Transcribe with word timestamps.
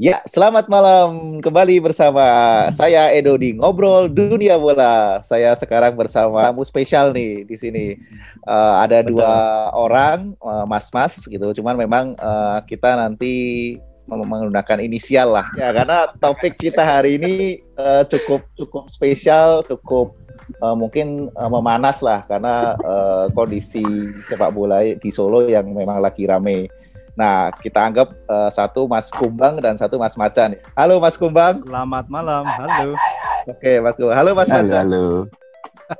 Ya, 0.00 0.24
selamat 0.24 0.64
malam 0.72 1.44
kembali 1.44 1.76
bersama 1.84 2.24
saya 2.72 3.12
Edo 3.12 3.36
di 3.36 3.52
Ngobrol 3.52 4.08
Dunia 4.08 4.56
Bola. 4.56 5.20
Saya 5.20 5.52
sekarang 5.52 5.92
bersama 5.92 6.48
tamu 6.48 6.64
spesial 6.64 7.12
nih 7.12 7.44
di 7.44 7.52
sini. 7.52 8.00
Uh, 8.48 8.80
ada 8.80 9.04
Betul. 9.04 9.20
dua 9.20 9.68
orang, 9.76 10.32
uh, 10.40 10.64
mas-mas 10.64 11.28
gitu. 11.28 11.52
Cuman 11.52 11.76
memang 11.76 12.16
uh, 12.16 12.64
kita 12.64 12.96
nanti 12.96 13.76
menggunakan 14.08 14.80
inisial 14.80 15.36
lah. 15.36 15.44
Ya, 15.60 15.68
karena 15.68 16.08
topik 16.16 16.56
kita 16.56 16.80
hari 16.80 17.20
ini 17.20 17.60
uh, 17.76 18.00
cukup 18.08 18.40
cukup 18.56 18.88
spesial, 18.88 19.60
cukup 19.68 20.16
uh, 20.64 20.72
mungkin 20.72 21.28
uh, 21.36 21.52
memanas 21.52 22.00
lah 22.00 22.24
karena 22.24 22.72
uh, 22.88 23.28
kondisi 23.36 23.84
sepak 24.32 24.56
bola 24.56 24.80
di 24.80 25.10
Solo 25.12 25.44
yang 25.44 25.76
memang 25.76 26.00
lagi 26.00 26.24
rame. 26.24 26.72
Nah, 27.20 27.52
kita 27.52 27.84
anggap 27.84 28.08
uh, 28.32 28.48
satu 28.48 28.88
Mas 28.88 29.12
Kumbang 29.12 29.60
dan 29.60 29.76
satu 29.76 30.00
Mas 30.00 30.16
Macan. 30.16 30.56
Halo 30.72 30.96
Mas 30.96 31.20
Kumbang. 31.20 31.60
Selamat 31.60 32.08
malam. 32.08 32.48
Halo. 32.48 32.96
Oke, 33.44 33.76
Mas 33.84 33.92
Kumbang. 34.00 34.16
Halo 34.16 34.30
Mas 34.32 34.48
halo, 34.48 34.64
Macan. 34.64 34.84
Halo. 34.88 35.06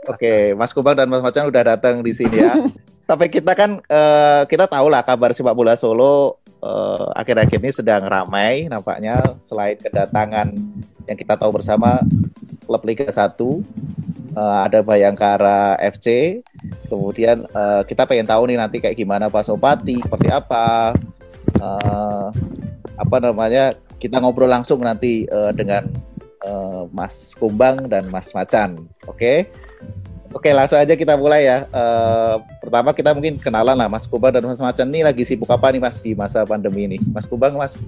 Oke, 0.09 0.57
Mas 0.57 0.73
Kumbang 0.73 0.97
dan 0.97 1.13
Mas 1.13 1.21
Macan 1.21 1.53
udah 1.53 1.77
datang 1.77 2.01
di 2.01 2.17
sini 2.17 2.41
ya. 2.41 2.57
Tapi 3.11 3.29
kita 3.29 3.53
kan 3.53 3.85
uh, 3.85 4.49
kita 4.49 4.65
tahu 4.65 4.89
lah 4.89 5.05
kabar 5.05 5.37
sepak 5.37 5.53
bola 5.53 5.77
Solo 5.77 6.41
uh, 6.65 7.13
akhir-akhir 7.13 7.59
ini 7.61 7.69
sedang 7.75 8.07
ramai 8.09 8.71
nampaknya 8.71 9.21
selain 9.45 9.77
kedatangan 9.77 10.57
yang 11.05 11.19
kita 11.19 11.37
tahu 11.37 11.53
bersama 11.53 12.01
klub 12.65 12.81
Liga 12.87 13.11
1 13.11 13.35
uh, 14.37 14.67
ada 14.67 14.83
Bayangkara 14.85 15.79
FC. 15.81 16.41
Kemudian 16.87 17.47
uh, 17.55 17.83
kita 17.87 18.07
pengen 18.07 18.29
tahu 18.29 18.51
nih 18.51 18.59
nanti 18.59 18.77
kayak 18.83 18.99
gimana 18.99 19.31
Pak 19.31 19.47
Sopati, 19.47 19.99
seperti 20.03 20.29
apa, 20.31 20.95
uh, 21.63 22.29
apa 22.99 23.17
namanya 23.23 23.75
kita 24.01 24.21
ngobrol 24.21 24.51
langsung 24.51 24.81
nanti 24.81 25.29
uh, 25.29 25.53
dengan 25.53 25.89
uh, 26.47 26.89
Mas 26.93 27.37
Kumbang 27.37 27.89
dan 27.89 28.07
Mas 28.09 28.33
Macan, 28.33 28.89
oke? 29.09 29.17
Okay? 29.17 29.39
Oke, 30.31 30.55
langsung 30.55 30.79
aja 30.79 30.95
kita 30.95 31.19
mulai 31.19 31.43
ya. 31.43 31.67
Uh, 31.75 32.39
pertama 32.63 32.95
kita 32.95 33.11
mungkin 33.11 33.35
kenalan 33.35 33.75
lah 33.75 33.91
Mas 33.91 34.07
Kumbang 34.07 34.31
dan 34.31 34.47
Mas 34.47 34.63
Macan 34.63 34.87
ini 34.87 35.03
lagi 35.03 35.27
sibuk 35.27 35.51
apa 35.51 35.75
nih 35.75 35.83
Mas 35.83 35.99
di 35.99 36.15
masa 36.15 36.47
pandemi 36.47 36.87
ini? 36.87 37.03
Mas 37.11 37.27
Kumbang, 37.27 37.59
Mas. 37.59 37.83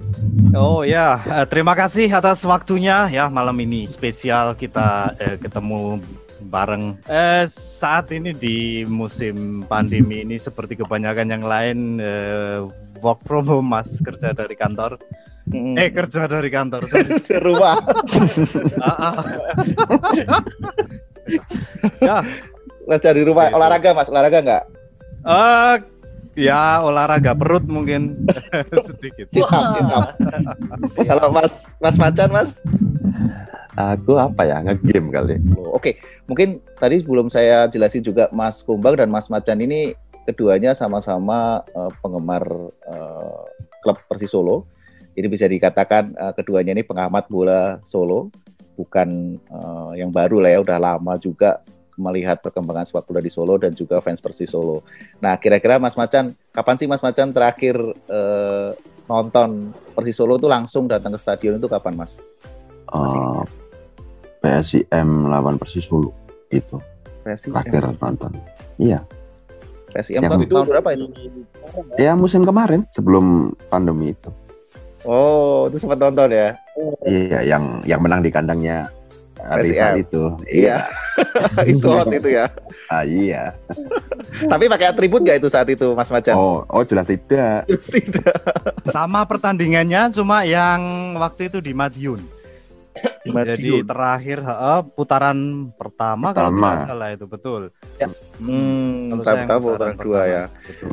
Oh 0.51 0.83
ya, 0.83 1.23
uh, 1.23 1.47
terima 1.47 1.71
kasih 1.71 2.11
atas 2.11 2.43
waktunya 2.43 3.07
ya 3.07 3.31
malam 3.31 3.55
ini 3.63 3.87
spesial 3.87 4.59
kita 4.59 5.15
uh, 5.15 5.37
ketemu 5.39 6.03
bareng. 6.47 6.99
Eh, 7.07 7.47
saat 7.49 8.11
ini 8.11 8.35
di 8.35 8.83
musim 8.83 9.63
pandemi 9.67 10.21
ini 10.23 10.35
seperti 10.35 10.77
kebanyakan 10.79 11.27
yang 11.31 11.43
lain 11.43 11.77
eh, 12.03 12.63
work 13.03 13.23
from 13.27 13.47
home 13.47 13.71
mas 13.71 13.99
kerja 14.03 14.31
dari 14.31 14.55
kantor. 14.55 14.99
Hmm. 15.43 15.75
Eh 15.75 15.91
kerja 15.91 16.23
dari 16.23 16.47
kantor. 16.47 16.87
Di 17.27 17.37
rumah. 17.43 17.75
Ah, 18.79 18.95
ah. 18.95 19.15
ya. 22.07 22.17
Kerja 22.87 23.11
di 23.11 23.23
rumah. 23.27 23.51
Gitu. 23.51 23.55
Olahraga 23.59 23.89
mas, 23.91 24.07
olahraga 24.07 24.39
nggak? 24.39 24.63
Uh, 25.23 25.75
ya 26.35 26.79
olahraga 26.83 27.35
perut 27.35 27.67
mungkin 27.67 28.23
sedikit. 28.87 29.27
Siap, 29.35 29.51
siap. 29.51 30.07
Kalau 31.03 31.27
mas 31.31 31.67
mas 31.83 31.95
macan 31.99 32.29
mas? 32.31 32.63
Aku 33.73 34.21
apa 34.21 34.45
ya 34.45 34.61
ngegame 34.61 35.09
kali. 35.09 35.35
Oh, 35.57 35.73
Oke, 35.73 35.81
okay. 35.81 35.93
mungkin 36.29 36.61
tadi 36.77 37.01
sebelum 37.01 37.33
saya 37.33 37.65
jelasin 37.65 38.05
juga 38.05 38.29
Mas 38.29 38.61
Kumbang 38.61 38.93
dan 39.01 39.09
Mas 39.09 39.33
Macan 39.33 39.57
ini 39.65 39.97
keduanya 40.29 40.77
sama-sama 40.77 41.65
uh, 41.73 41.89
penggemar 41.99 42.45
uh, 42.85 43.43
klub 43.81 43.97
Persis 44.05 44.29
Solo. 44.29 44.69
Jadi 45.13 45.27
bisa 45.29 45.45
dikatakan 45.45 46.13
uh, 46.17 46.33
keduanya 46.37 46.73
ini 46.73 46.85
pengamat 46.85 47.25
bola 47.29 47.81
Solo, 47.81 48.29
bukan 48.77 49.41
uh, 49.49 49.93
yang 49.97 50.13
baru 50.13 50.41
lah 50.41 50.51
ya, 50.53 50.59
udah 50.61 50.77
lama 50.77 51.13
juga 51.17 51.61
melihat 51.97 52.41
perkembangan 52.41 52.89
sepak 52.89 53.05
bola 53.05 53.21
di 53.21 53.29
Solo 53.29 53.57
dan 53.57 53.73
juga 53.73 54.01
fans 54.01 54.21
Persis 54.21 54.49
Solo. 54.49 54.81
Nah, 55.21 55.37
kira-kira 55.37 55.77
Mas 55.77 55.93
Macan, 55.93 56.33
kapan 56.53 56.75
sih 56.77 56.89
Mas 56.89 57.01
Macan 57.01 57.29
terakhir 57.29 57.77
uh, 58.09 58.73
nonton 59.05 59.73
Persis 59.93 60.17
Solo 60.17 60.37
itu 60.37 60.49
langsung 60.49 60.89
datang 60.89 61.13
ke 61.13 61.19
stadion 61.21 61.57
itu 61.57 61.69
kapan, 61.69 61.93
Mas? 61.93 62.17
Uh, 62.89 63.45
PSIM 64.43 65.31
lawan 65.31 65.55
Persis 65.55 65.87
Solo 65.87 66.11
itu. 66.51 66.75
PSIM. 67.23 67.55
Terakhir 67.55 67.95
nonton. 67.95 68.31
Iya. 68.75 69.07
PSIM 69.95 70.19
tahun, 70.19 70.51
tahun 70.51 70.67
berapa 70.67 70.89
itu? 70.91 71.05
Ya 71.95 72.11
musim 72.13 72.43
kemarin 72.43 72.83
sebelum 72.91 73.55
pandemi 73.71 74.11
itu. 74.11 74.29
Oh, 75.07 75.71
itu 75.71 75.79
sempat 75.79 75.99
nonton 75.99 76.31
ya? 76.31 76.59
Iya, 77.07 77.39
yang 77.47 77.83
yang 77.87 77.99
menang 78.03 78.19
di 78.19 78.31
kandangnya 78.31 78.91
Rizal 79.59 79.99
itu. 79.99 80.23
Iya. 80.47 80.87
itu 81.71 81.87
hot 81.87 82.07
itu 82.11 82.29
ya. 82.31 82.47
Ah 82.87 83.03
iya. 83.03 83.51
Tapi 84.51 84.71
pakai 84.71 84.95
atribut 84.95 85.23
gak 85.23 85.43
itu 85.43 85.47
saat 85.51 85.67
itu 85.67 85.91
Mas 85.91 86.07
Macan? 86.07 86.35
Oh, 86.35 86.63
oh 86.67 86.83
jelas 86.87 87.07
tidak. 87.07 87.67
Jelas 87.67 87.89
tidak. 87.91 88.39
Sama 88.87 89.27
pertandingannya 89.27 90.15
cuma 90.15 90.47
yang 90.47 91.13
waktu 91.19 91.51
itu 91.51 91.59
di 91.59 91.75
Madiun. 91.75 92.42
Jadi 93.23 93.87
terakhir 93.87 94.43
ha, 94.43 94.83
putaran 94.83 95.71
pertama, 95.73 96.35
pertama. 96.35 96.35
kalau 96.35 96.51
tidak 96.51 96.89
salah 96.91 97.09
itu 97.15 97.25
betul. 97.25 97.61
Ya. 97.97 98.07
Hmm, 98.37 99.09
kalau 99.09 99.23
saya 99.23 99.45
putaran, 99.47 99.61
putaran 99.63 99.95
dua 99.97 100.21
ya. 100.27 100.43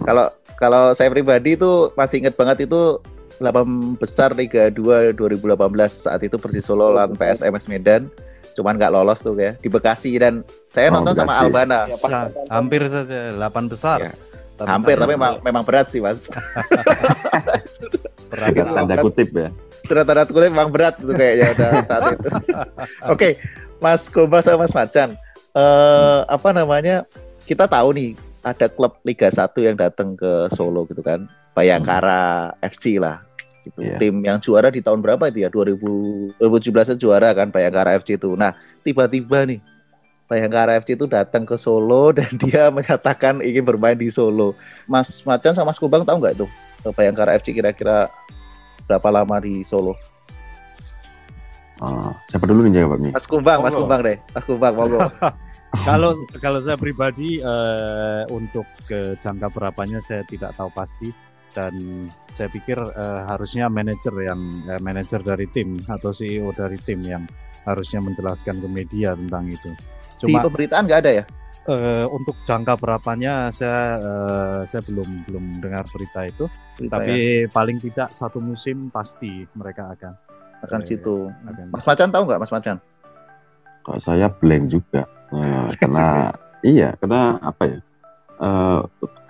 Kalau 0.06 0.26
kalau 0.56 0.82
saya 0.94 1.08
pribadi 1.10 1.58
itu 1.58 1.90
masih 1.98 2.24
ingat 2.24 2.38
banget 2.38 2.70
itu 2.70 3.02
delapan 3.40 3.96
besar 3.96 4.36
Liga 4.36 4.68
2 4.68 5.16
2018 5.16 5.56
saat 5.88 6.20
itu 6.20 6.36
Persis 6.36 6.64
Solo 6.64 6.92
lawan 6.92 7.16
PSMS 7.16 7.66
Medan. 7.66 8.06
Cuman 8.52 8.76
nggak 8.76 8.92
lolos 8.92 9.24
tuh 9.24 9.34
ya 9.40 9.56
di 9.58 9.68
Bekasi. 9.72 10.12
Dan 10.20 10.44
saya 10.68 10.92
oh, 10.92 11.00
nonton 11.00 11.16
Bekasi. 11.16 11.26
sama 11.26 11.32
Albana. 11.40 11.80
Ya, 11.88 11.96
hampir 12.52 12.84
saja 12.86 13.34
delapan 13.34 13.64
besar. 13.66 13.98
Ya. 14.06 14.14
hampir 14.60 15.00
tapi 15.00 15.16
memang, 15.16 15.40
memang 15.40 15.64
berat 15.64 15.88
sih 15.88 16.04
mas. 16.04 16.20
Berat. 18.28 18.52
Tanda 18.52 19.00
kutip 19.00 19.32
ya 19.32 19.48
tanda 19.92 20.24
kulit 20.26 20.50
memang 20.50 20.70
berat 20.70 20.96
itu 20.98 21.12
kayaknya 21.12 21.46
udah 21.54 21.70
saat 21.86 22.02
itu. 22.14 22.28
Oke, 22.32 22.66
okay, 23.10 23.32
Mas 23.82 24.06
Koba 24.06 24.40
sama 24.40 24.64
Mas 24.64 24.74
Macan, 24.74 25.18
uh, 25.56 26.22
apa 26.28 26.50
namanya? 26.54 27.08
Kita 27.48 27.66
tahu 27.66 27.96
nih 27.96 28.10
ada 28.46 28.70
klub 28.70 28.96
Liga 29.02 29.26
1 29.28 29.50
yang 29.58 29.76
datang 29.76 30.14
ke 30.14 30.48
Solo 30.54 30.86
gitu 30.86 31.02
kan, 31.02 31.26
Bayangkara 31.52 32.54
hmm. 32.54 32.68
FC 32.70 33.02
lah. 33.02 33.24
Gitu. 33.60 33.80
Yeah. 33.84 33.98
Tim 34.00 34.24
yang 34.24 34.38
juara 34.40 34.72
di 34.72 34.80
tahun 34.80 35.04
berapa 35.04 35.28
itu 35.28 35.44
ya? 35.44 35.50
2000 35.52 36.40
2017 36.40 36.96
juara 36.96 37.34
kan 37.36 37.52
Bayangkara 37.52 38.00
FC 38.00 38.16
itu. 38.16 38.32
Nah, 38.32 38.56
tiba-tiba 38.80 39.44
nih 39.44 39.60
Bayangkara 40.30 40.78
FC 40.80 40.94
itu 40.94 41.10
datang 41.10 41.42
ke 41.44 41.58
Solo 41.58 42.12
dan 42.18 42.30
dia 42.38 42.70
menyatakan 42.70 43.42
ingin 43.42 43.66
bermain 43.66 43.98
di 43.98 44.08
Solo. 44.08 44.54
Mas 44.86 45.20
Macan 45.26 45.52
sama 45.52 45.74
Mas 45.74 45.80
Kubang 45.82 46.06
tahu 46.06 46.22
nggak 46.22 46.38
itu 46.38 46.46
Bayangkara 46.96 47.36
FC 47.36 47.52
kira-kira 47.52 48.08
berapa 48.90 49.22
lama 49.22 49.38
di 49.38 49.62
Solo? 49.62 49.94
Uh, 51.78 52.10
siapa 52.26 52.42
dulu 52.50 52.66
nih 52.66 52.82
jawabnya? 52.82 53.14
Mas 53.14 53.24
Kumbang, 53.30 53.62
Mas 53.62 53.78
Kumbang 53.78 54.02
deh. 54.02 54.18
Mas 54.34 54.42
Kumbang, 54.42 54.74
monggo. 54.74 54.98
kalau 55.88 56.18
kalau 56.42 56.58
saya 56.58 56.74
pribadi 56.74 57.38
uh, 57.38 58.26
untuk 58.34 58.66
ke 58.90 59.14
jangka 59.22 59.54
berapanya 59.54 60.02
saya 60.02 60.26
tidak 60.26 60.50
tahu 60.58 60.66
pasti 60.74 61.14
dan 61.54 61.72
saya 62.34 62.50
pikir 62.50 62.74
uh, 62.74 63.30
harusnya 63.30 63.70
manajer 63.70 64.10
yang 64.26 64.66
uh, 64.66 64.82
manajer 64.82 65.22
dari 65.22 65.46
tim 65.54 65.78
atau 65.86 66.10
CEO 66.10 66.50
dari 66.50 66.76
tim 66.82 66.98
yang 67.06 67.22
harusnya 67.62 68.02
menjelaskan 68.02 68.58
ke 68.58 68.68
media 68.68 69.14
tentang 69.14 69.46
itu. 69.46 69.70
Cuma, 70.18 70.42
di 70.42 70.46
pemberitaan 70.50 70.84
nggak 70.90 71.00
ada 71.06 71.12
ya? 71.22 71.24
Uh, 71.68 72.06
untuk 72.08 72.36
jangka 72.48 72.78
berapanya 72.80 73.52
saya 73.52 74.00
uh, 74.00 74.60
saya 74.64 74.80
belum 74.86 75.28
belum 75.28 75.44
dengar 75.60 75.84
berita 75.92 76.24
itu. 76.24 76.44
Berita 76.78 76.92
tapi 76.96 77.44
ya? 77.44 77.50
paling 77.52 77.78
tidak 77.82 78.08
satu 78.14 78.38
musim 78.40 78.88
pasti 78.88 79.44
mereka 79.52 79.92
akan 79.92 80.12
akan 80.64 80.80
situ. 80.86 81.28
Akan. 81.48 81.68
Mas 81.74 81.84
Macan 81.84 82.08
tahu 82.08 82.22
nggak 82.28 82.40
Mas 82.40 82.52
Macan? 82.54 82.76
Kalau 83.84 84.00
saya 84.00 84.26
blank 84.30 84.64
juga 84.72 85.02
uh, 85.34 85.72
karena 85.80 86.32
iya 86.64 86.94
karena 86.96 87.36
apa 87.40 87.62
ya 87.68 87.78
uh, 88.40 88.80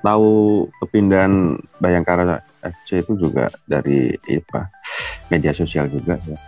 tahu 0.01 0.67
kepindahan 0.85 1.59
Bayangkara 1.81 2.41
FC 2.61 3.05
itu 3.05 3.17
juga 3.17 3.49
dari 3.65 4.15
apa 4.17 4.69
media 5.33 5.51
sosial 5.57 5.89
juga 5.89 6.19
ya. 6.29 6.39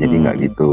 Jadi 0.00 0.16
nggak 0.16 0.36
hmm. 0.40 0.44
gitu 0.48 0.70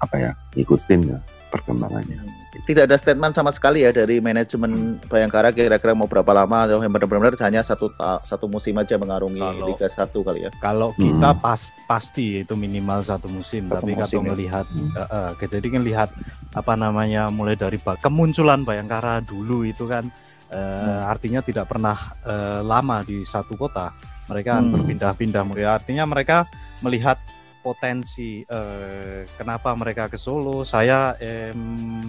apa 0.00 0.16
ya 0.16 0.30
ngikutin 0.56 1.00
ya 1.12 1.18
perkembangannya. 1.52 2.43
Tidak 2.64 2.88
ada 2.88 2.96
statement 2.96 3.36
sama 3.36 3.52
sekali 3.52 3.84
ya 3.84 3.92
dari 3.92 4.24
manajemen 4.24 4.96
Bayangkara 5.04 5.52
kira-kira 5.52 5.92
mau 5.92 6.08
berapa 6.08 6.32
lama 6.32 6.64
atau 6.64 6.80
yang 6.80 6.88
benar-benar 6.88 7.36
hanya 7.44 7.60
satu 7.60 7.92
satu 8.24 8.48
musim 8.48 8.72
aja 8.80 8.96
mengarungi 8.96 9.36
kalau, 9.36 9.68
Liga 9.68 9.84
1 9.84 10.08
kali 10.08 10.40
ya. 10.48 10.50
Kalau 10.64 10.96
kita 10.96 11.36
hmm. 11.36 11.44
pas 11.44 11.60
pasti 11.84 12.40
itu 12.40 12.56
minimal 12.56 13.04
satu 13.04 13.28
musim, 13.28 13.68
satu 13.68 13.84
tapi 13.84 13.92
kalau 13.92 14.20
ya. 14.24 14.28
melihat 14.32 14.66
hmm. 14.72 14.96
uh, 14.96 15.36
uh, 15.36 15.44
jadi 15.44 15.66
kan 15.68 15.82
lihat 15.84 16.08
apa 16.56 16.72
namanya 16.72 17.28
mulai 17.28 17.52
dari 17.52 17.76
kemunculan 18.00 18.64
Bayangkara 18.64 19.20
dulu 19.20 19.68
itu 19.68 19.84
kan 19.84 20.08
uh, 20.48 20.56
hmm. 20.56 21.12
artinya 21.12 21.40
tidak 21.44 21.68
pernah 21.68 22.16
uh, 22.24 22.64
lama 22.64 23.04
di 23.04 23.28
satu 23.28 23.60
kota. 23.60 23.92
Mereka 24.24 24.56
hmm. 24.56 24.72
berpindah-pindah. 24.72 25.42
Artinya 25.68 26.08
mereka 26.08 26.48
melihat 26.80 27.20
potensi 27.64 28.44
uh, 28.44 29.24
kenapa 29.40 29.72
mereka 29.72 30.12
ke 30.12 30.20
Solo. 30.20 30.68
Saya 30.68 31.16
eh, 31.16 31.56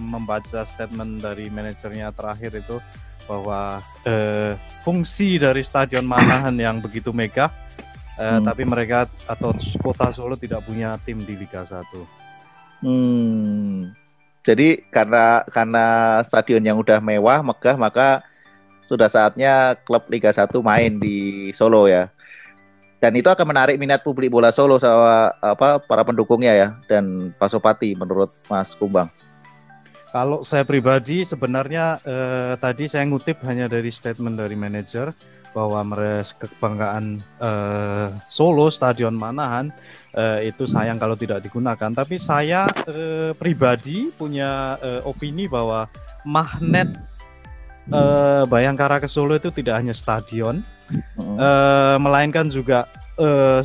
membaca 0.04 0.60
statement 0.68 1.24
dari 1.24 1.48
manajernya 1.48 2.12
terakhir 2.12 2.60
itu 2.60 2.76
bahwa 3.24 3.80
uh, 4.04 4.52
fungsi 4.84 5.40
dari 5.40 5.64
Stadion 5.64 6.04
Manahan 6.04 6.52
yang 6.60 6.76
begitu 6.84 7.10
megah, 7.16 7.48
uh, 8.20 8.36
hmm. 8.36 8.44
tapi 8.44 8.62
mereka 8.68 9.08
atau 9.24 9.56
kota 9.80 10.12
Solo 10.12 10.36
tidak 10.36 10.60
punya 10.68 11.00
tim 11.00 11.24
di 11.24 11.32
Liga 11.32 11.64
1. 11.64 11.80
Hmm. 12.84 13.96
Jadi 14.46 14.78
karena 14.94 15.42
karena 15.50 15.86
stadion 16.22 16.62
yang 16.62 16.78
udah 16.78 17.02
mewah, 17.02 17.42
megah, 17.42 17.74
maka 17.74 18.22
sudah 18.78 19.10
saatnya 19.10 19.74
klub 19.82 20.06
Liga 20.06 20.30
1 20.30 20.54
main 20.62 21.02
di 21.02 21.50
Solo 21.50 21.90
ya. 21.90 22.06
Dan 22.96 23.12
itu 23.12 23.28
akan 23.28 23.46
menarik 23.52 23.76
minat 23.76 24.00
publik 24.00 24.32
bola 24.32 24.48
Solo 24.48 24.80
sama 24.80 25.36
apa 25.44 25.76
para 25.84 26.00
pendukungnya 26.00 26.52
ya 26.56 26.68
dan 26.88 27.32
Pasopati 27.36 27.92
menurut 27.92 28.32
Mas 28.48 28.72
Kumbang. 28.72 29.12
Kalau 30.10 30.40
saya 30.48 30.64
pribadi 30.64 31.28
sebenarnya 31.28 32.00
eh, 32.00 32.54
tadi 32.56 32.88
saya 32.88 33.04
ngutip 33.04 33.44
hanya 33.44 33.68
dari 33.68 33.92
statement 33.92 34.40
dari 34.40 34.56
manajer 34.56 35.12
bahwa 35.52 35.80
mereka 35.84 36.48
kebanggaan 36.48 37.20
eh, 37.20 38.08
Solo 38.32 38.72
Stadion 38.72 39.12
Manahan 39.12 39.68
eh, 40.16 40.48
itu 40.48 40.64
sayang 40.64 40.96
kalau 40.96 41.20
tidak 41.20 41.44
digunakan. 41.44 41.92
Tapi 41.92 42.16
saya 42.16 42.64
eh, 42.88 43.36
pribadi 43.36 44.08
punya 44.16 44.80
eh, 44.80 45.04
opini 45.04 45.44
bahwa 45.44 45.84
magnet 46.24 46.90
uh, 47.92 48.42
Bayangkara 48.50 48.98
ke 48.98 49.06
Solo 49.06 49.38
itu 49.38 49.54
tidak 49.54 49.78
hanya 49.78 49.94
stadion, 49.94 50.66
uh, 51.18 51.96
melainkan 51.98 52.46
juga 52.50 52.86
uh, 53.18 53.62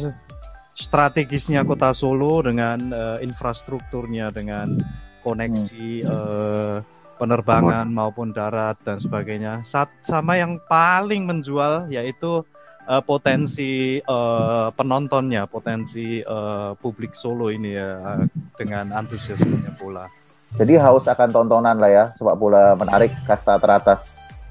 strategisnya 0.75 1.62
kota 1.68 1.94
Solo 1.94 2.41
dengan 2.41 2.79
uh, 2.91 3.18
infrastrukturnya, 3.21 4.33
dengan 4.33 4.79
koneksi 5.21 5.89
uh, 6.07 6.77
penerbangan 7.21 7.85
maupun 7.85 8.33
darat 8.33 8.81
dan 8.81 8.97
sebagainya. 8.97 9.62
Sat 9.62 9.94
sama 10.01 10.41
yang 10.41 10.57
paling 10.65 11.29
menjual 11.29 11.85
yaitu 11.94 12.41
uh, 12.89 13.01
potensi 13.06 14.01
uh, 14.09 14.74
penontonnya, 14.74 15.45
potensi 15.45 16.25
uh, 16.25 16.74
publik 16.81 17.13
Solo 17.13 17.53
ini 17.53 17.77
ya 17.77 18.25
dengan 18.57 18.89
antusiasmenya 18.97 19.77
bola. 19.77 20.09
Jadi 20.57 20.75
haus 20.81 21.07
akan 21.07 21.29
tontonan 21.31 21.77
lah 21.79 21.91
ya 21.94 22.06
sepak 22.17 22.35
bola 22.35 22.75
menarik 22.75 23.13
kasta 23.24 23.56
teratas 23.62 24.03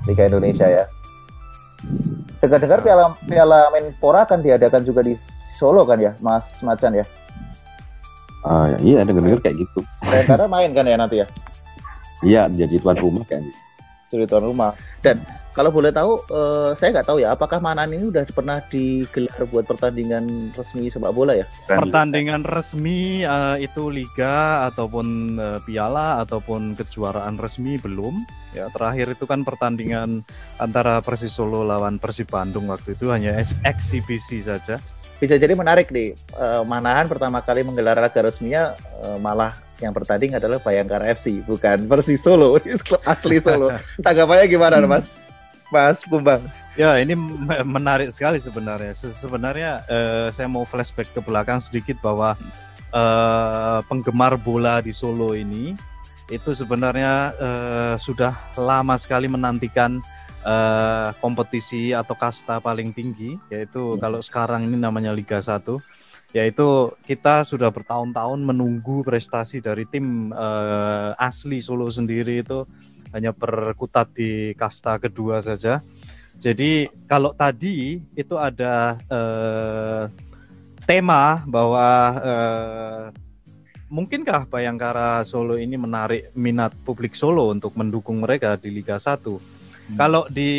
Liga 0.09 0.31
Indonesia 0.31 0.65
ya. 0.65 0.85
Dengar-dengar 2.41 2.81
piala 2.81 3.05
piala 3.29 3.69
Menpora 3.69 4.25
akan 4.25 4.41
diadakan 4.41 4.83
juga 4.83 5.05
di 5.05 5.13
Solo 5.61 5.85
kan 5.85 6.01
ya, 6.01 6.17
Mas 6.25 6.57
Macan 6.65 6.97
ya? 6.97 7.05
Uh, 8.41 8.73
iya 8.81 9.05
dengar-dengar 9.05 9.45
kayak 9.45 9.61
gitu. 9.61 9.85
Karena 10.01 10.49
main 10.49 10.73
kan 10.73 10.89
ya 10.89 10.97
nanti 10.97 11.21
ya? 11.21 11.27
Iya 12.25 12.43
jadi 12.49 12.81
tuan 12.81 12.97
rumah 12.97 13.25
kan. 13.29 13.45
Jadi 14.11 14.27
tuan 14.27 14.45
rumah. 14.45 14.75
Dan 14.99 15.23
kalau 15.51 15.75
boleh 15.75 15.91
tahu, 15.91 16.23
uh, 16.31 16.71
saya 16.79 16.95
nggak 16.95 17.09
tahu 17.11 17.19
ya, 17.23 17.35
apakah 17.35 17.59
Manan 17.59 17.91
ini 17.91 18.07
udah 18.07 18.23
pernah 18.31 18.63
digelar 18.71 19.43
buat 19.51 19.67
pertandingan 19.67 20.55
resmi 20.55 20.87
sepak 20.87 21.11
bola 21.11 21.35
ya? 21.35 21.47
Pertandingan 21.67 22.47
resmi 22.47 23.27
uh, 23.27 23.59
itu 23.59 23.91
liga 23.91 24.67
ataupun 24.71 25.39
uh, 25.43 25.59
piala 25.67 26.23
ataupun 26.23 26.79
kejuaraan 26.79 27.35
resmi 27.39 27.83
belum. 27.83 28.15
Ya 28.55 28.71
terakhir 28.71 29.15
itu 29.15 29.27
kan 29.27 29.43
pertandingan 29.43 30.27
antara 30.59 31.03
Persis 31.03 31.35
Solo 31.35 31.63
lawan 31.67 31.99
Persib 31.99 32.31
Bandung 32.31 32.71
waktu 32.71 32.95
itu 32.95 33.11
hanya 33.11 33.39
eksibisi 33.67 34.43
saja. 34.43 34.79
Bisa 35.19 35.37
jadi 35.37 35.53
menarik 35.59 35.91
nih, 35.91 36.15
uh, 36.39 36.63
Manahan 36.63 37.11
pertama 37.11 37.43
kali 37.43 37.67
menggelar 37.67 37.99
laga 37.99 38.23
resminya 38.23 38.79
uh, 39.03 39.19
malah 39.19 39.59
yang 39.81 39.97
bertanding 39.97 40.37
adalah 40.37 40.61
Bayangkara 40.61 41.09
FC, 41.17 41.41
bukan 41.43 41.89
Persis 41.89 42.21
Solo, 42.21 42.61
asli 43.13 43.41
Solo. 43.41 43.73
Tanggapannya 44.05 44.47
gimana, 44.47 44.77
Mas? 44.85 45.33
Mas 45.73 46.05
Kumbang. 46.05 46.45
Ya, 46.77 46.99
ini 47.01 47.17
menarik 47.65 48.13
sekali 48.13 48.37
sebenarnya. 48.39 48.93
Sebenarnya 48.95 49.71
uh, 49.89 50.29
saya 50.29 50.47
mau 50.47 50.69
flashback 50.69 51.11
ke 51.17 51.21
belakang 51.25 51.59
sedikit 51.59 51.97
bahwa 52.05 52.37
uh, 52.93 53.81
penggemar 53.89 54.37
bola 54.37 54.85
di 54.85 54.93
Solo 54.93 55.33
ini 55.35 55.75
itu 56.31 56.51
sebenarnya 56.55 57.35
uh, 57.35 57.95
sudah 57.99 58.55
lama 58.55 58.95
sekali 58.95 59.27
menantikan 59.27 59.99
uh, 60.47 61.11
kompetisi 61.19 61.91
atau 61.91 62.15
kasta 62.15 62.63
paling 62.63 62.95
tinggi, 62.95 63.35
yaitu 63.51 63.99
ya. 63.99 64.07
kalau 64.07 64.21
sekarang 64.23 64.71
ini 64.71 64.79
namanya 64.79 65.11
Liga 65.11 65.43
1 65.43 66.00
yaitu 66.31 66.95
kita 67.03 67.43
sudah 67.43 67.75
bertahun-tahun 67.75 68.39
menunggu 68.39 69.03
prestasi 69.03 69.59
dari 69.59 69.83
tim 69.87 70.31
uh, 70.31 71.13
asli 71.19 71.59
Solo 71.59 71.91
sendiri 71.91 72.47
itu 72.47 72.63
hanya 73.11 73.35
berkutat 73.35 74.15
di 74.15 74.55
kasta 74.55 74.99
kedua 75.03 75.43
saja. 75.43 75.83
Jadi 76.41 76.89
kalau 77.05 77.37
tadi 77.37 78.01
itu 78.17 78.33
ada 78.39 78.97
eh, 78.97 80.05
tema 80.89 81.45
bahwa 81.45 81.87
eh, 82.17 83.05
mungkinkah 83.93 84.49
Bayangkara 84.49 85.21
Solo 85.29 85.61
ini 85.61 85.77
menarik 85.77 86.33
minat 86.33 86.73
publik 86.87 87.13
Solo 87.13 87.53
untuk 87.53 87.77
mendukung 87.77 88.25
mereka 88.25 88.57
di 88.57 88.73
Liga 88.73 88.97
1. 88.97 89.21
Hmm. 89.21 89.39
Kalau 90.01 90.25
di 90.33 90.51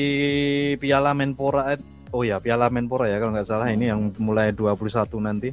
Piala 0.78 1.18
Menpora 1.18 1.74
oh 2.12 2.24
ya 2.28 2.38
Piala 2.38 2.68
Menpora 2.68 3.08
ya 3.08 3.18
kalau 3.18 3.32
nggak 3.34 3.48
salah 3.48 3.68
hmm. 3.72 3.76
ini 3.80 3.86
yang 3.92 4.02
mulai 4.20 4.52
21 4.52 5.08
nanti. 5.24 5.50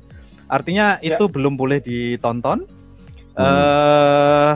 Artinya 0.49 0.99
ya. 1.01 1.17
itu 1.17 1.25
belum 1.31 1.55
boleh 1.55 1.79
ditonton. 1.81 2.67
Hmm. 3.39 3.45
Uh, 3.45 4.55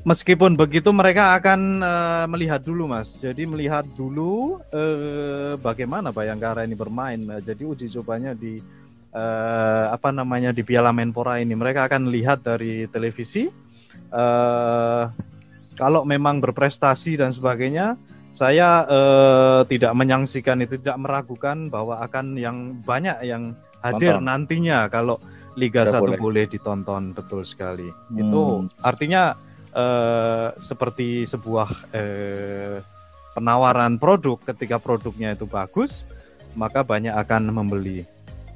Meskipun 0.00 0.56
begitu 0.56 0.88
mereka 0.96 1.36
akan 1.36 1.84
uh, 1.84 2.24
melihat 2.24 2.64
dulu 2.64 2.88
mas. 2.88 3.20
Jadi 3.20 3.44
melihat 3.44 3.84
dulu 3.84 4.56
uh, 4.72 5.60
bagaimana 5.60 6.08
Bayangkara 6.08 6.64
ini 6.64 6.72
bermain. 6.72 7.20
Uh, 7.20 7.36
jadi 7.44 7.68
uji 7.68 7.92
cobanya 8.00 8.32
di 8.32 8.64
uh, 9.12 9.92
apa 9.92 10.08
namanya 10.08 10.56
di 10.56 10.64
Piala 10.64 10.88
Menpora 10.88 11.36
ini 11.44 11.52
mereka 11.52 11.84
akan 11.84 12.08
lihat 12.08 12.40
dari 12.40 12.88
televisi. 12.88 13.52
Uh, 14.08 15.12
kalau 15.76 16.08
memang 16.08 16.40
berprestasi 16.40 17.20
dan 17.20 17.28
sebagainya, 17.28 18.00
saya 18.30 18.86
uh, 18.86 19.60
tidak 19.66 19.92
menyangsikan 19.92 20.62
itu, 20.62 20.78
tidak 20.78 20.98
meragukan 21.02 21.66
bahwa 21.68 21.98
akan 22.02 22.38
yang 22.38 22.78
banyak 22.80 23.16
yang 23.26 23.54
hadir 23.82 24.18
Mantap. 24.18 24.26
nantinya 24.26 24.78
kalau 24.88 25.16
Liga 25.58 25.82
Satu 25.82 26.14
boleh. 26.14 26.18
boleh 26.18 26.44
ditonton 26.46 27.10
betul 27.10 27.42
sekali. 27.42 27.90
Hmm. 27.90 28.20
Itu 28.22 28.42
artinya 28.80 29.34
uh, 29.74 30.54
seperti 30.62 31.26
sebuah 31.26 31.68
uh, 31.90 32.76
penawaran 33.34 33.98
produk 33.98 34.38
ketika 34.54 34.78
produknya 34.78 35.34
itu 35.34 35.46
bagus 35.46 36.06
maka 36.58 36.82
banyak 36.82 37.14
akan 37.14 37.50
membeli 37.54 38.06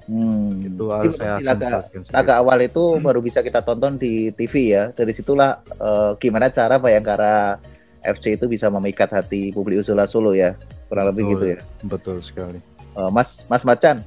Hmm. 0.04 0.60
Itu 0.60 0.92
harus 0.92 1.16
saya 1.16 1.40
laga, 1.40 1.88
laga 2.12 2.34
awal 2.36 2.60
itu 2.60 2.96
hmm. 2.96 3.00
baru 3.00 3.24
bisa 3.24 3.40
kita 3.40 3.64
tonton 3.64 3.96
di 3.96 4.28
TV 4.36 4.76
ya. 4.76 4.92
Dari 4.92 5.12
situlah 5.16 5.64
uh, 5.80 6.12
gimana 6.20 6.52
cara 6.52 6.76
Bayangkara 6.76 7.56
FC 8.04 8.36
itu 8.36 8.46
bisa 8.46 8.68
memikat 8.68 9.10
hati 9.10 9.50
publik 9.50 9.80
Usula 9.80 10.04
Solo 10.04 10.36
ya. 10.36 10.54
Kurang 10.92 11.10
lebih 11.10 11.34
gitu 11.34 11.44
ya. 11.56 11.58
Betul 11.88 12.20
sekali. 12.20 12.60
Uh, 12.94 13.10
Mas 13.10 13.42
Mas 13.50 13.66
Macan, 13.66 14.04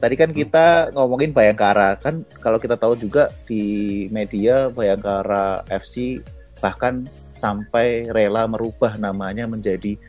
tadi 0.00 0.14
kan 0.16 0.32
kita 0.32 0.88
ngomongin 0.96 1.34
Bayangkara 1.34 2.00
kan 2.00 2.24
kalau 2.40 2.56
kita 2.56 2.78
tahu 2.78 2.96
juga 2.96 3.28
di 3.44 4.06
media 4.08 4.72
Bayangkara 4.72 5.66
FC 5.68 6.24
bahkan 6.60 7.04
sampai 7.36 8.08
rela 8.08 8.48
merubah 8.48 8.96
namanya 8.96 9.44
menjadi 9.44 10.00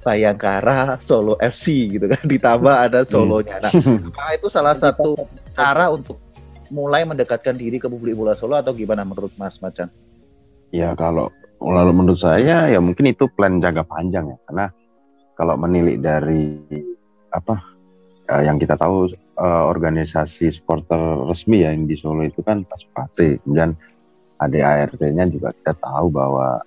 Bayangkara 0.00 0.96
Solo 1.02 1.36
FC 1.42 1.98
gitu 1.98 2.06
kan 2.08 2.22
ditambah 2.24 2.72
ada 2.72 3.04
Solonya. 3.04 3.60
Nah, 3.60 3.72
apakah 4.08 4.32
itu 4.32 4.48
salah 4.48 4.72
satu 4.72 5.28
cara 5.52 5.92
untuk 5.92 6.16
mulai 6.72 7.04
mendekatkan 7.04 7.52
diri 7.52 7.76
ke 7.76 7.90
publik 7.90 8.16
bola 8.16 8.32
Solo 8.32 8.56
atau 8.56 8.72
gimana 8.72 9.04
menurut 9.04 9.34
Mas 9.36 9.60
Macan? 9.60 9.92
Ya 10.70 10.94
kalau 10.94 11.28
lalu 11.60 11.92
menurut 11.92 12.20
saya 12.20 12.66
ya 12.72 12.80
mungkin 12.80 13.12
itu 13.12 13.28
plan 13.28 13.60
jangka 13.60 13.84
panjang 13.84 14.32
ya 14.32 14.38
karena 14.48 14.66
kalau 15.36 15.54
menilik 15.60 16.00
dari 16.00 16.56
apa 17.30 17.60
uh, 18.32 18.42
yang 18.42 18.56
kita 18.56 18.74
tahu 18.80 19.08
uh, 19.36 19.64
organisasi 19.68 20.48
supporter 20.50 20.98
resmi 21.28 21.62
ya 21.62 21.72
yang 21.72 21.84
di 21.84 21.94
Solo 21.94 22.24
itu 22.24 22.40
kan 22.40 22.64
Pasupati 22.64 23.38
kemudian 23.44 23.76
ADART-nya 24.40 25.28
juga 25.28 25.52
kita 25.52 25.76
tahu 25.76 26.08
bahwa 26.08 26.64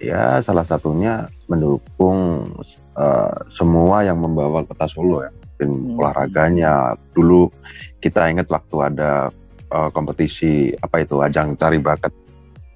ya 0.00 0.40
salah 0.40 0.64
satunya 0.64 1.28
mendukung 1.46 2.48
uh, 2.96 3.36
semua 3.52 4.02
yang 4.02 4.18
membawa 4.18 4.64
kota 4.64 4.88
Solo 4.88 5.22
ya, 5.22 5.32
dan 5.60 5.70
hmm. 5.70 6.00
olahraganya. 6.00 6.96
Dulu 7.12 7.52
kita 8.00 8.32
ingat 8.32 8.48
waktu 8.48 8.76
ada 8.88 9.28
uh, 9.70 9.88
kompetisi 9.92 10.72
apa 10.80 11.04
itu 11.04 11.20
ajang 11.20 11.54
cari 11.60 11.78
bakat 11.78 12.10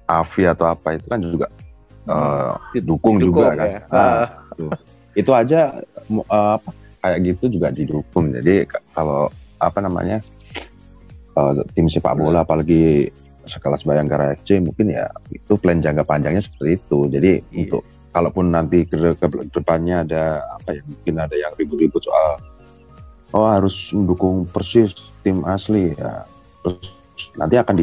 AFI 0.09 0.49
atau 0.49 0.65
apa 0.65 0.97
itu 0.97 1.05
kan 1.05 1.19
juga 1.21 1.47
uh, 2.09 2.57
didukung, 2.73 3.21
juga 3.21 3.53
kan. 3.53 3.67
Ya. 3.69 3.79
Nah, 3.93 4.25
itu. 4.57 4.65
itu 5.13 5.31
aja 5.31 5.61
uh, 6.09 6.57
kayak 7.05 7.19
gitu 7.29 7.43
juga 7.53 7.67
didukung. 7.69 8.33
Jadi 8.33 8.65
kalau 8.97 9.29
apa 9.61 9.79
namanya 9.79 10.17
uh, 11.37 11.53
tim 11.77 11.85
sepak 11.85 12.17
bola 12.17 12.41
apalagi 12.41 13.13
sekelas 13.45 13.85
Bayangkara 13.85 14.37
FC 14.37 14.61
mungkin 14.61 14.93
ya 14.93 15.09
itu 15.29 15.53
plan 15.57 15.77
jangka 15.77 16.01
panjangnya 16.01 16.41
seperti 16.41 16.81
itu. 16.81 16.99
Jadi 17.13 17.31
iya. 17.53 17.59
untuk 17.69 17.81
kalaupun 18.09 18.49
nanti 18.49 18.89
ke, 18.89 19.13
ke 19.13 19.27
depannya 19.53 20.01
ada 20.05 20.41
apa 20.57 20.73
ya 20.73 20.81
mungkin 20.81 21.15
ada 21.21 21.35
yang 21.37 21.53
ribut-ribut 21.53 22.01
soal 22.01 22.41
oh 23.33 23.45
harus 23.45 23.93
mendukung 23.93 24.49
persis 24.49 24.97
tim 25.21 25.45
asli 25.45 25.93
ya 25.93 26.25
terus 26.65 26.89
nanti 27.37 27.55
akan 27.61 27.75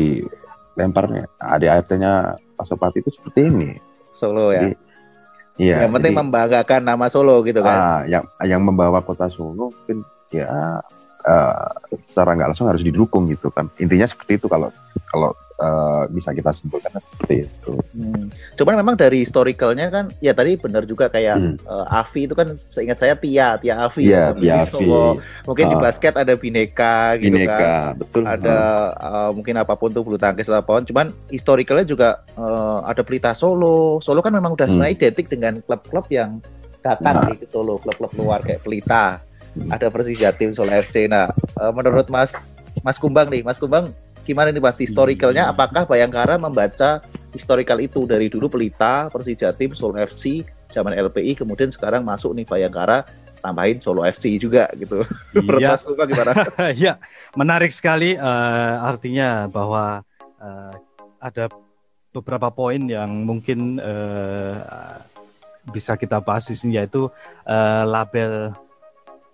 dilemparnya 0.77 1.25
ADART-nya 1.41 2.37
Pasopati 2.55 3.01
itu 3.01 3.11
seperti 3.11 3.49
ini 3.49 3.71
Solo 4.13 4.53
ya 4.53 4.71
Iya. 5.57 5.89
Yang 5.89 5.93
penting 5.97 6.13
jadi, 6.13 6.21
membanggakan 6.21 6.81
nama 6.85 7.09
Solo 7.09 7.41
gitu 7.41 7.65
kan. 7.65 7.77
Ah, 7.77 8.01
yang 8.05 8.29
yang 8.45 8.61
membawa 8.61 9.01
kota 9.01 9.25
Solo 9.33 9.73
mungkin 9.73 10.05
ya 10.29 10.85
uh, 11.25 11.69
secara 12.13 12.37
nggak 12.37 12.53
langsung 12.53 12.69
harus 12.69 12.85
didukung 12.85 13.25
gitu 13.33 13.49
kan. 13.49 13.73
Intinya 13.81 14.05
seperti 14.05 14.37
itu 14.37 14.53
kalau 14.53 14.69
kalau 15.09 15.33
uh, 15.61 16.05
bisa 16.13 16.33
kita 16.33 16.53
simpulkan 16.53 16.93
seperti 16.97 17.49
itu. 17.49 17.75
Hmm. 17.97 18.29
Cuman 18.57 18.75
memang 18.81 18.97
dari 18.97 19.25
historicalnya 19.25 19.89
kan, 19.89 20.05
ya 20.21 20.33
tadi 20.37 20.57
benar 20.57 20.85
juga 20.85 21.09
kayak 21.09 21.37
hmm. 21.37 21.57
uh, 21.65 21.87
Avi 22.01 22.29
itu 22.29 22.35
kan 22.37 22.49
seingat 22.57 23.01
saya 23.01 23.17
Tia, 23.17 23.57
Tia 23.61 23.75
Avi. 23.89 24.13
Iya, 24.13 24.33
Tia 24.37 24.55
Avi. 24.69 24.87
Mungkin 25.49 25.65
uh, 25.67 25.71
di 25.73 25.77
ah. 25.77 25.83
basket 25.83 26.15
ada 26.17 26.35
Bineka, 26.37 27.17
gitu 27.21 27.37
Bineka, 27.37 27.57
kan. 27.57 27.93
betul. 27.97 28.23
Ada 28.25 28.59
uh, 28.97 29.31
mungkin 29.33 29.55
apa 29.57 29.75
pun 29.77 29.91
tuh 29.93 30.03
bulu 30.05 30.21
tangkis 30.21 30.49
atau 30.49 30.61
apa 30.61 30.71
pun. 30.81 30.85
Cuman 30.85 31.07
historicalnya 31.33 31.87
juga 31.89 32.09
uh, 32.37 32.85
ada 32.85 33.01
Pelita 33.01 33.33
Solo. 33.33 33.99
Solo 34.05 34.21
kan 34.21 34.33
memang 34.33 34.55
udah 34.55 34.69
hmm. 34.69 34.85
identik 34.85 35.27
dengan 35.33 35.61
klub-klub 35.65 36.07
yang 36.13 36.41
datang 36.85 37.19
nah. 37.19 37.35
ke 37.35 37.49
Solo, 37.49 37.81
klub-klub 37.81 38.13
luar 38.21 38.41
kayak 38.45 38.63
Pelita. 38.63 39.21
Ada 39.73 39.89
Persija 39.89 40.37
Tim 40.37 40.53
Solo 40.53 40.69
FC. 40.69 41.09
Nah, 41.09 41.25
uh, 41.57 41.73
menurut 41.73 42.13
Mas 42.13 42.61
Mas 42.85 43.01
Kumbang 43.01 43.33
nih, 43.33 43.41
Mas 43.41 43.57
Kumbang 43.57 43.89
gimana 44.27 44.51
nih 44.51 44.59
Mas 44.59 44.83
historicalnya 44.83 45.47
hmm. 45.47 45.53
apakah 45.55 45.87
Bayangkara 45.87 46.35
membaca 46.35 46.99
historical 47.31 47.79
itu 47.79 48.03
dari 48.11 48.27
dulu 48.27 48.51
Pelita, 48.51 49.07
Persija 49.07 49.55
Tim, 49.55 49.71
Solo 49.79 50.03
FC, 50.03 50.43
zaman 50.75 50.99
LPI 50.99 51.39
kemudian 51.39 51.71
sekarang 51.71 52.03
masuk 52.03 52.35
nih 52.35 52.43
Bayangkara 52.43 53.07
tambahin 53.39 53.79
Solo 53.79 54.03
FC 54.03 54.35
juga 54.43 54.67
gitu. 54.75 55.07
Iya. 55.57 55.79
Gimana? 55.79 56.33
ya, 56.75 56.99
menarik 57.39 57.71
sekali 57.71 58.19
uh, 58.19 58.75
artinya 58.83 59.47
bahwa 59.47 60.03
uh, 60.43 60.75
ada 61.23 61.47
beberapa 62.11 62.51
poin 62.51 62.83
yang 62.83 63.23
mungkin 63.23 63.79
uh, 63.79 64.59
bisa 65.71 65.95
kita 65.95 66.19
bahas 66.19 66.51
di 66.51 66.57
sini 66.59 66.81
yaitu 66.81 67.07
uh, 67.47 67.83
label 67.87 68.55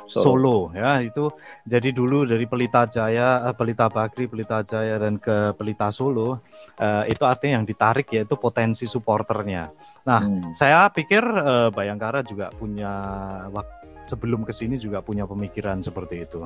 Solo. 0.07 0.25
Solo 0.25 0.59
ya 0.75 1.03
itu 1.03 1.31
jadi 1.67 1.91
dulu 1.95 2.27
dari 2.27 2.45
Pelita 2.47 2.87
Jaya, 2.87 3.49
eh, 3.51 3.55
Pelita 3.55 3.87
Bakri, 3.87 4.27
Pelita 4.27 4.63
Jaya 4.63 4.99
dan 4.99 5.19
ke 5.19 5.55
Pelita 5.55 5.91
Solo 5.95 6.43
uh, 6.79 7.05
itu 7.07 7.23
artinya 7.23 7.63
yang 7.63 7.67
ditarik 7.67 8.09
yaitu 8.15 8.35
potensi 8.39 8.85
supporternya. 8.87 9.71
Nah, 10.03 10.21
hmm. 10.23 10.53
saya 10.55 10.91
pikir 10.91 11.23
uh, 11.23 11.69
Bayangkara 11.71 12.27
juga 12.27 12.51
punya 12.51 12.91
waktu 13.51 13.83
sebelum 14.03 14.43
ke 14.43 14.51
sini 14.51 14.79
juga 14.79 14.99
punya 14.99 15.25
pemikiran 15.31 15.79
seperti 15.79 16.27
itu. 16.27 16.43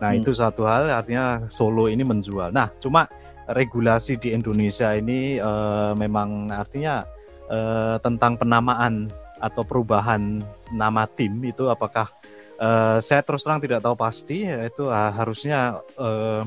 Nah, 0.00 0.10
hmm. 0.12 0.20
itu 0.24 0.30
satu 0.32 0.64
hal 0.64 0.88
artinya 0.88 1.44
Solo 1.52 1.92
ini 1.92 2.00
menjual. 2.00 2.48
Nah, 2.50 2.72
cuma 2.80 3.06
regulasi 3.48 4.16
di 4.16 4.32
Indonesia 4.32 4.96
ini 4.96 5.36
uh, 5.36 5.92
memang 5.92 6.48
artinya 6.48 7.04
uh, 7.52 8.00
tentang 8.00 8.40
penamaan 8.40 9.12
atau 9.36 9.60
perubahan 9.66 10.40
nama 10.72 11.04
tim 11.04 11.44
itu 11.44 11.68
apakah 11.68 12.08
Uh, 12.54 13.02
saya 13.02 13.18
terus 13.26 13.42
terang 13.42 13.58
tidak 13.58 13.82
tahu 13.82 13.98
pasti 13.98 14.46
itu 14.46 14.86
uh, 14.86 15.10
harusnya 15.10 15.82
eh, 15.98 16.42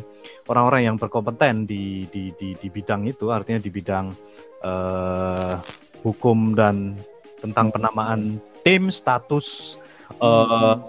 orang-orang 0.48 0.88
yang 0.88 0.96
berkompeten 0.96 1.68
di, 1.68 2.08
di 2.08 2.32
di 2.32 2.56
di 2.56 2.68
bidang 2.72 3.04
itu 3.12 3.28
artinya 3.28 3.60
di 3.60 3.68
bidang 3.68 4.16
uh, 4.64 5.60
hukum 6.08 6.56
dan 6.56 6.96
tentang 7.44 7.76
penamaan 7.76 8.40
tim 8.64 8.88
status 8.88 9.76
uh, 10.24 10.80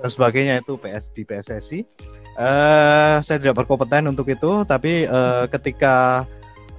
dan 0.00 0.08
sebagainya 0.08 0.64
itu 0.64 0.80
PS 0.80 1.12
di 1.12 1.28
PSSI 1.28 1.78
uh, 2.40 3.20
saya 3.20 3.36
tidak 3.36 3.60
berkompeten 3.60 4.08
untuk 4.08 4.24
itu 4.32 4.64
tapi 4.64 5.04
uh, 5.04 5.44
ketika 5.52 6.24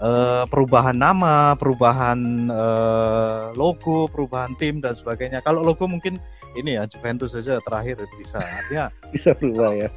uh, 0.02 0.44
perubahan 0.50 0.98
nama 0.98 1.54
perubahan 1.58 2.50
uh, 2.50 3.54
logo 3.54 4.10
perubahan 4.10 4.54
tim 4.58 4.80
dan 4.82 4.94
sebagainya. 4.94 5.42
Kalau 5.42 5.62
logo 5.66 5.86
mungkin 5.90 6.22
ini 6.58 6.76
ya 6.76 6.84
Juventus 6.90 7.34
saja 7.34 7.62
terakhir 7.62 8.04
bisa. 8.18 8.42
Artinya 8.42 8.86
bisa 9.14 9.32
berubah 9.38 9.72
ya. 9.74 9.90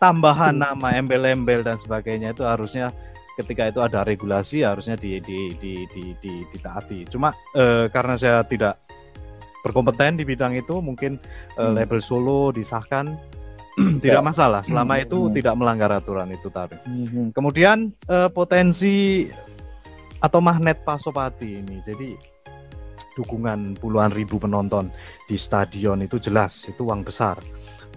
tambahan 0.00 0.56
nama 0.56 0.96
embel-embel 0.96 1.60
dan 1.60 1.76
sebagainya 1.76 2.32
itu 2.32 2.40
harusnya 2.40 2.88
ketika 3.36 3.68
itu 3.68 3.80
ada 3.80 4.04
regulasi 4.04 4.64
harusnya 4.64 4.96
di 4.96 5.20
di 5.20 5.52
di 5.56 5.84
di, 5.92 6.04
di 6.20 6.32
ditaati. 6.52 7.08
Cuma 7.08 7.32
eh, 7.56 7.88
karena 7.92 8.16
saya 8.16 8.40
tidak 8.44 8.80
berkompeten 9.60 10.16
di 10.16 10.24
bidang 10.24 10.56
itu 10.56 10.80
mungkin 10.80 11.20
eh, 11.56 11.60
hmm. 11.60 11.74
label 11.76 12.00
Solo 12.00 12.52
disahkan 12.52 13.12
tidak 14.04 14.24
masalah. 14.24 14.64
Selama 14.64 15.00
itu 15.00 15.28
hmm. 15.28 15.32
tidak 15.36 15.54
melanggar 15.56 15.90
aturan 15.92 16.32
itu 16.32 16.48
tadi. 16.48 16.76
Hmm. 16.84 17.32
kemudian 17.32 17.92
eh, 18.08 18.28
potensi 18.32 19.28
atau 20.20 20.40
magnet 20.44 20.84
Pasopati 20.84 21.64
ini. 21.64 21.80
Jadi 21.80 22.29
dukungan 23.18 23.78
puluhan 23.78 24.14
ribu 24.14 24.38
penonton 24.38 24.90
di 25.26 25.34
stadion 25.34 26.02
itu 26.04 26.18
jelas 26.22 26.68
itu 26.70 26.86
uang 26.86 27.02
besar 27.02 27.38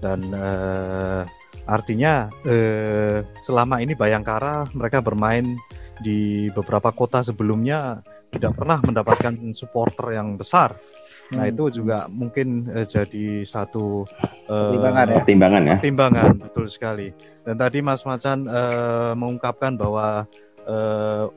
dan 0.03 0.19
uh, 0.35 1.23
artinya 1.63 2.27
uh, 2.43 3.23
selama 3.39 3.79
ini 3.79 3.95
Bayangkara 3.95 4.67
mereka 4.75 4.99
bermain 4.99 5.55
di 6.03 6.51
beberapa 6.51 6.91
kota 6.91 7.23
sebelumnya 7.23 8.03
tidak 8.33 8.57
pernah 8.57 8.81
mendapatkan 8.81 9.33
supporter 9.53 10.17
yang 10.17 10.35
besar. 10.35 10.75
Nah 11.37 11.47
hmm. 11.47 11.53
itu 11.55 11.63
juga 11.79 12.09
mungkin 12.11 12.67
uh, 12.67 12.83
jadi 12.83 13.47
satu 13.47 14.03
uh, 14.51 14.71
timbangan 14.75 15.05
ya. 15.07 15.21
Timbangan 15.23 15.63
ya. 15.63 15.77
Timbangan 15.79 16.33
betul 16.41 16.65
sekali. 16.67 17.07
Dan 17.47 17.55
tadi 17.55 17.79
Mas 17.79 18.03
Macan 18.03 18.49
uh, 18.49 19.13
mengungkapkan 19.15 19.79
bahwa 19.79 20.27
uh, 20.67 21.31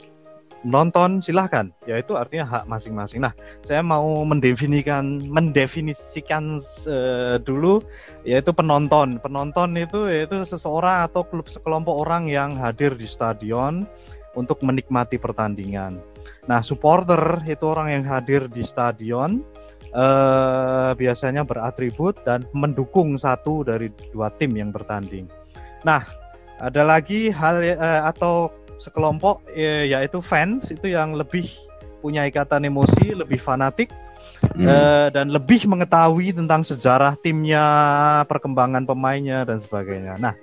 nonton 0.66 1.23
silahkan. 1.23 1.70
Ya 1.87 2.02
itu 2.02 2.18
artinya 2.18 2.42
hak 2.42 2.64
masing-masing. 2.66 3.23
Nah 3.23 3.30
saya 3.62 3.87
mau 3.87 4.26
mendefinisikan 4.26 5.30
mendefinisikan 5.30 6.58
uh, 6.90 7.38
dulu 7.38 7.80
yaitu 8.26 8.50
penonton. 8.50 9.23
Penonton 9.23 9.78
itu 9.78 10.11
yaitu 10.11 10.42
seseorang 10.42 11.06
atau 11.06 11.23
klub 11.23 11.46
sekelompok 11.46 11.94
orang 11.94 12.26
yang 12.26 12.58
hadir 12.58 12.99
di 12.99 13.06
stadion 13.06 13.87
untuk 14.35 14.58
menikmati 14.66 15.16
pertandingan. 15.23 16.02
Nah 16.50 16.61
supporter 16.66 17.46
itu 17.46 17.64
orang 17.64 18.02
yang 18.02 18.04
hadir 18.04 18.50
di 18.50 18.66
stadion 18.66 19.46
uh, 19.94 20.90
biasanya 20.99 21.46
beratribut 21.46 22.18
dan 22.26 22.42
mendukung 22.50 23.14
satu 23.14 23.62
dari 23.62 23.94
dua 24.11 24.35
tim 24.35 24.50
yang 24.58 24.75
bertanding. 24.75 25.30
Nah 25.87 26.02
ada 26.58 26.82
lagi 26.82 27.30
hal 27.30 27.62
uh, 27.62 28.11
atau 28.11 28.50
sekelompok 28.76 29.45
ya, 29.52 29.99
yaitu 29.99 30.21
fans 30.21 30.68
itu 30.73 30.92
yang 30.92 31.16
lebih 31.16 31.49
punya 32.00 32.28
ikatan 32.28 32.68
emosi, 32.68 33.16
lebih 33.16 33.40
fanatik 33.40 33.90
hmm. 34.54 34.66
uh, 34.66 35.09
dan 35.11 35.33
lebih 35.33 35.66
mengetahui 35.66 36.37
tentang 36.37 36.62
sejarah 36.62 37.18
timnya, 37.18 37.66
perkembangan 38.30 38.85
pemainnya 38.87 39.42
dan 39.42 39.59
sebagainya. 39.59 40.14
Nah, 40.21 40.35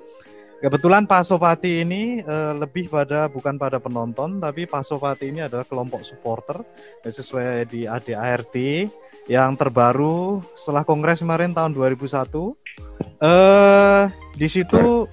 kebetulan 0.59 1.07
Pak 1.07 1.23
Sopati 1.23 1.85
ini 1.85 2.19
uh, 2.19 2.57
lebih 2.57 2.91
pada 2.91 3.31
bukan 3.31 3.55
pada 3.55 3.79
penonton, 3.79 4.43
tapi 4.43 4.67
Pak 4.67 4.83
Sopati 4.83 5.31
ini 5.31 5.45
adalah 5.45 5.63
kelompok 5.63 6.03
supporter 6.03 6.59
ya, 7.05 7.11
sesuai 7.13 7.69
di 7.69 7.87
ADART 7.87 8.55
yang 9.31 9.55
terbaru 9.55 10.43
setelah 10.59 10.83
kongres 10.83 11.23
kemarin 11.23 11.55
tahun 11.55 11.71
2001. 11.71 12.27
Eh 13.23 14.03
di 14.35 14.47
situ 14.51 15.07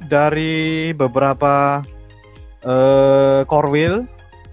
dari 0.00 0.94
beberapa 0.96 1.84
uh, 2.64 3.42
Korwil 3.46 4.04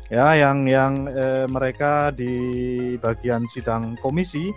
ya 0.08 0.36
yang 0.40 0.64
yang 0.68 1.08
uh, 1.12 1.46
mereka 1.52 2.16
di 2.16 2.96
bagian 3.00 3.44
sidang 3.52 4.00
komisi 4.00 4.52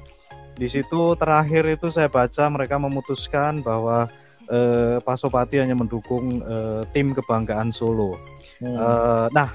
di 0.55 0.69
situ 0.69 1.17
terakhir 1.17 1.65
itu 1.73 1.89
saya 1.89 2.13
baca 2.13 2.45
mereka 2.53 2.77
memutuskan 2.77 3.65
bahwa 3.65 4.07
uh, 4.51 5.01
Pasopati 5.01 5.57
hanya 5.57 5.73
mendukung 5.73 6.45
uh, 6.45 6.85
tim 6.93 7.17
kebanggaan 7.17 7.73
Solo. 7.73 8.19
Hmm. 8.61 8.77
Uh, 8.77 9.27
nah 9.33 9.49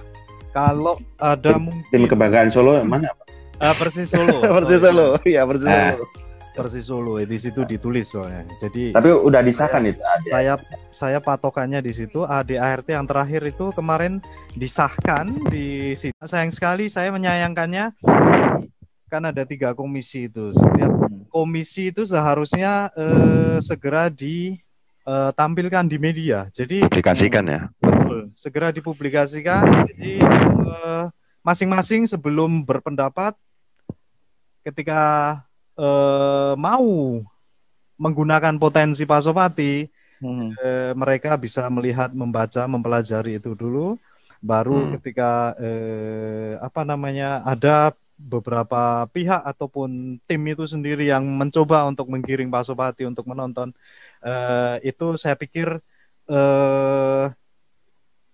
kalau 0.50 0.98
ada 1.22 1.54
tim, 1.54 1.70
mungkin 1.70 1.92
tim 1.94 2.04
kebanggaan 2.10 2.50
Solo 2.50 2.82
mana? 2.82 3.14
Uh, 3.62 3.76
Persis 3.78 4.10
Solo. 4.10 4.42
Persis 4.58 4.82
Solo, 4.82 5.22
iya 5.30 5.46
Persis 5.46 5.70
Solo. 5.70 6.25
Persis 6.56 6.88
Solo 6.88 7.20
di 7.20 7.36
situ 7.36 7.68
ditulis 7.68 8.08
soalnya. 8.08 8.48
Jadi 8.64 8.96
Tapi 8.96 9.10
udah 9.12 9.44
disahkan 9.44 9.84
itu. 9.84 10.00
Saya 10.32 10.56
saya 10.96 11.20
patokannya 11.20 11.84
di 11.84 11.92
situ 11.92 12.24
ADART 12.24 12.88
yang 12.88 13.04
terakhir 13.04 13.44
itu 13.44 13.76
kemarin 13.76 14.24
disahkan 14.56 15.28
di 15.52 15.94
situ. 16.00 16.16
Sayang 16.24 16.56
sekali 16.56 16.88
saya 16.88 17.12
menyayangkannya 17.12 17.92
kan 19.12 19.22
ada 19.28 19.44
tiga 19.44 19.76
komisi 19.76 20.32
itu. 20.32 20.56
Setiap 20.56 20.92
komisi 21.28 21.92
itu 21.92 22.08
seharusnya 22.08 22.90
eh, 22.96 23.60
segera 23.60 24.08
di 24.08 24.56
uh, 25.06 25.32
tampilkan 25.32 25.86
di 25.86 25.98
media. 26.02 26.50
Jadi 26.52 26.84
publikasikan 26.86 27.46
ya. 27.46 27.62
Betul, 27.80 28.34
segera 28.34 28.74
dipublikasikan. 28.74 29.64
Jadi 29.94 30.20
uh, 30.66 31.08
masing-masing 31.46 32.10
sebelum 32.10 32.66
berpendapat 32.66 33.38
ketika 34.66 35.42
uh, 35.80 36.54
mau 36.58 37.22
menggunakan 37.96 38.60
potensi 38.60 39.08
Pasopati, 39.08 39.88
hmm. 40.20 40.48
uh, 40.60 40.92
mereka 40.96 41.40
bisa 41.40 41.68
melihat, 41.72 42.12
membaca, 42.12 42.68
mempelajari 42.68 43.40
itu 43.40 43.56
dulu. 43.56 43.96
Baru 44.44 44.78
hmm. 44.86 44.92
ketika 45.00 45.56
uh, 45.58 46.52
apa 46.60 46.82
namanya 46.84 47.42
ada 47.48 47.96
beberapa 48.16 49.04
pihak 49.12 49.44
ataupun 49.44 50.20
tim 50.24 50.42
itu 50.48 50.64
sendiri 50.64 51.12
yang 51.12 51.24
mencoba 51.28 51.84
untuk 51.84 52.08
menggiring 52.08 52.48
Pasopati 52.48 53.04
untuk 53.04 53.28
menonton 53.28 53.76
uh, 54.24 54.80
itu 54.80 55.20
saya 55.20 55.36
pikir 55.36 55.84
uh, 56.32 57.28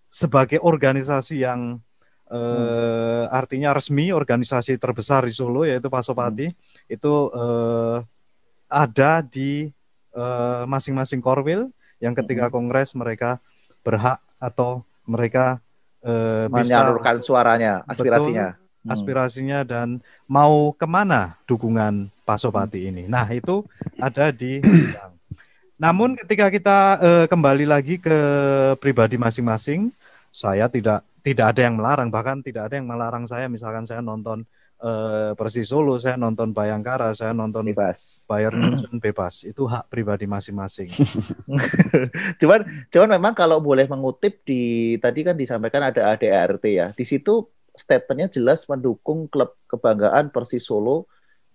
sebagai 0.05 0.61
organisasi 0.61 1.41
yang 1.41 1.81
uh, 2.29 2.37
hmm. 2.37 3.25
artinya 3.33 3.73
resmi 3.73 4.13
organisasi 4.13 4.77
terbesar 4.77 5.25
di 5.25 5.33
Solo 5.33 5.65
yaitu 5.65 5.89
Pasopati 5.89 6.53
hmm. 6.53 6.57
Itu 6.91 7.31
uh, 7.31 8.03
ada 8.67 9.23
di 9.23 9.71
masing-masing 10.67 11.23
uh, 11.23 11.25
korwil 11.25 11.71
yang 12.03 12.11
ketika 12.11 12.51
hmm. 12.51 12.53
kongres 12.53 12.91
mereka 12.99 13.39
berhak 13.79 14.19
atau 14.35 14.83
mereka 15.07 15.63
uh, 16.03 16.51
menyalurkan 16.51 17.23
suaranya 17.23 17.87
aspirasinya 17.87 18.59
betul, 18.59 18.61
Hmm. 18.81 18.97
aspirasinya 18.97 19.61
dan 19.61 20.01
mau 20.25 20.73
ke 20.73 20.89
mana 20.89 21.37
dukungan 21.45 22.09
Pasopati 22.25 22.89
ini. 22.89 23.05
Nah 23.05 23.29
itu 23.29 23.61
ada 24.01 24.33
di 24.33 24.57
sidang. 24.57 25.13
Namun 25.77 26.17
ketika 26.17 26.49
kita 26.49 26.77
uh, 26.97 27.25
kembali 27.29 27.69
lagi 27.69 28.01
ke 28.01 28.17
pribadi 28.81 29.21
masing-masing, 29.21 29.93
saya 30.33 30.65
tidak 30.65 31.05
tidak 31.21 31.53
ada 31.53 31.61
yang 31.61 31.77
melarang, 31.77 32.09
bahkan 32.09 32.41
tidak 32.41 32.73
ada 32.73 32.81
yang 32.81 32.89
melarang 32.89 33.29
saya. 33.29 33.45
Misalkan 33.45 33.85
saya 33.85 34.01
nonton 34.01 34.49
uh, 34.81 35.31
Persis 35.37 35.69
Solo, 35.69 35.95
saya 36.01 36.17
nonton 36.17 36.51
Bayangkara, 36.51 37.13
saya 37.13 37.31
nonton 37.31 37.69
bebas. 37.71 38.25
Bayern 38.25 38.57
Munchen 38.59 38.97
bebas. 38.97 39.45
Itu 39.45 39.69
hak 39.69 39.87
pribadi 39.87 40.25
masing-masing. 40.25 40.89
cuman 42.41 42.89
cuman 42.89 43.09
memang 43.15 43.33
kalau 43.37 43.61
boleh 43.61 43.85
mengutip 43.85 44.41
di 44.43 44.97
tadi 44.97 45.21
kan 45.23 45.37
disampaikan 45.37 45.87
ada 45.93 46.11
ADRT 46.17 46.65
ya. 46.67 46.87
Di 46.91 47.05
situ 47.05 47.45
statementnya 47.71 48.27
jelas 48.41 48.67
mendukung 48.67 49.29
klub 49.29 49.55
kebanggaan 49.69 50.33
Persis 50.33 50.65
Solo. 50.65 51.07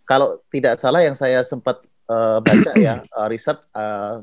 Kalau 0.07 0.39
tidak 0.55 0.79
salah 0.79 1.03
yang 1.03 1.19
saya 1.19 1.43
sempat 1.43 1.83
uh, 2.07 2.39
baca 2.39 2.73
ya 2.79 3.03
uh, 3.11 3.27
riset 3.33 3.59
uh, 3.75 4.23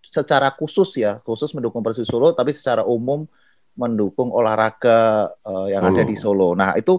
secara 0.00 0.48
khusus 0.56 0.96
ya 0.96 1.20
khusus 1.20 1.52
mendukung 1.52 1.84
Persis 1.84 2.08
Solo, 2.08 2.32
tapi 2.32 2.56
secara 2.56 2.82
umum 2.82 3.28
mendukung 3.78 4.34
olahraga 4.34 5.30
uh, 5.46 5.70
yang 5.70 5.84
Solo. 5.86 5.94
ada 5.94 6.02
di 6.02 6.16
Solo. 6.18 6.48
Nah 6.56 6.70
itu 6.74 6.98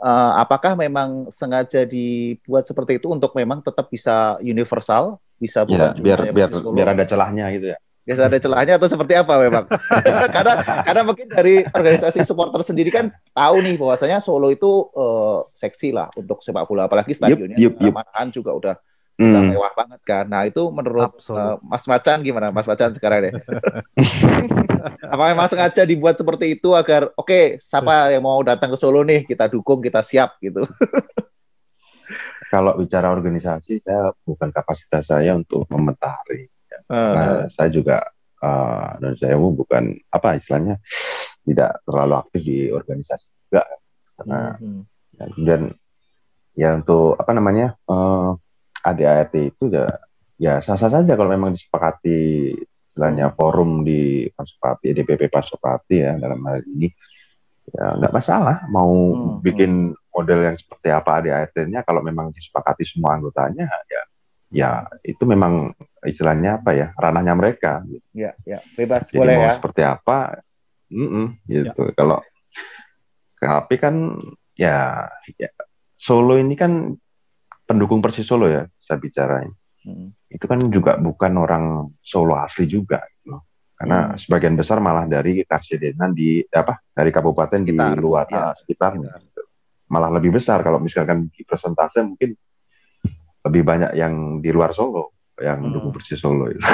uh, 0.00 0.32
apakah 0.42 0.74
memang 0.78 1.30
sengaja 1.30 1.84
dibuat 1.84 2.66
seperti 2.66 3.02
itu 3.02 3.10
untuk 3.10 3.34
memang 3.34 3.62
tetap 3.62 3.90
bisa 3.90 4.38
universal, 4.42 5.18
bisa 5.38 5.62
ya, 5.68 5.94
biar 5.94 6.30
biar 6.34 6.48
biar 6.50 6.88
ada 6.94 7.04
celahnya 7.06 7.50
gitu 7.54 7.76
ya 7.76 7.78
biasa 8.08 8.24
ada 8.24 8.40
celahnya 8.40 8.74
atau 8.80 8.88
seperti 8.88 9.12
apa 9.20 9.36
memang? 9.36 9.68
karena 10.34 10.52
karena 10.80 11.02
mungkin 11.04 11.28
dari 11.28 11.60
organisasi 11.60 12.24
supporter 12.24 12.64
sendiri 12.64 12.88
kan 12.88 13.12
tahu 13.36 13.60
nih 13.60 13.76
bahwasanya 13.76 14.24
Solo 14.24 14.48
itu 14.48 14.88
uh, 14.96 15.44
seksi 15.52 15.92
lah 15.92 16.08
untuk 16.16 16.40
sepak 16.40 16.64
bola 16.64 16.88
apalagi 16.88 17.12
stadionnya 17.12 17.60
yep, 17.60 17.76
yep, 17.76 17.92
yep. 17.92 18.32
juga 18.32 18.56
udah 18.56 18.74
hmm. 19.18 19.28
udah 19.28 19.42
mewah 19.50 19.72
banget 19.74 20.00
kan. 20.06 20.24
Nah, 20.30 20.46
itu 20.46 20.62
menurut 20.70 21.18
uh, 21.34 21.58
Mas 21.60 21.84
Macan 21.84 22.22
gimana? 22.22 22.54
Mas 22.54 22.64
Macan 22.64 22.94
sekarang 22.94 23.28
deh. 23.28 23.34
apa 25.12 25.24
memang 25.34 25.50
sengaja 25.50 25.82
dibuat 25.82 26.14
seperti 26.14 26.54
itu 26.54 26.72
agar 26.72 27.10
oke, 27.18 27.26
okay, 27.26 27.44
siapa 27.58 28.14
yang 28.14 28.22
mau 28.22 28.38
datang 28.46 28.70
ke 28.72 28.78
Solo 28.78 29.02
nih, 29.02 29.26
kita 29.26 29.50
dukung, 29.50 29.82
kita 29.82 30.00
siap 30.06 30.38
gitu. 30.38 30.62
Kalau 32.54 32.72
bicara 32.80 33.12
organisasi, 33.12 33.84
saya 33.84 34.08
bukan 34.24 34.48
kapasitas 34.48 35.04
saya 35.04 35.36
untuk 35.36 35.68
mementari 35.68 36.48
uh. 36.88 37.46
saya 37.52 37.68
juga 37.72 38.04
uh, 38.42 38.90
dan 38.98 39.12
saya 39.18 39.34
bukan 39.36 39.96
apa 40.12 40.38
istilahnya 40.38 40.76
tidak 41.44 41.80
terlalu 41.84 42.14
aktif 42.20 42.40
di 42.44 42.58
organisasi 42.68 43.26
juga 43.48 43.64
karena 44.18 44.40
hmm. 44.58 44.82
ya, 45.16 45.24
kemudian 45.32 45.62
ya 46.58 46.70
untuk 46.74 47.14
apa 47.16 47.32
namanya 47.32 47.66
uh, 47.86 47.94
eh, 47.94 48.30
ADART 48.92 49.34
itu 49.36 49.64
ya 49.68 49.86
ya 50.38 50.52
sah-sah 50.62 51.02
saja 51.02 51.12
kalau 51.18 51.34
memang 51.34 51.54
disepakati 51.54 52.54
istilahnya 52.92 53.34
forum 53.34 53.82
di 53.82 54.26
Pasopati 54.30 54.94
DPP 54.94 55.30
Pasopati 55.30 55.96
ya 55.98 56.14
dalam 56.18 56.38
hal 56.46 56.62
ini 56.66 56.88
ya 57.68 58.00
nggak 58.00 58.14
masalah 58.14 58.64
mau 58.72 59.06
hmm. 59.10 59.44
bikin 59.44 59.92
model 59.92 60.40
yang 60.40 60.56
seperti 60.56 60.88
apa 60.88 61.20
ADART-nya 61.20 61.84
kalau 61.84 62.00
memang 62.00 62.32
disepakati 62.32 62.82
semua 62.86 63.18
anggotanya 63.18 63.68
ya 63.86 64.02
ya 64.48 64.88
itu 65.04 65.20
memang 65.28 65.76
istilahnya 66.04 66.60
apa 66.60 66.72
ya 66.72 66.88
ranahnya 66.96 67.34
mereka. 67.36 67.84
Ya, 68.16 68.32
ya 68.48 68.58
bebas 68.74 69.08
Jadi 69.08 69.18
boleh 69.20 69.34
mau 69.36 69.48
ya. 69.48 69.54
seperti 69.56 69.82
apa, 69.84 70.18
mm 70.88 71.08
-mm, 71.08 71.26
gitu. 71.48 71.82
Ya. 71.88 71.92
Kalau 71.96 72.18
tapi 73.38 73.74
kan 73.78 73.94
ya, 74.58 75.06
ya 75.38 75.50
Solo 75.98 76.38
ini 76.38 76.54
kan 76.58 76.94
pendukung 77.66 78.02
Persis 78.02 78.26
Solo 78.26 78.50
ya 78.50 78.66
saya 78.88 78.96
bicara. 78.96 79.44
Hmm. 79.84 80.08
Itu 80.32 80.48
kan 80.48 80.64
juga 80.72 80.96
bukan 80.96 81.32
orang 81.36 81.64
Solo 82.00 82.40
asli 82.40 82.64
juga, 82.64 83.04
gitu. 83.04 83.36
karena 83.76 84.10
hmm. 84.10 84.18
sebagian 84.18 84.56
besar 84.56 84.80
malah 84.80 85.04
dari 85.04 85.44
Karsidenan 85.44 86.16
di 86.16 86.42
apa 86.48 86.80
dari 86.90 87.12
kabupaten 87.12 87.62
sekitar, 87.62 87.94
di 87.94 88.00
luar 88.00 88.26
ya, 88.26 88.50
sekitar, 88.56 88.98
gitu. 88.98 89.42
malah 89.92 90.10
lebih 90.10 90.34
besar 90.34 90.64
kalau 90.66 90.82
misalkan 90.82 91.30
di 91.30 91.46
persentase 91.46 92.02
mungkin 92.02 92.34
lebih 93.46 93.62
banyak 93.62 93.92
yang 93.94 94.42
di 94.42 94.50
luar 94.50 94.74
Solo 94.74 95.18
yang 95.38 95.62
hmm. 95.62 95.72
dukung 95.78 95.92
Persis 95.94 96.18
Solo 96.18 96.48
itu. 96.50 96.64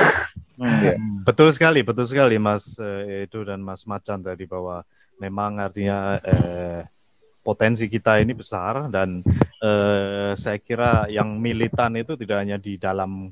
Hmm. 0.54 0.86
ya. 0.86 0.94
Betul 1.26 1.50
sekali, 1.50 1.82
betul 1.82 2.06
sekali 2.06 2.38
Mas 2.38 2.78
eh, 2.78 3.26
itu 3.26 3.42
dan 3.42 3.58
Mas 3.58 3.82
Macan 3.90 4.22
tadi 4.22 4.46
bahwa 4.46 4.86
memang 5.18 5.58
artinya 5.58 6.22
eh, 6.22 6.86
potensi 7.44 7.86
kita 7.92 8.18
ini 8.24 8.32
besar 8.32 8.88
dan 8.88 9.20
eh, 9.60 10.32
saya 10.32 10.58
kira 10.58 11.06
yang 11.12 11.36
militan 11.36 11.92
itu 12.00 12.16
tidak 12.16 12.40
hanya 12.40 12.56
di 12.56 12.80
dalam 12.80 13.28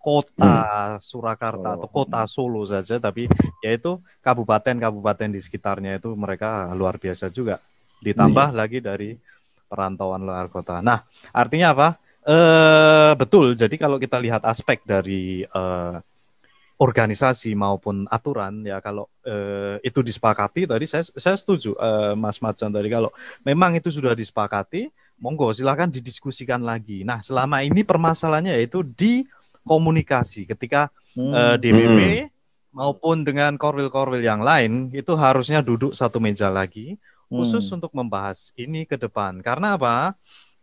kota 0.00 0.96
hmm. 0.96 1.04
Surakarta 1.04 1.68
oh. 1.68 1.74
atau 1.76 1.88
kota 1.92 2.24
Solo 2.24 2.64
saja, 2.64 2.96
tapi 2.96 3.28
yaitu 3.60 4.00
kabupaten-kabupaten 4.24 5.28
di 5.28 5.40
sekitarnya 5.44 6.00
itu 6.00 6.16
mereka 6.16 6.72
luar 6.72 6.96
biasa 6.96 7.28
juga. 7.28 7.60
Ditambah 8.00 8.50
hmm. 8.50 8.56
lagi 8.56 8.80
dari 8.80 9.10
perantauan 9.68 10.24
luar 10.24 10.48
kota. 10.48 10.80
Nah, 10.80 11.04
artinya 11.30 11.76
apa? 11.76 11.88
Uh, 12.24 13.12
betul. 13.16 13.52
Jadi 13.52 13.76
kalau 13.76 14.00
kita 14.00 14.16
lihat 14.16 14.44
aspek 14.48 14.80
dari 14.88 15.44
uh, 15.52 16.00
organisasi 16.80 17.52
maupun 17.52 18.08
aturan 18.08 18.64
ya 18.64 18.80
kalau 18.80 19.04
uh, 19.28 19.76
itu 19.84 20.00
disepakati 20.00 20.64
tadi 20.64 20.88
saya 20.88 21.04
saya 21.04 21.36
setuju 21.36 21.76
uh, 21.76 22.16
Mas 22.16 22.40
Macan 22.40 22.72
tadi 22.72 22.88
kalau 22.88 23.12
memang 23.44 23.76
itu 23.76 23.92
sudah 23.92 24.16
disepakati 24.16 24.88
monggo 25.20 25.52
silahkan 25.52 25.92
didiskusikan 25.92 26.64
lagi. 26.64 27.04
Nah 27.04 27.20
selama 27.20 27.60
ini 27.60 27.84
permasalahannya 27.84 28.56
yaitu 28.56 28.80
di 28.80 29.28
komunikasi 29.60 30.48
ketika 30.48 30.88
hmm. 31.12 31.32
uh, 31.36 31.56
DPP 31.60 32.00
hmm. 32.00 32.28
maupun 32.72 33.28
dengan 33.28 33.60
korwil-korwil 33.60 34.24
yang 34.24 34.40
lain 34.40 34.88
itu 34.96 35.12
harusnya 35.20 35.60
duduk 35.60 35.92
satu 35.92 36.16
meja 36.16 36.48
lagi 36.48 36.96
khusus 37.28 37.68
hmm. 37.68 37.76
untuk 37.76 37.92
membahas 37.92 38.56
ini 38.56 38.88
ke 38.88 38.96
depan. 38.96 39.38
Karena 39.44 39.76
apa? 39.76 40.16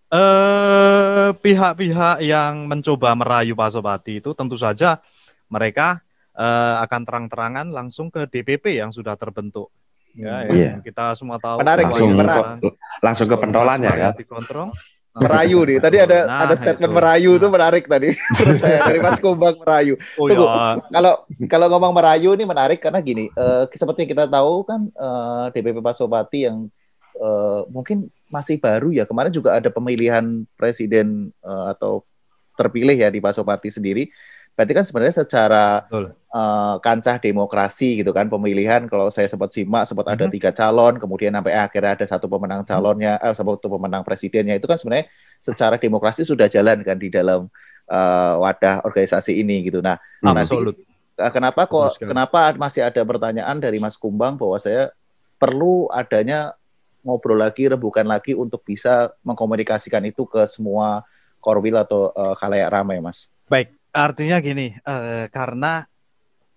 Eh, 0.07 1.29
pihak-pihak 1.35 2.23
yang 2.23 2.63
mencoba 2.63 3.11
merayu 3.11 3.59
Pak 3.59 3.75
Sopati 3.75 4.23
itu 4.23 4.31
tentu 4.31 4.55
saja 4.55 5.03
mereka 5.51 5.99
uh, 6.37 6.75
akan 6.85 7.01
terang-terangan 7.03 7.67
langsung 7.73 8.13
ke 8.13 8.29
DPP 8.29 8.77
yang 8.79 8.93
sudah 8.93 9.17
terbentuk. 9.17 9.73
Ya, 10.17 10.49
yeah. 10.49 10.75
kita 10.81 11.13
semua 11.13 11.37
tahu. 11.37 11.61
Menarik 11.61 11.93
langsung, 11.93 12.17
ke, 12.17 12.69
langsung 13.05 13.27
ke 13.29 13.37
pentolannya 13.37 13.91
ya. 13.93 14.09
Dikontrol. 14.13 14.73
Merayu 15.17 15.65
nih. 15.65 15.77
Tadi 15.81 15.97
ada 15.97 16.17
nah, 16.29 16.45
ada 16.45 16.53
statement 16.53 16.93
itu. 16.93 16.97
merayu 16.97 17.31
itu 17.41 17.47
menarik 17.49 17.83
tadi. 17.89 18.13
Terus 18.37 18.61
saya 18.61 18.85
dari 18.85 19.01
Mas 19.01 19.17
Kumbang 19.17 19.57
merayu. 19.57 19.97
Oh, 20.13 20.29
Tunggu, 20.29 20.45
ya. 20.45 20.77
kalau 20.93 21.13
kalau 21.49 21.67
ngomong 21.73 21.93
merayu 21.97 22.37
ini 22.37 22.45
menarik 22.45 22.77
karena 22.77 23.01
gini, 23.01 23.25
uh, 23.33 23.65
seperti 23.73 24.05
kita 24.05 24.29
tahu 24.29 24.61
kan 24.61 24.85
uh, 24.93 25.49
DPP 25.49 25.81
Pasopati 25.81 26.45
yang 26.45 26.69
uh, 27.17 27.65
mungkin 27.73 28.13
masih 28.29 28.61
baru 28.61 28.93
ya. 28.93 29.09
Kemarin 29.09 29.33
juga 29.33 29.57
ada 29.57 29.73
pemilihan 29.73 30.45
presiden 30.53 31.33
uh, 31.41 31.73
atau 31.73 32.05
terpilih 32.53 32.93
ya 32.93 33.09
di 33.09 33.17
Pasopati 33.17 33.73
sendiri. 33.73 34.13
Berarti 34.57 34.73
kan 34.73 34.85
sebenarnya 34.89 35.15
secara 35.21 35.85
uh, 36.33 36.75
kancah 36.81 37.21
demokrasi 37.21 38.01
gitu 38.01 38.09
kan 38.09 38.25
pemilihan 38.25 38.89
kalau 38.89 39.13
saya 39.13 39.29
sempat 39.29 39.53
simak 39.53 39.85
sempat 39.85 40.09
ada 40.09 40.25
mm 40.25 40.33
-hmm. 40.33 40.33
tiga 40.33 40.49
calon 40.49 40.97
kemudian 40.97 41.29
sampai 41.37 41.53
akhirnya 41.53 41.93
ada 41.93 42.05
satu 42.09 42.25
pemenang 42.25 42.65
mhm. 42.65 42.67
calonnya 42.67 43.21
eh, 43.21 43.37
satu 43.37 43.69
pemenang 43.69 44.01
presidennya 44.01 44.57
itu 44.57 44.65
kan 44.65 44.81
sebenarnya 44.81 45.13
secara 45.37 45.77
demokrasi 45.77 46.25
sudah 46.25 46.49
jalan 46.49 46.81
kan 46.81 46.97
di 46.97 47.13
dalam 47.13 47.45
uh, 47.85 48.33
wadah 48.41 48.81
organisasi 48.81 49.37
ini 49.37 49.69
gitu. 49.69 49.77
Nah, 49.79 50.01
Absolut. 50.25 50.73
uh, 51.21 51.31
kenapa 51.31 51.69
kok 51.69 52.01
kenapa 52.01 52.57
masih 52.57 52.81
ada 52.81 53.01
pertanyaan 53.05 53.61
dari 53.61 53.77
Mas 53.77 53.93
Kumbang 53.93 54.41
bahwa 54.41 54.57
saya 54.57 54.89
perlu 55.37 55.85
adanya 55.93 56.57
ngobrol 57.05 57.39
lagi, 57.39 57.69
rebukan 57.69 58.03
lagi 58.09 58.33
untuk 58.33 58.65
bisa 58.65 59.13
mengkomunikasikan 59.21 60.01
itu 60.09 60.25
ke 60.25 60.43
semua 60.49 61.05
korwil 61.39 61.77
atau 61.77 62.09
uh, 62.11 62.33
kalayak 62.35 62.73
ramai, 62.73 62.99
Mas. 62.99 63.29
Baik, 63.47 63.76
artinya 63.97 64.37
gini, 64.37 64.77
uh, 64.85 65.25
karena 65.33 65.89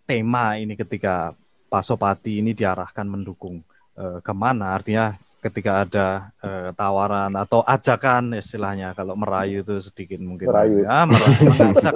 tema 0.05 0.61
ini 0.61 0.77
ketika 0.77 1.33
Pak 1.73 1.83
Sopati 1.87 2.45
ini 2.45 2.53
diarahkan 2.53 3.09
mendukung 3.09 3.65
uh, 3.97 4.21
ke 4.21 4.33
mana, 4.37 4.77
artinya 4.77 5.17
ketika 5.41 5.89
ada 5.89 6.07
uh, 6.45 6.69
tawaran 6.77 7.33
atau 7.33 7.65
ajakan 7.65 8.37
istilahnya 8.37 8.93
kalau 8.93 9.17
merayu 9.17 9.65
itu 9.65 9.81
sedikit 9.81 10.21
mungkin 10.21 10.53
merayu. 10.53 10.85
ya 10.85 11.09
merayu, 11.09 11.41
mengajak 11.49 11.95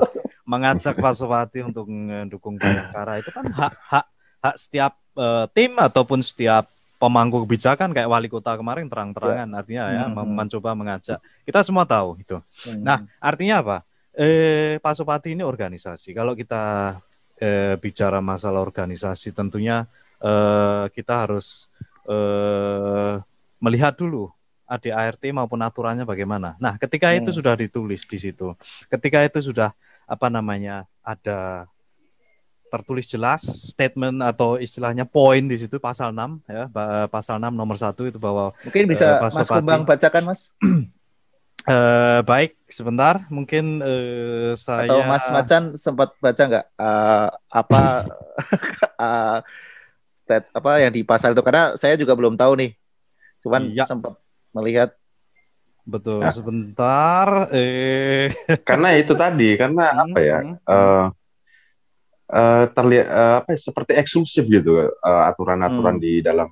mengajak 0.49 0.95
Pak 0.97 1.15
Sopati 1.15 1.61
untuk 1.61 1.85
mendukung 1.93 2.57
Bayangkara 2.57 3.21
itu 3.21 3.29
kan 3.29 3.45
hak 3.45 3.75
hak 3.85 4.07
hak 4.41 4.57
setiap 4.57 4.97
uh, 5.21 5.45
tim 5.53 5.77
ataupun 5.77 6.25
setiap 6.25 6.65
pemangku 6.97 7.45
kebijakan 7.45 7.93
kayak 7.93 8.09
wali 8.09 8.33
kota 8.33 8.57
kemarin 8.57 8.89
terang-terangan 8.89 9.49
ya. 9.53 9.57
artinya 9.61 9.85
ya 9.93 10.05
hmm. 10.09 10.25
mencoba 10.25 10.71
mengajak 10.73 11.21
kita 11.45 11.61
semua 11.61 11.85
tahu 11.85 12.17
itu. 12.17 12.41
Hmm. 12.65 12.81
Nah 12.81 12.99
artinya 13.21 13.61
apa? 13.61 13.77
Eh, 14.15 14.79
Pak 14.79 14.95
Sopati 14.95 15.35
ini 15.35 15.43
organisasi. 15.43 16.15
Kalau 16.15 16.39
kita 16.39 16.97
eh, 17.39 17.75
bicara 17.83 18.23
masalah 18.23 18.63
organisasi 18.63 19.35
tentunya 19.35 19.87
eh, 20.23 20.85
kita 20.95 21.27
harus 21.27 21.67
eh, 22.07 23.19
melihat 23.59 23.99
dulu 23.99 24.31
ADART 24.65 25.23
maupun 25.35 25.61
aturannya 25.61 26.07
bagaimana. 26.07 26.57
Nah, 26.63 26.79
ketika 26.81 27.13
hmm. 27.13 27.27
itu 27.27 27.31
sudah 27.35 27.55
ditulis 27.59 28.07
di 28.07 28.19
situ, 28.23 28.55
ketika 28.89 29.21
itu 29.27 29.53
sudah 29.53 29.75
apa 30.05 30.29
namanya 30.29 30.85
ada 31.01 31.69
tertulis 32.75 33.07
jelas 33.07 33.47
statement 33.47 34.19
atau 34.19 34.59
istilahnya 34.59 35.07
poin 35.07 35.47
di 35.47 35.55
situ 35.55 35.79
pasal 35.79 36.11
6 36.11 36.43
ya 36.51 36.67
pasal 37.07 37.39
6 37.39 37.55
nomor 37.55 37.79
satu 37.79 38.03
itu 38.11 38.19
bahwa 38.19 38.51
mungkin 38.67 38.91
bisa 38.91 39.23
uh, 39.23 39.31
Mas 39.31 39.47
Kumbang 39.47 39.87
bacakan 39.87 40.35
Mas 40.35 40.51
uh, 41.69 42.21
baik 42.25 42.57
sebentar 42.69 43.25
mungkin 43.33 43.81
uh, 43.81 44.53
saya 44.57 44.89
atau 44.89 45.01
Mas 45.05 45.27
Macan 45.29 45.63
sempat 45.77 46.13
baca 46.21 46.43
nggak 46.43 46.67
uh, 46.77 47.29
apa 47.49 47.83
uh, 49.01 49.39
stat 50.25 50.49
apa 50.57 50.71
yang 50.81 50.93
di 50.93 51.05
pasal 51.05 51.37
itu 51.37 51.45
karena 51.45 51.77
saya 51.77 52.01
juga 52.01 52.17
belum 52.17 52.37
tahu 52.37 52.57
nih 52.57 52.73
Cuman 53.45 53.77
ya. 53.77 53.85
sempat 53.85 54.17
melihat 54.57 54.97
betul 55.85 56.25
ya. 56.25 56.33
sebentar 56.33 57.53
eh 57.53 58.33
karena 58.69 58.97
itu 58.97 59.13
tadi 59.13 59.53
karena 59.61 59.93
hmm, 59.93 60.01
apa 60.01 60.19
ya 60.25 60.39
uh, 60.65 61.07
uh, 62.33 62.65
terlihat 62.73 63.07
uh, 63.13 63.35
apa 63.45 63.49
ya, 63.53 63.59
seperti 63.61 63.93
eksklusif 64.01 64.49
gitu 64.49 64.81
uh, 64.81 65.23
aturan-aturan 65.29 66.01
hmm. 66.01 66.05
di 66.05 66.13
dalam 66.25 66.49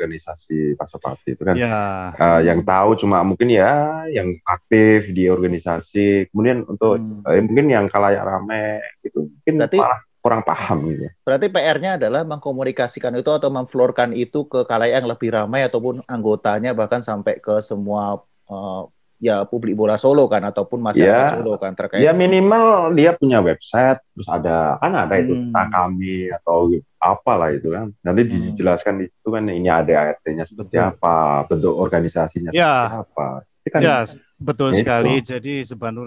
organisasi 0.00 0.80
Pasopati 0.80 1.36
itu 1.36 1.44
kan 1.44 1.52
ya. 1.52 2.16
uh, 2.16 2.40
yang 2.40 2.64
tahu 2.64 2.96
cuma 2.96 3.20
mungkin 3.20 3.52
ya 3.52 4.08
yang 4.08 4.32
aktif 4.48 5.12
di 5.12 5.28
organisasi 5.28 6.32
kemudian 6.32 6.64
untuk 6.64 6.96
hmm. 6.96 7.28
uh, 7.28 7.36
mungkin 7.44 7.68
yang 7.68 7.84
kalayak 7.92 8.24
rame 8.24 8.80
gitu 9.04 9.28
mungkin 9.28 9.54
Berarti, 9.60 9.76
malah 9.76 10.00
kurang 10.20 10.42
paham 10.44 10.78
gitu. 10.92 11.08
Berarti 11.24 11.46
PR-nya 11.48 11.90
adalah 11.96 12.22
mengkomunikasikan 12.28 13.12
itu 13.16 13.28
atau 13.32 13.48
memflorkan 13.48 14.12
itu 14.12 14.44
ke 14.48 14.68
kalayak 14.68 15.04
yang 15.04 15.08
lebih 15.08 15.28
ramai 15.32 15.64
ataupun 15.64 16.04
anggotanya 16.04 16.76
bahkan 16.76 17.00
sampai 17.00 17.40
ke 17.40 17.60
semua 17.64 18.20
uh, 18.48 18.84
ya 19.20 19.44
publik 19.44 19.76
bola 19.76 20.00
Solo 20.00 20.24
kan 20.26 20.40
ataupun 20.48 20.80
masyarakat 20.80 21.36
ya, 21.36 21.36
Solo 21.36 21.60
kan 21.60 21.76
terkait. 21.76 22.00
Ya 22.00 22.16
minimal 22.16 22.96
dia 22.96 23.12
punya 23.12 23.44
website 23.44 24.00
terus 24.16 24.26
ada 24.26 24.80
kan 24.80 24.96
ada 24.96 25.14
hmm. 25.20 25.22
itu 25.28 25.34
kami 25.52 26.32
atau 26.32 26.72
apalah 26.96 27.52
itu 27.52 27.68
kan. 27.68 27.92
Nanti 28.00 28.20
hmm. 28.26 28.32
dijelaskan 28.56 29.04
di 29.04 29.06
situ 29.12 29.28
kan 29.28 29.44
ini 29.46 29.68
ada 29.68 29.92
ART-nya 29.92 30.48
seperti 30.48 30.80
betul. 30.80 30.90
apa, 30.96 31.16
bentuk 31.46 31.74
organisasinya 31.76 32.50
ya. 32.50 32.88
seperti 32.88 33.00
apa. 33.04 33.28
Kan 33.70 33.80
ya, 33.84 33.96
betul 34.40 34.72
itu. 34.72 34.80
sekali. 34.82 35.14
Jadi 35.20 35.54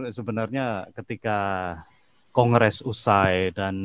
sebenarnya 0.10 0.90
ketika 0.92 1.40
kongres 2.34 2.82
usai 2.82 3.54
dan 3.54 3.78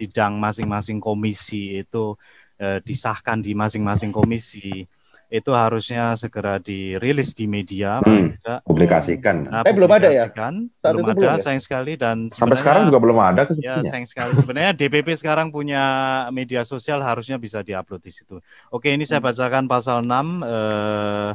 sidang 0.00 0.40
masing-masing 0.40 1.04
komisi 1.04 1.84
itu 1.84 2.16
eh, 2.56 2.80
disahkan 2.80 3.44
di 3.44 3.52
masing-masing 3.52 4.08
komisi 4.08 4.88
itu 5.32 5.50
harusnya 5.50 6.14
segera 6.14 6.60
dirilis 6.60 7.32
di 7.32 7.48
media 7.48 7.98
hmm, 8.00 8.40
publikasikan. 8.64 9.48
Nah, 9.50 9.62
eh 9.64 9.74
belum 9.74 9.90
ada 9.90 10.08
ya? 10.12 10.28
Saat 10.30 10.94
belum 10.94 11.06
ada, 11.10 11.16
belum 11.16 11.34
ya? 11.34 11.42
sayang 11.42 11.62
sekali 11.62 11.92
dan 11.96 12.28
sampai 12.30 12.56
sekarang 12.60 12.86
juga 12.86 12.98
belum 13.00 13.18
ada. 13.18 13.42
Ya 13.58 13.80
sayang 13.82 14.06
sekali. 14.06 14.32
Sebenarnya 14.36 14.76
DPP 14.76 15.16
sekarang 15.16 15.48
punya 15.50 15.82
media 16.30 16.62
sosial 16.62 17.00
harusnya 17.02 17.40
bisa 17.40 17.64
diupload 17.64 18.02
di 18.04 18.12
situ. 18.12 18.38
Oke, 18.70 18.92
ini 18.92 19.08
saya 19.08 19.22
hmm. 19.22 19.28
bacakan 19.30 19.64
pasal 19.66 19.96
6 20.04 20.12
eh, 20.44 21.32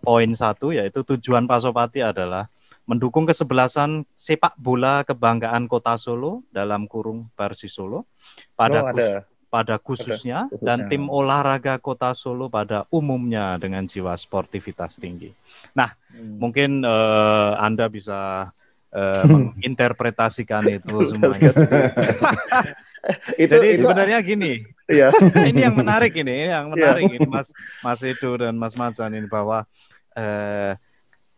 poin 0.00 0.30
satu 0.32 0.72
yaitu 0.72 1.04
tujuan 1.04 1.44
Pasopati 1.44 2.00
adalah 2.00 2.48
mendukung 2.88 3.28
kesebelasan 3.28 4.08
sepak 4.16 4.56
bola 4.56 5.04
kebanggaan 5.04 5.68
Kota 5.68 6.00
Solo 6.00 6.48
dalam 6.48 6.88
kurung 6.88 7.28
Persis 7.36 7.76
Solo 7.76 8.08
pada 8.56 8.80
oh, 8.80 8.88
ada. 8.88 9.28
Pada 9.48 9.80
khususnya, 9.80 10.46
ada, 10.46 10.52
khususnya 10.52 10.64
dan 10.64 10.78
tim 10.92 11.08
olahraga 11.08 11.80
Kota 11.80 12.12
Solo 12.12 12.52
pada 12.52 12.84
umumnya 12.92 13.56
dengan 13.56 13.88
jiwa 13.88 14.12
sportivitas 14.14 15.00
tinggi. 15.00 15.32
Nah, 15.72 15.92
hmm. 16.12 16.36
mungkin 16.36 16.84
uh, 16.84 17.56
Anda 17.56 17.88
bisa 17.88 18.52
uh, 18.92 19.24
menginterpretasikan 19.24 20.68
itu 20.76 20.96
semuanya. 21.08 21.52
itu, 23.42 23.48
Jadi 23.48 23.68
itu, 23.72 23.80
sebenarnya 23.80 24.18
gini, 24.20 24.68
iya. 24.84 25.08
ini 25.50 25.60
yang 25.64 25.76
menarik 25.76 26.12
ini, 26.12 26.52
yang 26.52 26.68
menarik 26.68 27.08
iya. 27.08 27.16
ini 27.16 27.26
Mas 27.28 27.48
Mas 27.80 28.00
Edo 28.04 28.36
dan 28.36 28.54
Mas 28.56 28.76
Macan 28.76 29.16
ini 29.16 29.24
bahwa 29.24 29.64
uh, 30.12 30.72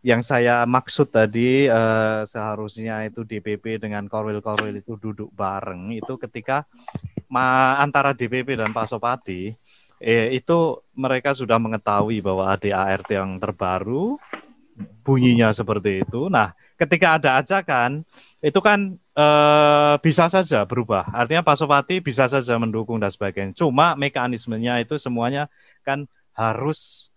yang 0.01 0.25
saya 0.25 0.65
maksud 0.65 1.13
tadi 1.13 1.69
uh, 1.69 2.25
seharusnya 2.25 3.05
itu 3.05 3.21
DPP 3.21 3.77
dengan 3.77 4.09
korwil-korwil 4.09 4.81
itu 4.81 4.97
duduk 4.97 5.29
bareng 5.29 5.93
itu 5.93 6.17
ketika 6.17 6.65
ma 7.31 7.79
antara 7.79 8.11
DPP 8.11 8.59
dan 8.59 8.75
Pak 8.75 8.91
Sopati 8.91 9.55
eh, 10.03 10.27
itu 10.35 10.83
mereka 10.91 11.31
sudah 11.31 11.55
mengetahui 11.55 12.19
bahwa 12.19 12.51
ada 12.51 12.67
ART 12.91 13.07
yang 13.07 13.39
terbaru 13.39 14.19
bunyinya 15.07 15.55
seperti 15.55 16.03
itu. 16.03 16.27
Nah, 16.27 16.51
ketika 16.75 17.15
ada 17.15 17.39
ajakan 17.39 18.03
itu 18.43 18.59
kan 18.59 18.99
eh, 18.99 19.95
bisa 20.03 20.27
saja 20.27 20.67
berubah. 20.67 21.07
Artinya 21.15 21.39
Pak 21.39 21.55
Sopati 21.55 22.03
bisa 22.03 22.27
saja 22.27 22.59
mendukung 22.59 22.99
dan 22.99 23.07
sebagainya. 23.07 23.55
Cuma 23.55 23.95
mekanismenya 23.95 24.83
itu 24.83 24.99
semuanya 24.99 25.47
kan 25.87 26.03
harus 26.35 27.11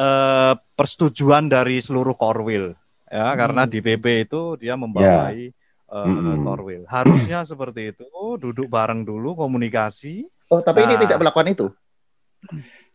uh, 0.00 0.54
persetujuan 0.78 1.50
dari 1.50 1.82
seluruh 1.82 2.16
korwil 2.16 2.72
ya 3.10 3.26
hmm. 3.34 3.36
karena 3.36 3.62
di 3.66 3.78
PP 3.82 4.04
itu 4.30 4.42
dia 4.56 4.78
membawai 4.78 5.50
yeah. 5.50 5.59
Uh, 5.90 6.06
hmm. 6.06 6.46
korwil. 6.46 6.82
Harusnya 6.86 7.42
seperti 7.50 7.92
itu, 7.92 8.08
duduk 8.38 8.70
bareng 8.70 9.02
dulu 9.02 9.34
komunikasi. 9.34 10.24
Oh, 10.50 10.62
tapi 10.62 10.86
nah, 10.86 10.94
ini 10.94 10.94
tidak 11.02 11.18
melakukan 11.18 11.48
itu. 11.50 11.66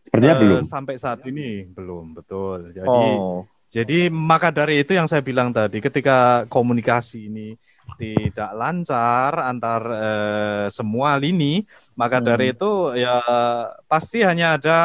Sepertinya 0.08 0.34
uh, 0.36 0.40
belum. 0.40 0.60
Sampai 0.64 0.94
saat 0.96 1.20
ini 1.28 1.68
belum, 1.68 2.16
betul. 2.16 2.72
Jadi 2.72 3.08
oh. 3.16 3.44
jadi 3.70 4.08
maka 4.08 4.48
dari 4.50 4.82
itu 4.82 4.96
yang 4.96 5.06
saya 5.06 5.20
bilang 5.20 5.52
tadi 5.52 5.78
ketika 5.78 6.48
komunikasi 6.48 7.28
ini 7.30 7.48
tidak 7.96 8.50
lancar 8.58 9.46
antar 9.46 9.80
uh, 9.86 10.66
semua 10.72 11.14
lini, 11.14 11.62
maka 11.94 12.18
hmm. 12.18 12.26
dari 12.26 12.46
itu 12.50 12.72
ya 12.98 13.22
pasti 13.86 14.26
hanya 14.26 14.58
ada 14.58 14.80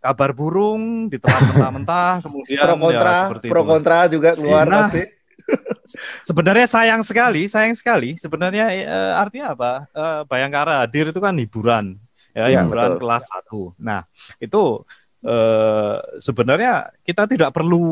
kabar 0.00 0.32
burung 0.32 1.12
ditelan 1.12 1.52
mentah-mentah 1.52 2.24
kemudian 2.24 2.64
pro 2.64 2.76
kontra 2.80 3.12
ya, 3.12 3.20
seperti 3.20 3.46
pro 3.52 3.62
kontra 3.68 3.98
juga 4.08 4.30
keluar 4.32 4.64
nah, 4.64 4.88
pasti 4.88 5.02
sebenarnya 6.28 6.66
sayang 6.66 7.02
sekali 7.02 7.46
sayang 7.46 7.76
sekali. 7.76 8.16
Sebenarnya 8.16 8.70
eh, 8.72 9.12
artinya 9.16 9.54
apa? 9.54 9.72
Eh, 9.90 10.20
Bayangkara 10.26 10.84
hadir 10.86 11.10
itu 11.10 11.20
kan 11.20 11.34
hiburan. 11.36 11.98
Ya, 12.30 12.46
ya 12.46 12.62
hiburan 12.62 12.96
betul. 12.96 13.00
kelas 13.02 13.24
satu. 13.26 13.62
Nah 13.78 14.06
itu 14.38 14.82
eh, 15.26 15.96
sebenarnya 16.22 16.90
kita 17.02 17.26
tidak 17.26 17.50
perlu 17.50 17.86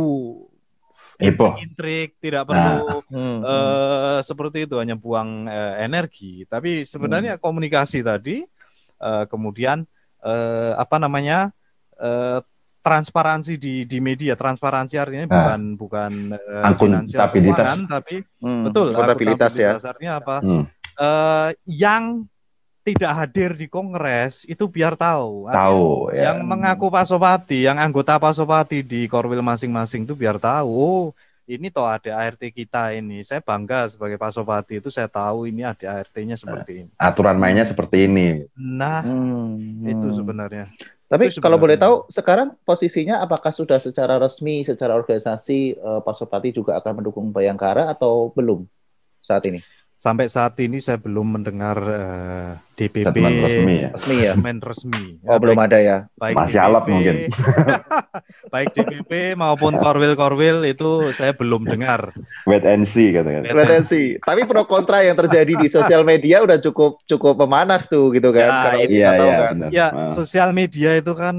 intrik 1.19 2.15
tidak 2.23 2.47
perlu 2.47 3.03
nah. 3.11 3.11
hmm, 3.11 3.39
uh, 3.43 4.21
seperti 4.23 4.71
itu 4.71 4.79
hanya 4.79 4.95
buang 4.95 5.51
uh, 5.51 5.75
energi. 5.83 6.47
Tapi 6.47 6.87
sebenarnya 6.87 7.37
hmm. 7.37 7.43
komunikasi 7.43 8.07
tadi 8.07 8.47
uh, 9.03 9.27
kemudian 9.27 9.83
uh, 10.23 10.79
apa 10.79 10.97
namanya 11.03 11.51
uh, 11.99 12.39
transparansi 12.89 13.61
di 13.61 13.85
di 13.85 13.99
media 14.01 14.33
transparansi 14.33 14.97
artinya 14.97 15.27
nah, 15.29 15.33
bukan 15.37 15.61
bukan 15.77 16.13
uh, 16.33 16.73
finansial 16.73 17.29
keuangan 17.29 17.79
tapi 17.85 18.25
hmm, 18.41 18.63
betul 18.73 18.87
akuntabilitas 18.97 19.53
ya 19.61 19.77
artinya 19.77 20.13
apa 20.25 20.37
hmm. 20.41 20.65
uh, 20.97 21.51
yang 21.69 22.25
tidak 22.89 23.13
hadir 23.13 23.51
di 23.53 23.69
kongres 23.69 24.49
itu 24.49 24.65
biar 24.65 24.97
tahu. 24.97 25.53
Tahu. 25.53 26.09
Ya. 26.17 26.33
Yang 26.33 26.39
mengaku 26.49 26.89
Pasopati, 26.89 27.69
yang 27.69 27.77
anggota 27.77 28.17
Pasopati 28.17 28.81
di 28.81 29.05
Korwil 29.05 29.45
masing-masing 29.45 30.09
itu 30.09 30.17
biar 30.17 30.41
tahu. 30.41 30.69
Oh, 30.73 31.05
ini 31.49 31.69
toh 31.69 31.85
ada 31.85 32.13
ART 32.17 32.41
kita 32.41 32.97
ini. 32.97 33.21
Saya 33.25 33.45
bangga 33.45 33.89
sebagai 33.89 34.17
Pasopati 34.17 34.81
itu 34.81 34.89
saya 34.89 35.09
tahu 35.09 35.49
ini 35.49 35.65
ada 35.65 36.01
ART-nya 36.01 36.37
seperti 36.37 36.85
ini. 36.85 36.91
Aturan 36.97 37.37
mainnya 37.37 37.65
seperti 37.69 38.09
ini. 38.09 38.49
Nah, 38.57 39.05
Hmm, 39.05 39.85
itu 39.85 40.09
hmm. 40.09 40.17
sebenarnya. 40.17 40.67
Tapi 41.09 41.33
Itu 41.33 41.41
kalau 41.41 41.57
boleh 41.57 41.81
tahu 41.81 42.05
sekarang 42.13 42.53
posisinya 42.69 43.25
apakah 43.25 43.49
sudah 43.49 43.81
secara 43.81 44.21
resmi, 44.21 44.61
secara 44.61 44.93
organisasi 44.93 45.81
eh, 45.81 46.01
Pasopati 46.05 46.53
juga 46.53 46.77
akan 46.77 47.01
mendukung 47.01 47.33
Bayangkara 47.33 47.89
atau 47.89 48.29
belum 48.37 48.69
saat 49.25 49.41
ini? 49.49 49.65
Sampai 49.99 50.31
saat 50.31 50.55
ini 50.57 50.79
saya 50.79 50.95
belum 50.95 51.27
mendengar 51.35 51.75
eh, 51.75 52.51
DPP 52.79 53.03
Statement 53.11 53.35
resmi 53.43 53.75
ya. 53.77 53.91
Resmi 53.91 54.15
ya? 54.17 54.31
statement 54.31 54.61
resmi. 54.63 55.05
Oh, 55.21 55.35
Ya, 55.35 55.37
belum 55.37 55.57
baik- 55.57 55.67
ada 55.67 55.79
ya. 55.81 55.97
baik 56.15 56.35
Masih 56.39 56.59
alot 56.61 56.79
DPP 56.81 56.93
mungkin. 56.95 57.15
baik 58.55 58.69
DPP 58.71 59.13
maupun 59.35 59.75
Korwil-Korwil 59.75 60.63
itu 60.65 60.91
saya 61.11 61.35
belum 61.35 61.67
dengar. 61.67 62.15
Wait 62.45 62.63
and 62.63 62.87
see 62.87 63.11
kata-kata. 63.11 63.51
Pretensi. 63.51 64.03
Tapi 64.17 64.47
pro 64.47 64.63
kontra 64.65 65.03
yang 65.03 65.19
terjadi 65.19 65.53
di 65.57 65.67
sosial 65.67 66.03
media 66.03 66.41
udah 66.41 66.63
cukup 66.63 67.03
cukup 67.05 67.35
memanas 67.37 67.87
tuh 67.87 68.15
gitu 68.15 68.31
kan. 68.31 68.47
Ya, 68.47 68.55
Kalau 68.65 68.79
itu- 68.79 68.87
kita 68.89 68.95
Iya, 68.95 69.11
tahu 69.11 69.27
iya, 69.27 69.35
kan. 69.37 69.51
benar. 69.53 69.69
Ya, 69.75 69.87
Ah. 69.89 70.09
sosial 70.09 70.51
media 70.53 70.91
itu 70.95 71.13
kan 71.13 71.35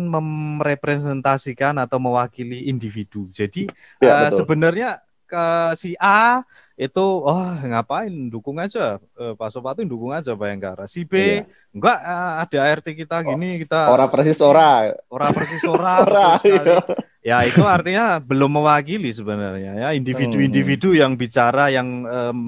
merepresentasikan 0.60 1.80
atau 1.80 1.95
mewakili 1.98 2.67
individu. 2.67 3.32
Jadi 3.32 3.72
Ya, 3.98 4.28
eh, 4.28 4.28
betul. 4.28 4.38
sebenarnya 4.38 4.89
ke 5.24 5.45
si 5.76 5.93
A 5.95 6.43
itu 6.80 7.04
oh 7.04 7.36
ngapain 7.60 8.32
dukung 8.32 8.56
aja 8.56 8.96
eh, 9.13 9.36
Pak 9.36 9.52
Sopati 9.52 9.84
dukung 9.84 10.15
aja 10.15 10.32
Bayangkara. 10.32 10.88
Si 10.88 11.04
B 11.04 11.12
Iya. 11.12 11.44
enggak 11.70 11.98
eh, 12.00 12.32
ada 12.39 12.60
RT 12.74 12.88
kita 12.96 13.20
gini 13.22 13.60
kita 13.60 13.92
Ora 13.92 14.08
persis 14.08 14.39
ora. 14.39 14.88
ora 15.06 15.28
persis 15.30 15.60
ora, 15.62 15.94
Ora, 16.08 16.28
iya. 16.42 16.80
Ya 17.20 17.38
itu 17.44 17.60
artinya 17.62 18.15
belum 18.18 18.48
mewakili 18.56 19.12
sebenarnya 19.12 19.76
ya 19.78 19.89
individu-individu 19.92 20.96
Hmm. 20.96 21.00
yang 21.04 21.12
bicara 21.13 21.68
yang 21.68 21.88
em, 22.08 22.39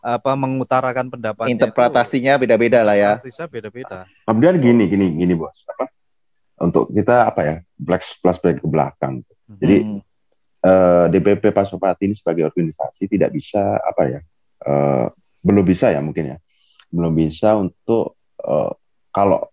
apa 0.00 0.32
mengutarakan 0.32 1.08
pendapatnya. 1.08 1.48
itu 1.48 1.56
Interpretasinya 1.56 2.36
beda-beda 2.36 2.80
lah 2.80 2.96
ya. 2.96 3.12
Artisnya 3.16 3.48
beda-beda. 3.48 4.04
Kemudian 4.24 4.56
gini, 4.56 4.84
gini, 4.86 5.06
gini 5.14 5.32
bos. 5.32 5.64
Apa? 5.66 5.88
Untuk 6.58 6.88
kita 6.88 7.24
apa 7.26 7.40
ya? 7.40 7.56
Black 7.74 8.04
flashback 8.20 8.60
ke 8.60 8.66
belakang. 8.66 9.24
Jadi 9.56 9.76
Hmm. 9.82 10.00
Eh, 10.64 11.04
DPP 11.10 11.52
Pasopati 11.52 12.08
ini 12.08 12.14
sebagai 12.16 12.48
organisasi 12.48 13.08
tidak 13.08 13.32
bisa 13.32 13.80
apa 13.80 14.02
ya? 14.08 14.20
eh, 14.60 15.06
belum 15.40 15.64
bisa 15.64 15.88
ya 15.92 16.00
mungkin 16.04 16.36
ya. 16.36 16.38
Belum 16.92 17.12
bisa 17.16 17.56
untuk 17.56 18.18
eh, 18.44 18.72
kalau 19.10 19.48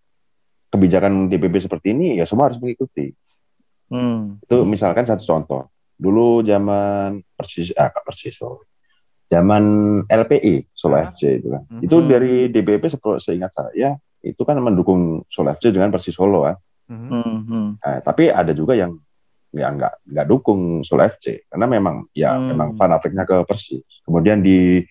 kebijakan 0.68 1.32
DPP 1.32 1.64
seperti 1.64 1.96
ini 1.96 2.20
ya 2.20 2.28
semua 2.28 2.52
harus 2.52 2.60
mengikuti. 2.60 3.16
Hmm. 3.88 4.38
Itu 4.44 4.68
misalkan 4.68 5.08
satu 5.08 5.24
contoh. 5.24 5.72
Dulu 5.98 6.44
zaman 6.46 7.24
Persis 7.34 7.72
ah 7.74 7.90
Persis 7.90 8.36
sorry. 8.36 8.68
Zaman 9.28 9.64
LPI 10.08 10.72
Solo 10.72 10.96
Ah. 11.00 11.12
FC 11.12 11.40
itu 11.44 11.52
kan. 11.52 11.64
Mhm. 11.68 11.82
Itu 11.84 11.96
dari 12.08 12.48
DPP 12.48 12.84
seingat 13.20 13.52
saya 13.52 13.96
itu 14.24 14.42
kan 14.44 14.60
mendukung 14.60 15.24
Solo 15.32 15.56
FC 15.56 15.72
dengan 15.72 15.92
Persis 15.92 16.16
Solo 16.16 16.48
kan. 16.48 16.56
Hmm. 16.88 17.44
Hmm. 17.48 17.68
Nah, 17.80 18.00
tapi 18.04 18.32
ada 18.32 18.52
juga 18.56 18.76
yang 18.76 18.96
yang 19.52 19.76
nggak 19.76 19.94
nggak 20.04 20.26
dukung 20.26 20.82
Solo 20.82 21.04
FC 21.04 21.48
karena 21.48 21.66
memang 21.66 22.06
ya 22.12 22.36
Hmm. 22.36 22.52
memang 22.52 22.70
fanatiknya 22.74 23.24
ke 23.24 23.44
Persis. 23.44 23.84
Kemudian 24.04 24.40
di 24.40 24.84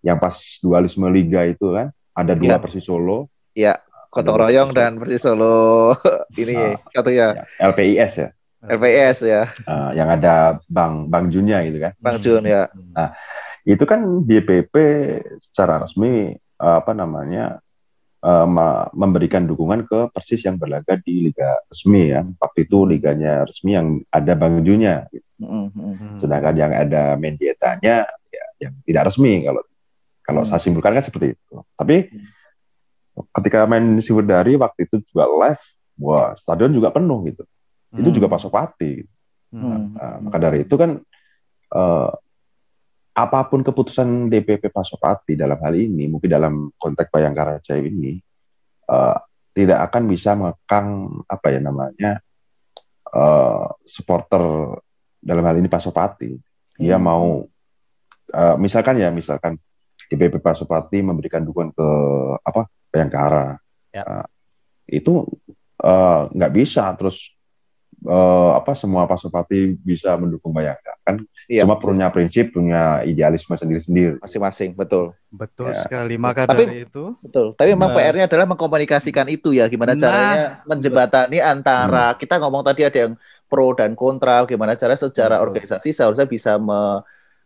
yang 0.00 0.18
pas 0.18 0.34
dualisme 0.58 1.06
liga 1.08 1.42
itu 1.42 1.72
kan 1.72 1.88
ada 2.12 2.32
dua 2.34 2.56
Ya. 2.56 2.60
Persis 2.60 2.82
Solo, 2.82 3.30
Gotong 4.12 4.36
Ada 4.36 4.42
royong 4.44 4.68
Persis 4.68 4.76
dan 4.76 4.92
Persis 5.00 5.22
Solo 5.22 5.96
ini 6.42 6.52
Ah. 6.52 6.76
satu 6.92 7.08
ya. 7.08 7.28
ya, 7.32 7.44
LPIS 7.64 8.12
ya, 8.20 8.28
LPS 8.62 9.18
ya, 9.24 9.42
eh, 9.48 9.90
yang 9.96 10.08
ada 10.08 10.60
Bang 10.68 11.08
Bang 11.08 11.32
Junya 11.32 11.64
gitu 11.64 11.80
kan. 11.80 11.92
Bang 11.96 12.20
Jun 12.20 12.44
ya. 12.44 12.68
Hmm. 12.68 13.10
Itu 13.64 13.86
kan 13.86 14.04
DPP 14.22 14.74
secara 15.40 15.80
resmi 15.80 16.34
apa 16.58 16.92
namanya 16.92 17.58
eh, 18.22 18.46
ma- 18.46 18.86
memberikan 18.94 19.42
dukungan 19.44 19.82
ke 19.84 20.08
Persis 20.08 20.42
yang 20.42 20.56
berlaga 20.56 20.94
di 20.96 21.26
liga 21.26 21.58
resmi 21.66 22.08
ya. 22.08 22.22
Waktu 22.22 22.64
itu 22.64 22.78
liganya 22.86 23.42
resmi 23.42 23.74
yang 23.74 24.00
ada 24.08 24.32
Bang 24.34 24.62
Junya 24.62 25.10
Hmm. 25.42 25.74
Hmm. 25.74 25.94
Hmm. 25.98 26.18
sedangkan 26.22 26.54
yang 26.54 26.70
ada 26.70 27.18
mendietanya 27.18 28.06
ya, 28.30 28.44
yang 28.62 28.78
tidak 28.86 29.10
resmi 29.10 29.42
kalau 29.42 29.62
kalau 30.22 30.40
Hmm. 30.46 30.54
saya 30.54 30.62
simpulkan 30.62 30.94
kan 30.94 31.02
seperti 31.02 31.34
itu 31.34 31.54
tapi 31.74 32.14
ketika 33.34 33.66
main 33.66 33.82
Siwedari 33.98 34.54
waktu 34.54 34.86
itu 34.86 35.02
juga 35.02 35.26
live 35.26 35.62
wah 35.98 36.38
stadion 36.38 36.70
juga 36.70 36.94
penuh 36.94 37.26
gitu 37.26 37.42
itu 37.90 38.06
Hmm. 38.06 38.16
juga 38.16 38.30
Pasopati 38.30 39.02
Hmm. 39.50 39.92
Nah, 39.92 40.16
maka 40.22 40.38
dari 40.38 40.62
itu 40.62 40.74
kan 40.78 40.96
eh, 41.68 42.10
apa 43.12 43.44
pun 43.44 43.60
keputusan 43.60 44.32
DPP 44.32 44.72
Pasopati 44.72 45.36
dalam 45.36 45.60
hal 45.60 45.76
ini 45.76 46.08
mungkin 46.08 46.32
dalam 46.32 46.54
konteks 46.80 47.12
Bayangkara 47.12 47.60
Jaya 47.60 47.84
ini 47.84 48.16
eh, 48.88 49.16
tidak 49.52 49.78
akan 49.92 50.02
bisa 50.08 50.32
mengekang 50.32 51.20
apa 51.28 51.46
ya 51.52 51.60
namanya 51.60 52.12
eh, 53.12 53.66
supporter 53.84 54.42
dalam 55.20 55.44
hal 55.44 55.60
ini 55.60 55.68
Pasopati 55.68 56.32
dia 56.80 56.96
Hmm. 56.96 57.04
mau 57.04 57.28
eh, 58.32 58.56
misalkan 58.56 58.96
ya 58.96 59.12
misalkan 59.12 59.60
DPP 60.08 60.40
Pasopati 60.40 61.04
memberikan 61.04 61.44
dukungan 61.44 61.72
ke 61.76 61.88
apa 62.44 62.68
Bayangkara 62.88 63.60
Ya. 63.92 64.04
Eh, 64.08 64.26
itu 65.04 65.28
nggak 66.32 66.52
bisa 66.56 66.88
terus 66.96 67.36
eh, 68.02 68.50
apa 68.52 68.74
semua 68.74 69.06
Pasopati 69.06 69.78
bisa 69.78 70.14
mendukung 70.14 70.50
Bayangkara 70.50 70.98
kan 71.02 71.16
Iya. 71.46 71.66
semua 71.66 71.76
punya 71.76 72.06
prinsip 72.08 72.50
punya 72.50 73.02
idealisme 73.02 73.52
sendiri-sendiri 73.52 74.18
Masing-masing, 74.18 74.72
betul. 74.72 75.10
Betul 75.28 75.74
Ya. 75.74 75.82
sekali. 75.82 76.14
Maka 76.14 76.46
Tapi- 76.46 76.64
dari 76.64 76.86
itu 76.86 77.18
Betul. 77.18 77.54
Tapi 77.54 77.68
memang 77.74 77.90
Nah. 77.90 77.96
PR-nya 77.98 78.24
adalah 78.30 78.46
mengkomunikasikan 78.46 79.26
itu 79.26 79.50
ya, 79.50 79.66
gimana 79.66 79.92
Nah. 79.92 80.00
caranya 80.00 80.44
menjembatani 80.64 81.38
antara 81.38 82.14
kita 82.14 82.38
ngomong 82.38 82.62
tadi 82.62 82.86
ada 82.86 82.94
yang 82.96 83.14
pro 83.50 83.74
dan 83.74 83.92
kontra, 83.92 84.46
gimana 84.46 84.72
cara 84.74 84.94
secara 84.94 85.36
Betul. 85.36 85.44
organisasi 85.50 85.90
seharusnya 85.90 86.24
bisa 86.24 86.56
me, 86.56 87.02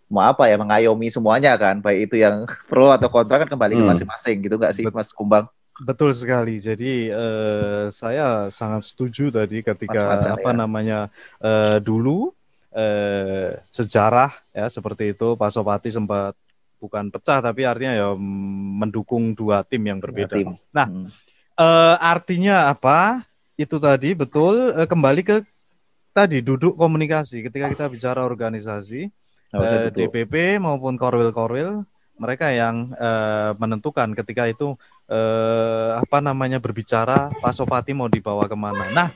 me- 0.07 0.23
apa 0.23 0.47
ya 0.47 0.55
mengayomi 0.55 1.09
semuanya 1.09 1.57
kan, 1.57 1.81
baik 1.81 2.07
itu 2.07 2.21
yang 2.21 2.45
pro 2.65 2.93
atau 2.93 3.09
kontra 3.09 3.43
kan 3.43 3.49
kembali 3.49 3.75
ke 3.75 3.83
Hmm. 3.83 3.91
masing-masing 3.91 4.37
gitu 4.39 4.55
nggak 4.55 4.71
sih, 4.71 4.85
Mas 4.87 5.11
Kumbang? 5.11 5.49
Betul 5.83 6.11
sekali. 6.17 6.57
Jadi 6.57 7.11
eh, 7.11 7.85
saya 7.93 8.49
sangat 8.49 8.87
setuju 8.89 9.29
tadi 9.35 9.61
ketika 9.61 10.21
Mas 10.21 10.25
Fajar, 10.25 10.35
apa 10.39 10.51
ya. 10.53 10.57
namanya 10.57 10.99
eh, 11.41 11.79
dulu 11.83 12.33
eh, 12.73 13.57
sejarah 13.73 14.33
ya 14.53 14.69
seperti 14.69 15.13
itu 15.17 15.37
Pasopati 15.37 15.93
sempat 15.93 16.37
bukan 16.77 17.09
pecah 17.09 17.41
tapi 17.41 17.65
artinya 17.65 17.93
ya 17.97 18.09
mendukung 18.81 19.33
dua 19.33 19.65
tim 19.65 19.81
yang 19.85 19.99
berbeda. 20.01 20.37
tim. 20.37 20.55
Nah, 20.73 20.87
Hmm. 20.89 21.09
Eh, 21.57 21.97
artinya 22.05 22.69
apa? 22.69 23.25
Itu 23.57 23.81
tadi 23.81 24.13
betul 24.13 24.77
eh, 24.77 24.85
kembali 24.85 25.25
ke 25.25 25.41
tadi 26.13 26.45
duduk 26.45 26.77
komunikasi 26.77 27.41
ketika 27.49 27.73
kita 27.73 27.85
bicara 27.89 28.29
organisasi 28.29 29.09
eh, 29.09 29.89
betul. 29.89 29.89
DPP 29.97 30.61
maupun 30.61 31.01
korwil-korwil 31.01 31.81
mereka 32.17 32.49
yang 32.53 32.93
eh, 32.97 33.53
menentukan 33.61 34.13
ketika 34.17 34.49
itu 34.49 34.75
eh, 35.09 35.91
apa 36.01 36.19
namanya 36.25 36.59
berbicara 36.59 37.29
Pasopati 37.41 37.93
mau 37.93 38.09
dibawa 38.09 38.49
ke 38.49 38.57
mana. 38.57 38.89
Nah, 38.93 39.09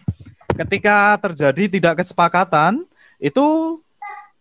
ketika 0.57 1.17
terjadi 1.19 1.81
tidak 1.81 2.05
kesepakatan 2.05 2.85
itu 3.21 3.79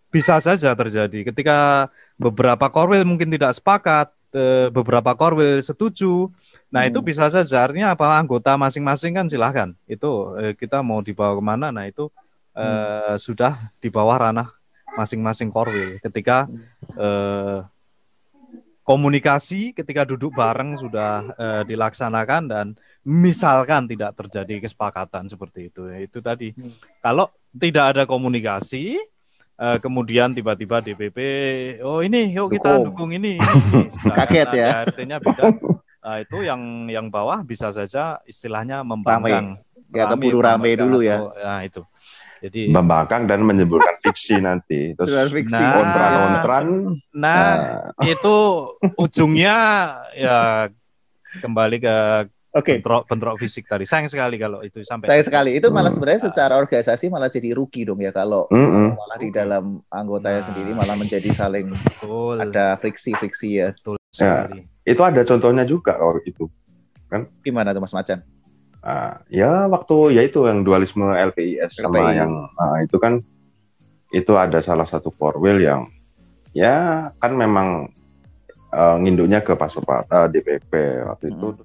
bisa 0.09 0.41
saja 0.41 0.73
terjadi 0.73 1.29
ketika 1.29 1.87
beberapa 2.17 2.65
korwil 2.67 3.05
mungkin 3.05 3.29
tidak 3.29 3.53
sepakat, 3.55 4.09
eh, 4.33 4.67
beberapa 4.73 5.13
korwil 5.13 5.61
setuju. 5.61 6.27
Nah 6.69 6.85
itu 6.85 7.01
Hmm. 7.01 7.07
bisa 7.07 7.29
saja 7.29 7.65
artinya 7.65 7.93
apa 7.93 8.17
anggota 8.17 8.53
masing-masing 8.57 9.17
kan 9.17 9.25
silahkan 9.25 9.73
itu 9.89 10.11
eh, 10.37 10.53
kita 10.57 10.81
mau 10.85 11.01
dibawa 11.01 11.37
ke 11.37 11.43
mana. 11.45 11.67
Nah 11.71 11.85
itu 11.87 12.09
eh, 12.57 13.15
sudah 13.15 13.71
di 13.79 13.87
bawah 13.87 14.17
ranah 14.19 14.49
masing-masing 14.97 15.53
korwil 15.53 16.01
ketika 16.01 16.49
eh, 16.97 17.57
komunikasi 18.89 19.69
ketika 19.69 20.01
duduk 20.01 20.33
bareng 20.33 20.73
sudah 20.73 21.29
eh, 21.37 21.61
dilaksanakan 21.69 22.41
dan 22.49 22.65
misalkan 23.05 23.85
tidak 23.85 24.17
terjadi 24.17 24.65
kesepakatan 24.65 25.29
seperti 25.29 25.69
itu 25.69 25.85
itu 25.93 26.17
tadi 26.19 26.49
Hmm. 26.57 26.73
kalau 26.99 27.29
tidak 27.53 27.85
ada 27.93 28.03
komunikasi 28.09 28.97
eh, 29.55 29.77
kemudian 29.77 30.33
tiba-tiba 30.33 30.81
DPP 30.81 31.17
oh 31.85 32.01
ini 32.01 32.33
yuk 32.33 32.49
kita 32.49 32.81
Dukung. 32.81 32.85
dukung 32.89 33.11
ini, 33.13 33.37
ini, 33.37 33.85
Kaget 34.09 34.49
ya. 34.57 34.67
artinya 34.89 35.21
beda 35.21 35.43
Nah, 35.99 36.23
itu 36.23 36.41
yang 36.41 36.87
yang 36.87 37.11
bawah 37.11 37.43
bisa 37.43 37.69
saja 37.69 38.17
istilahnya 38.23 38.81
membangkang 38.81 39.59
Ya, 39.91 40.05
keburu 40.07 40.39
rame 40.39 40.73
membangkang 40.73 40.79
dulu 40.79 40.97
ya. 41.03 41.17
nah 41.43 41.59
itu 41.61 41.81
jadi 42.39 42.71
membangkang 42.71 43.27
dan 43.27 43.43
menyebutkan 43.43 43.99
fiksi 43.99 44.39
nanti 44.39 44.95
terus 44.95 45.11
fiksi. 45.29 45.53
Nah. 45.53 45.75
kontran-kontran 45.75 46.65
nah 47.11 47.43
eh, 47.99 48.15
itu 48.15 48.37
ujungnya 48.95 49.57
ya 50.11 50.67
kembali 51.37 51.77
ke 51.77 51.97
Oke. 52.49 52.81
bentrok 52.81 53.05
bentrok 53.05 53.37
fisik 53.37 53.69
tadi. 53.69 53.85
Sayang 53.85 54.09
sekali 54.09 54.33
kalau 54.35 54.65
itu 54.65 54.81
sampai. 54.81 55.05
Sayang 55.05 55.21
sekali. 55.21 55.53
Itu 55.53 55.69
malah 55.69 55.93
Hmm. 55.93 56.01
sebenarnya 56.01 56.33
secara 56.33 56.57
organisasi 56.57 57.05
malah 57.05 57.29
jadi 57.29 57.53
rugi 57.53 57.85
dong 57.85 58.01
ya 58.01 58.09
kalau 58.09 58.49
Mm-mm. 58.49 58.97
malah 58.97 59.21
di 59.21 59.29
dalam 59.29 59.77
anggotanya 59.85 60.41
Nah. 60.41 60.47
sendiri 60.49 60.73
malah 60.73 60.97
menjadi 60.97 61.29
saling 61.29 61.69
Betul. 61.69 62.41
ada 62.41 62.73
friksi-friksi 62.81 63.49
ya. 63.53 63.69
Betul 63.69 64.01
Ya. 64.17 64.49
Itu 64.81 65.05
ada 65.05 65.21
contohnya 65.21 65.61
juga 65.61 65.93
kalau 65.93 66.17
itu. 66.25 66.49
Gimana 67.45 67.69
tuh 67.69 67.85
Mas 67.85 67.93
Macan? 67.93 68.25
Ah, 68.79 69.19
ya 69.27 69.67
waktu 69.67 70.15
ya 70.15 70.23
itu 70.23 70.47
yang 70.47 70.63
dualisme 70.63 71.03
LPIS 71.03 71.83
sama 71.83 71.99
LPI. 71.99 72.15
yang 72.23 72.31
ah, 72.55 72.79
itu 72.79 72.95
kan 72.95 73.19
itu 74.15 74.33
ada 74.39 74.63
salah 74.63 74.87
satu 74.87 75.11
korwil 75.11 75.59
yang 75.59 75.91
ya 76.55 77.11
kan 77.19 77.35
memang 77.35 77.91
eh, 78.71 78.95
nginduknya 79.03 79.43
ke 79.43 79.53
Pasopata 79.59 80.31
DPP 80.31 80.71
waktu 81.05 81.35
itu 81.35 81.59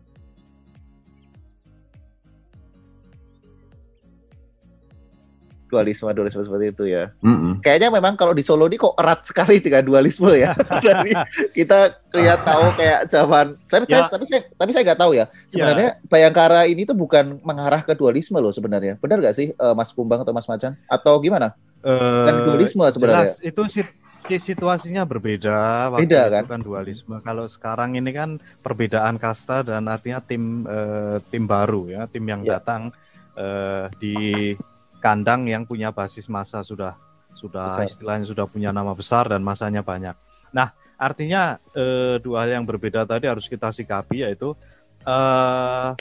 Dualisme, 5.74 6.06
dualisme 6.08 6.40
seperti 6.40 6.66
itu 6.70 6.84
ya. 6.87 7.10
Mm-mm. 7.18 7.58
Kayaknya 7.58 7.90
memang 7.90 8.14
kalau 8.14 8.30
di 8.30 8.40
Solo 8.40 8.64
ini 8.64 8.78
kok 8.78 8.94
erat 8.94 9.26
sekali 9.26 9.58
dengan 9.58 9.82
dualisme 9.82 10.30
ya. 10.30 10.54
Dari 10.87 11.10
kita 11.50 11.98
lihat 12.14 12.46
tahu 12.46 12.64
kayak 12.72 13.10
zaman 13.10 13.58
saya, 13.66 13.82
Ya. 13.84 14.06
saya- 14.06 14.12
tapi 14.14 14.24
saya 14.30 14.40
tapi 14.54 14.70
saya 14.70 14.82
nggak 14.87 15.00
tahu 15.02 15.12
ya. 15.12 15.26
Sebenarnya 15.50 15.98
Bayangkara 16.06 16.64
ini 16.64 16.87
tuh 16.87 16.94
bukan 16.94 17.42
mengarah 17.42 17.82
ke 17.82 17.92
dualisme 17.92 18.38
loh 18.38 18.54
sebenarnya. 18.54 18.94
Benar 18.96 19.18
nggak 19.18 19.34
sih 19.34 19.50
eh, 19.50 19.74
Mas 19.74 19.90
Kumbang 19.90 20.22
atau 20.22 20.30
Mas 20.30 20.46
Macan? 20.46 20.78
Atau 20.87 21.18
gimana? 21.18 21.58
Eh, 21.84 22.30
dualisme 22.48 22.80
sebenarnya. 22.88 23.28
Jelas 23.28 23.44
itu 23.44 23.62
sit- 23.68 23.92
si- 24.06 24.40
situasinya 24.40 25.04
berbeda. 25.04 25.92
Waktu 25.92 26.08
Beda, 26.08 26.20
itu 26.22 26.32
kan? 26.32 26.44
kan 26.46 26.60
dualisme. 26.62 27.16
Kalau 27.20 27.44
sekarang 27.44 27.92
ini 27.92 28.08
kan 28.08 28.30
perbedaan 28.62 29.18
kasta 29.18 29.60
dan 29.60 29.84
artinya 29.84 30.22
tim 30.22 30.64
eh, 30.64 31.18
tim 31.28 31.44
baru 31.44 31.90
ya, 31.90 32.08
tim 32.08 32.24
yang 32.24 32.40
Ya. 32.40 32.56
datang 32.56 32.88
eh, 33.34 33.90
di 33.98 34.16
kandang 35.04 35.44
yang 35.44 35.68
punya 35.68 35.92
basis 35.92 36.32
masa 36.32 36.64
sudah 36.64 36.96
sudah 37.36 37.76
Besar. 37.76 37.84
istilahnya 37.84 38.24
sudah 38.24 38.48
punya 38.48 38.72
nama 38.72 38.96
besar 38.96 39.28
dan 39.28 39.44
masanya 39.44 39.84
banyak. 39.84 40.16
Nah, 40.48 40.72
artinya 40.96 41.60
eh, 41.76 42.16
dua 42.24 42.48
hal 42.48 42.56
yang 42.56 42.64
berbeda 42.64 43.04
tadi 43.04 43.28
harus 43.28 43.44
kita 43.44 43.68
sikapi 43.68 44.24
yaitu 44.24 44.56
eh 45.04 45.92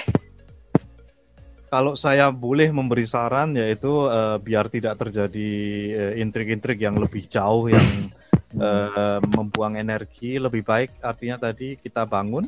kalau 1.73 1.97
saya 1.97 2.29
boleh 2.29 2.69
memberi 2.69 3.03
saran 3.03 3.57
yaitu 3.57 3.89
eh, 4.07 4.37
biar 4.39 4.71
tidak 4.71 4.95
terjadi 5.01 5.51
eh, 5.91 6.13
intrik-intrik 6.21 6.79
yang 6.79 6.95
lebih 6.95 7.25
jauh 7.25 7.67
yang 7.67 7.89
eh, 8.55 9.19
membuang 9.33 9.75
energi 9.75 10.37
lebih 10.37 10.63
baik 10.63 11.01
artinya 11.01 11.49
tadi 11.49 11.75
kita 11.75 12.05
bangun 12.05 12.45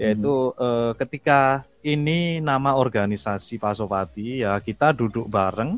yaitu 0.00 0.52
eh, 0.56 0.92
ketika 0.96 1.62
ini 1.82 2.38
nama 2.40 2.78
organisasi 2.78 3.58
Pasopati 3.58 4.46
ya 4.46 4.56
kita 4.62 4.94
duduk 4.94 5.28
bareng 5.28 5.76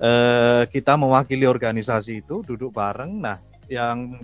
eh, 0.00 0.62
kita 0.70 0.96
mewakili 0.96 1.44
organisasi 1.44 2.24
itu 2.24 2.40
duduk 2.46 2.72
bareng. 2.72 3.20
Nah 3.20 3.36
yang 3.68 4.18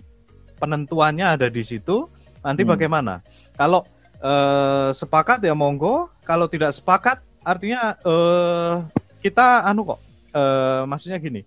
penentuannya 0.57 1.37
ada 1.37 1.47
di 1.53 1.61
situ 1.61 2.09
nanti 2.41 2.65
Hmm. 2.65 2.73
bagaimana? 2.73 3.21
Kalau 3.59 3.85
eh, 4.23 4.91
sepakat 4.97 5.45
ya 5.45 5.53
monggo. 5.53 6.09
Kalau 6.27 6.51
tidak 6.51 6.75
sepakat 6.75 7.23
artinya 7.47 7.95
eh, 8.03 8.75
kita 9.23 9.63
anu 9.63 9.87
kok 9.95 10.01
eh, 10.35 10.83
maksudnya 10.89 11.21
gini. 11.23 11.47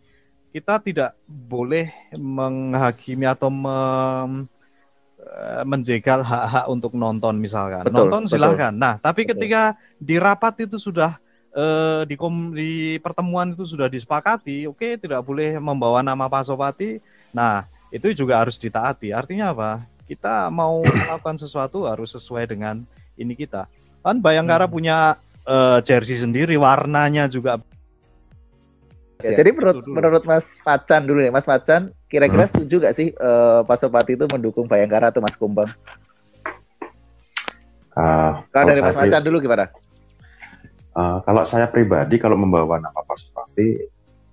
Kita 0.50 0.82
tidak 0.82 1.14
boleh 1.28 1.94
menghakimi 2.18 3.26
atau 3.30 3.54
mem- 3.54 4.50
menjegal 5.64 6.20
hak-hak 6.22 6.66
untuk 6.68 6.94
nonton 6.96 7.38
misalkan. 7.38 7.84
Betul, 7.88 8.08
nonton 8.08 8.22
betul. 8.26 8.32
silahkan. 8.36 8.74
Nah 8.74 9.00
tapi 9.00 9.24
Betul. 9.24 9.36
ketika 9.40 9.62
di 9.96 10.16
rapat 10.20 10.68
itu 10.68 10.76
sudah 10.76 11.16
eh, 11.52 12.02
di 12.04 12.16
kom- 12.16 12.52
di 12.54 13.00
pertemuan 13.00 13.52
itu 13.54 13.66
sudah 13.66 13.88
disepakati 13.88 14.68
oke 14.68 15.00
tidak 15.02 15.24
boleh 15.24 15.58
membawa 15.58 16.00
nama 16.04 16.28
Pasopati 16.28 17.00
nah 17.30 17.64
itu 17.90 18.14
juga 18.14 18.38
harus 18.42 18.60
ditaati. 18.62 19.10
Artinya 19.10 19.50
apa? 19.54 19.72
Kita 20.06 20.50
mau 20.54 20.82
melakukan 21.04 21.38
sesuatu 21.42 21.90
harus 21.90 22.14
sesuai 22.14 22.46
dengan 22.50 22.82
ini 23.18 23.34
kita. 23.34 23.66
Kan 24.06 24.22
Bayangkara 24.22 24.66
Hmm. 24.70 24.74
punya 24.74 24.98
eh, 25.44 25.80
jersey 25.82 26.22
sendiri 26.22 26.54
warnanya 26.60 27.26
juga 27.26 27.58
Ya, 29.20 29.36
jadi 29.36 29.52
menurut 29.52 29.84
menurut 29.84 30.24
Mas 30.24 30.48
Macan 30.64 31.04
dulu 31.04 31.20
nih, 31.20 31.28
Mas 31.28 31.44
Macan, 31.44 31.92
kira-kira 32.10 32.50
setuju 32.50 32.82
gak 32.82 32.96
sih 32.98 33.14
eh, 33.14 33.62
Pasopati 33.64 34.18
itu 34.18 34.26
mendukung 34.34 34.66
Bayangkara 34.66 35.14
atau 35.14 35.22
Mas 35.22 35.38
Kumbang? 35.38 35.70
Ah, 37.94 38.42
Kalau 38.50 38.66
dari 38.70 38.82
Mas 38.82 38.98
Macan 38.98 39.22
dulu 39.24 39.38
gimana? 39.40 39.70
ah, 40.98 41.22
kalau 41.24 41.46
saya 41.46 41.70
pribadi 41.70 42.18
kalau 42.20 42.36
membawa 42.36 42.82
nama 42.82 43.02
Pasopati 43.06 43.78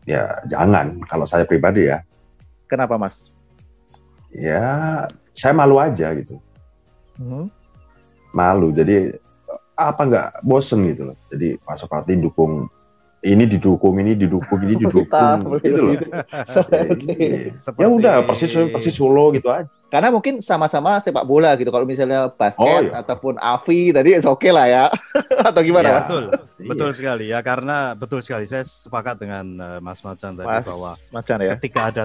ya 0.08 0.40
jangan. 0.48 0.98
Kalau 1.04 1.26
saya 1.28 1.44
pribadi 1.44 1.86
ya. 1.86 2.00
Kenapa 2.66 2.96
Mas? 2.98 3.30
ya 4.36 5.06
saya 5.32 5.52
malu 5.56 5.80
aja 5.80 6.12
gitu. 6.12 6.36
Malu. 8.32 8.68
Jadi 8.72 9.14
apa 9.76 10.02
nggak 10.04 10.28
bosen 10.44 10.84
gitu 10.92 11.12
loh. 11.12 11.16
Jadi 11.32 11.56
Pasopati 11.60 12.16
dukung 12.16 12.68
ini 13.26 13.44
didukung 13.44 13.98
ini 13.98 14.14
didukung 14.14 14.62
ini 14.62 14.74
didukung 14.82 15.10
gitu 15.58 15.80
loh 15.82 15.94
Seperti- 16.46 17.50
ya 17.50 17.58
seperti 17.58 17.90
udah 17.90 18.22
persis 18.22 18.50
persis 18.70 18.94
Solo 18.94 19.34
gitu 19.34 19.50
aja 19.50 19.66
Karena 19.86 20.10
mungkin 20.10 20.42
sama-sama 20.42 20.98
sepak 20.98 21.22
bola 21.22 21.54
gitu. 21.54 21.70
Kalau 21.70 21.86
misalnya 21.86 22.26
basket 22.28 22.58
Oh, 22.58 22.82
iya. 22.82 23.06
ataupun 23.06 23.38
AVI 23.38 23.94
tadi 23.94 24.18
oke 24.18 24.50
lah 24.50 24.66
ya. 24.66 24.84
atau 25.48 25.62
gimana 25.62 25.86
Ya. 25.86 25.94
Mas? 25.94 26.02
betul 26.02 26.24
Iya. 26.26 26.66
betul 26.66 26.90
sekali 26.90 27.24
ya 27.30 27.38
karena 27.40 27.76
betul 27.94 28.18
sekali 28.18 28.44
saya 28.44 28.66
sepakat 28.66 29.14
dengan 29.16 29.46
eh, 29.46 29.78
Mas 29.78 30.02
Macan 30.02 30.34
tadi 30.34 30.42
Mas 30.44 30.66
bahwa 30.66 30.98
Macan 31.14 31.38
ya. 31.38 31.54
ketika 31.54 31.80
ada 31.86 32.04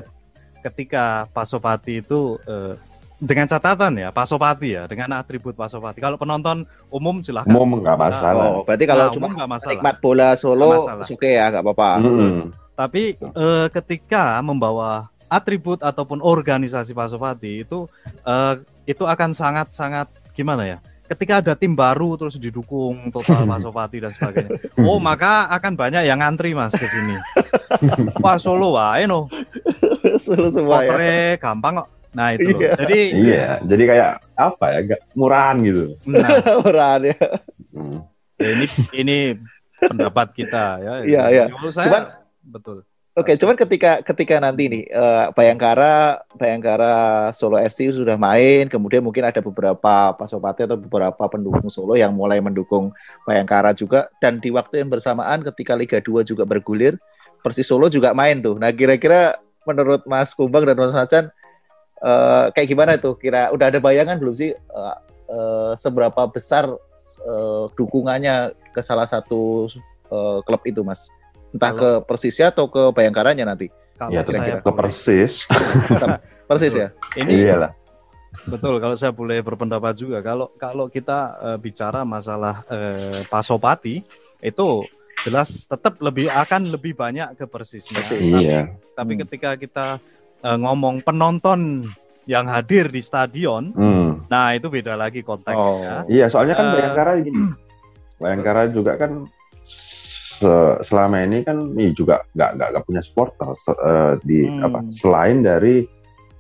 ketika 0.62 1.06
Pasopati 1.34 2.06
itu 2.06 2.38
eh, 2.44 2.78
dengan 3.22 3.46
catatan 3.46 3.94
ya 4.02 4.10
Pasopati 4.10 4.74
ya 4.74 4.90
dengan 4.90 5.14
atribut 5.22 5.54
Pasopati 5.54 6.02
kalau 6.02 6.18
penonton 6.18 6.66
umum 6.90 7.22
silahkan 7.22 7.54
mau 7.54 7.70
nggak 7.70 7.94
masalah 7.94 8.46
Oh, 8.50 8.66
berarti 8.66 8.86
kalau 8.90 9.06
Nah, 9.08 9.14
cuma 9.14 9.28
umum 9.30 9.62
penikmat 9.62 9.96
bola 10.02 10.34
Solo 10.34 10.90
oke 10.90 11.30
ya, 11.30 11.54
nggak 11.54 11.62
apa-apa. 11.62 11.90
Mm-mm. 12.02 12.50
Tapi 12.74 13.14
eh, 13.22 13.68
ketika 13.70 14.42
membawa 14.42 15.14
atribut 15.30 15.86
ataupun 15.86 16.18
organisasi 16.20 16.98
Pasopati 16.98 17.62
itu 17.62 17.86
eh, 18.26 18.54
itu 18.90 19.06
akan 19.06 19.38
sangat-sangat 19.38 20.10
gimana 20.34 20.66
ya? 20.66 20.78
Ketika 21.06 21.44
ada 21.44 21.54
tim 21.60 21.76
baru 21.76 22.16
terus 22.18 22.42
didukung 22.42 23.14
total 23.14 23.46
Pasopati 23.52 24.02
dan 24.02 24.10
sebagainya. 24.10 24.58
Oh, 24.82 24.98
maka 24.98 25.46
akan 25.54 25.78
banyak 25.78 26.10
yang 26.10 26.18
ngantri 26.26 26.58
Mas 26.58 26.74
ke 26.74 26.90
sini. 26.90 27.22
Wah, 28.24 28.42
Solo 28.42 28.74
wae 28.74 29.06
no. 29.06 29.30
Solo 30.26 30.50
semua 30.50 30.82
ya. 30.82 30.90
Votere 30.90 31.38
gampang 31.38 31.86
kok. 31.86 32.01
Nah, 32.12 32.36
itu. 32.36 32.52
Iya. 32.60 32.72
Jadi 32.76 33.00
iya 33.16 33.48
jadi 33.64 33.84
kayak 33.88 34.12
apa 34.36 34.66
ya 34.76 34.80
nggak 34.84 35.02
murahan 35.16 35.56
gitu 35.64 35.84
nah, 36.12 36.30
Orang 36.60 37.02
ya. 37.12 37.18
Hmm. 37.72 38.00
ya 38.36 38.50
ini 38.52 38.66
ini 38.92 39.18
pendapat 39.80 40.28
kita 40.36 40.64
ya. 40.84 40.94
Iya, 41.08 41.22
iya. 41.32 41.44
Menurut 41.50 41.74
saya 41.74 41.88
Cuman- 41.88 42.10
betul. 42.44 42.78
Oke, 43.12 43.36
cuman 43.36 43.60
ketika 43.60 44.00
ketika 44.08 44.40
nanti 44.40 44.72
nih 44.72 44.84
eh, 44.88 45.26
Bayangkara 45.36 46.24
Bayangkara 46.40 46.94
Solo 47.36 47.60
FC 47.60 47.92
sudah 47.92 48.16
main, 48.16 48.72
kemudian 48.72 49.04
mungkin 49.04 49.28
ada 49.28 49.44
beberapa 49.44 50.16
Pasopati 50.16 50.64
atau 50.64 50.80
beberapa 50.80 51.20
pendukung 51.28 51.68
Solo 51.68 52.00
yang 52.00 52.16
mulai 52.16 52.40
mendukung 52.40 52.96
Bayangkara 53.28 53.76
juga 53.76 54.08
dan 54.24 54.40
di 54.40 54.48
waktu 54.48 54.80
yang 54.80 54.88
bersamaan 54.88 55.44
ketika 55.44 55.76
Liga 55.76 56.00
2 56.00 56.24
juga 56.24 56.48
bergulir, 56.48 56.96
Persis 57.44 57.68
Solo 57.68 57.92
juga 57.92 58.16
main 58.16 58.40
tuh. 58.40 58.56
Nah, 58.56 58.72
kira-kira 58.72 59.36
menurut 59.68 60.08
Mas 60.08 60.32
Kumbang 60.32 60.64
dan 60.64 60.80
Mas 60.80 60.96
Macan 60.96 61.28
eh, 62.02 62.46
kayak 62.52 62.68
gimana 62.68 62.92
tuh? 62.98 63.14
Kira 63.16 63.54
udah 63.54 63.70
ada 63.70 63.80
bayangan 63.80 64.18
belum 64.18 64.34
sih 64.34 64.52
eh, 64.52 64.96
eh, 65.30 65.72
seberapa 65.78 66.26
besar 66.28 66.68
eh, 67.22 67.64
dukungannya 67.78 68.52
ke 68.74 68.82
salah 68.82 69.06
satu 69.06 69.70
eh, 70.10 70.40
klub 70.44 70.62
itu, 70.66 70.82
Mas? 70.82 71.06
Entah 71.52 71.72
Kalau- 71.76 71.82
ke 71.82 71.90
Persisnya 72.10 72.50
atau 72.50 72.66
ke 72.72 72.92
Bayangkaranya 72.92 73.46
nanti. 73.46 73.68
Kalau 74.02 74.18
ya 74.18 74.26
saya 74.26 74.58
ke 74.58 74.72
persis 74.74 75.46
Persis 76.50 76.74
ya. 76.74 76.90
ini 77.14 77.46
iyalah 77.46 77.70
Betul, 78.50 78.82
kalau 78.82 78.96
saya 78.98 79.14
boleh 79.14 79.44
berpendapat 79.46 79.94
juga, 79.94 80.24
kalau 80.26 80.50
kalau 80.58 80.90
kita 80.90 81.38
eh, 81.38 81.58
bicara 81.62 82.02
masalah 82.02 82.66
eh, 82.72 83.22
Pasopati 83.30 84.02
itu 84.42 84.68
jelas 85.22 85.70
tetap 85.70 86.02
lebih 86.02 86.34
akan 86.34 86.74
lebih 86.74 86.98
banyak 86.98 87.38
ke 87.38 87.46
persisnya. 87.46 88.02
Persis. 88.02 88.18
Tapi, 88.18 88.42
iya 88.42 88.74
tapi 88.98 89.14
ketika 89.22 89.54
kita 89.54 89.86
eh, 90.42 90.58
ngomong 90.58 91.02
penonton 91.02 91.86
yang 92.26 92.46
hadir 92.46 92.88
di 92.88 93.02
stadion, 93.02 93.74
Hmm. 93.74 94.26
nah 94.30 94.54
itu 94.54 94.70
beda 94.70 94.94
lagi 94.94 95.22
konteksnya. 95.22 96.06
Iya, 96.06 96.30
soalnya 96.30 96.54
kan 96.54 96.66
Eh, 96.66 96.74
Bayangkara 96.78 97.12
gini. 97.20 97.42
Bayangkara 98.18 98.62
juga 98.70 98.92
kan 98.96 99.26
se- 99.66 100.78
selama 100.82 101.22
ini 101.22 101.42
kan 101.42 101.58
ini 101.74 101.94
juga 101.94 102.22
nggak 102.34 102.50
nggak 102.58 102.68
nggak 102.74 102.86
punya 102.86 103.02
supporter 103.02 103.50
se- 103.58 103.78
eh, 103.78 104.14
di 104.22 104.40
Hmm. 104.46 104.66
apa 104.66 104.80
selain 104.94 105.42
dari 105.42 105.86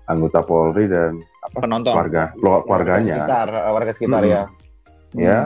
anggota 0.05 0.41
Polri 0.41 0.85
dan 0.85 1.17
apa 1.41 1.57
Penonton. 1.61 1.93
keluarga 1.93 2.23
keluar- 2.35 2.63
keluarganya. 2.65 3.15
Warga 3.17 3.25
sekitar, 3.25 3.47
warga 3.73 3.91
sekitar 3.93 4.21
Hmm. 4.21 4.31
ya. 4.31 4.43
Ya 5.11 5.39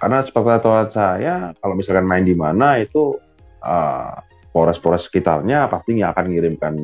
karena 0.00 0.18
sepengetahuan 0.24 0.88
saya 0.88 1.34
kalau 1.60 1.74
misalkan 1.76 2.08
main 2.08 2.24
di 2.24 2.32
mana 2.32 2.80
itu 2.80 3.20
uh, 3.60 4.16
polres-polres 4.50 5.04
sekitarnya 5.04 5.68
pasti 5.68 6.00
akan 6.00 6.24
mengirimkan 6.24 6.74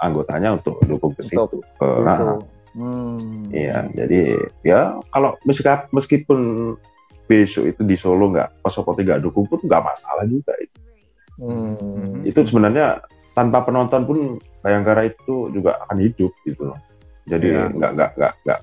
anggotanya 0.00 0.56
untuk 0.56 0.80
dukung 0.84 1.12
ke 1.16 1.24
situ. 1.24 1.60
Nah, 1.80 2.40
hmm. 2.76 3.52
Iya, 3.52 3.88
jadi 3.96 4.36
ya 4.64 5.00
kalau 5.12 5.36
meskipun, 5.48 5.88
meskipun 5.92 6.40
besok 7.26 7.64
itu 7.74 7.82
di 7.82 7.96
Solo 7.98 8.30
nggak 8.30 8.62
Pasopoti 8.62 9.02
nggak 9.02 9.22
dukung 9.24 9.48
pun 9.50 9.60
nggak 9.64 9.82
masalah 9.82 10.24
juga 10.28 10.52
itu. 10.60 10.78
Hmm. 11.40 12.24
Itu 12.24 12.46
sebenarnya 12.46 13.02
tanpa 13.36 13.64
penonton 13.64 14.02
pun 14.08 14.18
Bayangkara 14.64 15.06
itu 15.06 15.52
juga 15.52 15.78
akan 15.86 15.98
hidup 16.02 16.32
gitu 16.42 16.72
loh. 16.72 16.78
Jadi 17.26 17.54
iya. 17.54 17.70
nggak 17.70 17.90
nggak 17.94 18.10
nggak 18.16 18.32
nggak 18.46 18.60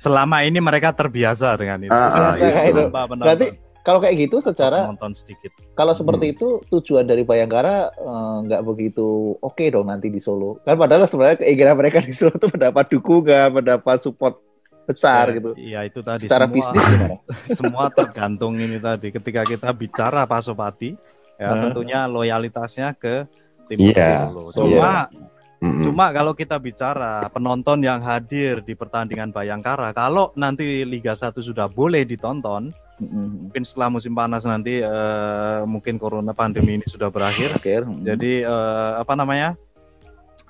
selama 0.00 0.40
ini 0.48 0.64
mereka 0.64 0.96
terbiasa 0.96 1.52
dengan 1.60 1.84
itu. 1.84 1.92
Ah, 1.92 2.32
ah, 2.32 2.64
itu. 2.64 2.88
Berarti 3.20 3.46
kalau 3.80 3.98
kayak 3.98 4.28
gitu 4.28 4.44
secara 4.44 4.84
nonton 4.84 5.16
sedikit. 5.16 5.50
Kalau 5.72 5.96
seperti 5.96 6.30
hmm. 6.30 6.34
itu 6.36 6.48
tujuan 6.68 7.08
dari 7.08 7.24
Bayangkara 7.24 7.88
eh, 7.96 8.36
nggak 8.48 8.60
uh, 8.60 8.66
begitu 8.66 9.36
oke 9.40 9.56
okay 9.56 9.72
dong 9.72 9.88
nanti 9.88 10.12
di 10.12 10.20
Solo. 10.20 10.60
Kan 10.62 10.76
padahal 10.76 11.08
sebenarnya 11.08 11.40
keinginan 11.40 11.76
mereka 11.80 12.04
di 12.04 12.12
Solo 12.12 12.36
itu 12.36 12.48
mendapat 12.52 12.84
dukungan, 12.92 13.48
mendapat 13.56 13.98
support 14.04 14.36
besar 14.84 15.32
ya, 15.32 15.36
gitu. 15.40 15.50
Iya 15.56 15.80
itu 15.88 16.00
tadi. 16.04 16.28
Secara 16.28 16.44
semua, 16.44 16.56
bisnis 16.56 16.84
gimana? 16.84 17.16
semua 17.58 17.84
tergantung 17.88 18.54
ini 18.60 18.76
tadi. 18.76 19.08
Ketika 19.08 19.42
kita 19.48 19.68
bicara 19.72 20.28
Pasopati, 20.28 20.92
ya 21.40 21.56
hmm. 21.56 21.60
tentunya 21.64 22.04
loyalitasnya 22.04 22.92
ke 22.98 23.24
tim 23.72 23.78
yeah. 23.80 24.28
Solo. 24.28 24.52
Cuma 24.52 25.08
yeah 25.08 25.28
hmm 25.60 25.84
Cuma 25.84 26.08
kalau 26.12 26.32
kita 26.32 26.56
bicara 26.56 27.28
penonton 27.28 27.84
yang 27.84 28.00
hadir 28.00 28.64
di 28.64 28.72
pertandingan 28.72 29.28
Bayangkara, 29.28 29.92
kalau 29.92 30.32
nanti 30.32 30.88
Liga 30.88 31.12
1 31.12 31.36
sudah 31.36 31.68
boleh 31.68 32.08
ditonton, 32.08 32.72
mm-hmm. 33.00 33.26
mungkin 33.48 33.62
setelah 33.64 33.88
musim 33.88 34.12
panas 34.12 34.44
nanti 34.44 34.84
uh, 34.84 35.64
mungkin 35.64 35.96
corona 35.96 36.36
pandemi 36.36 36.76
ini 36.76 36.86
sudah 36.86 37.08
berakhir. 37.08 37.56
Mm-hmm. 37.56 38.04
Jadi 38.04 38.32
uh, 38.44 39.00
apa 39.00 39.12
namanya? 39.16 39.56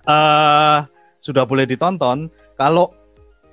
Uh, 0.04 0.84
sudah 1.20 1.46
boleh 1.46 1.68
ditonton. 1.68 2.28
Kalau 2.58 2.92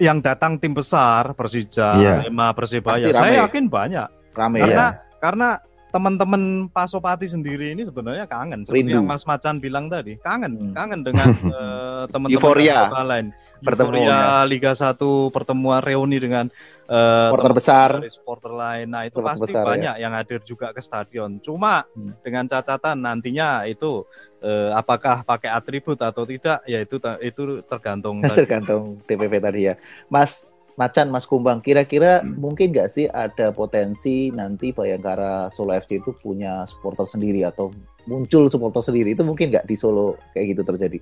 yang 0.02 0.22
datang 0.22 0.58
tim 0.58 0.74
besar 0.74 1.34
Persija, 1.34 1.98
yeah. 1.98 2.18
Lima 2.26 2.54
Persebaya, 2.54 3.14
saya 3.14 3.46
yakin 3.46 3.70
banyak. 3.70 4.10
Rame 4.38 4.62
karena 4.62 4.86
ya. 4.94 5.18
karena 5.18 5.50
teman-teman 5.90 6.70
Pasopati 6.70 7.26
sendiri 7.26 7.74
ini 7.74 7.82
sebenarnya 7.88 8.30
kangen 8.30 8.62
seperti 8.68 8.86
Rindu. 8.86 8.96
yang 9.02 9.08
Mas 9.08 9.26
Macan 9.26 9.58
bilang 9.58 9.90
tadi 9.90 10.20
kangen 10.22 10.54
hmm. 10.54 10.74
kangen 10.78 11.02
dengan 11.02 11.34
uh, 11.50 12.04
teman-teman 12.14 13.06
lain 13.08 13.28
Euforia 13.62 14.44
Liga 14.46 14.74
1 14.76 14.98
pertemuan 15.34 15.82
reuni 15.82 16.18
dengan 16.18 16.46
uh, 16.90 17.30
supporter 17.32 17.54
besar 17.54 17.90
supporter 18.10 18.52
lain 18.54 18.88
nah 18.92 19.04
itu 19.08 19.20
pasti 19.20 19.50
besar, 19.50 19.64
ya. 19.64 19.68
banyak 19.68 19.96
ya. 19.98 20.02
yang 20.08 20.14
hadir 20.14 20.42
juga 20.44 20.72
ke 20.76 20.82
stadion 20.82 21.42
cuma 21.42 21.86
hmm. 21.96 22.22
dengan 22.22 22.46
catatan 22.46 22.98
nantinya 23.00 23.66
itu 23.66 24.06
uh, 24.44 24.72
apakah 24.76 25.24
pakai 25.26 25.50
atribut 25.54 25.98
atau 26.02 26.28
tidak 26.28 26.62
ya 26.70 26.84
itu 26.84 26.98
itu 27.24 27.62
tergantung 27.66 28.22
tergantung 28.32 29.02
TPP 29.06 29.34
tadi 29.42 29.62
ya 29.72 29.76
Mas 30.10 30.50
Macan 30.78 31.10
Mas 31.10 31.26
Kumbang, 31.26 31.58
kira-kira 31.58 32.22
hmm. 32.22 32.38
mungkin 32.38 32.70
nggak 32.70 32.94
sih 32.94 33.10
ada 33.10 33.50
potensi 33.50 34.30
nanti 34.30 34.70
Bayangkara 34.70 35.50
Solo 35.50 35.74
FC 35.74 35.98
itu 35.98 36.14
punya 36.14 36.70
supporter 36.70 37.10
sendiri 37.10 37.42
atau 37.42 37.74
muncul 38.06 38.46
supporter 38.46 38.86
sendiri 38.86 39.18
itu 39.18 39.26
mungkin 39.26 39.50
nggak 39.50 39.66
di 39.66 39.74
Solo 39.74 40.22
kayak 40.38 40.54
gitu 40.54 40.62
terjadi? 40.62 41.02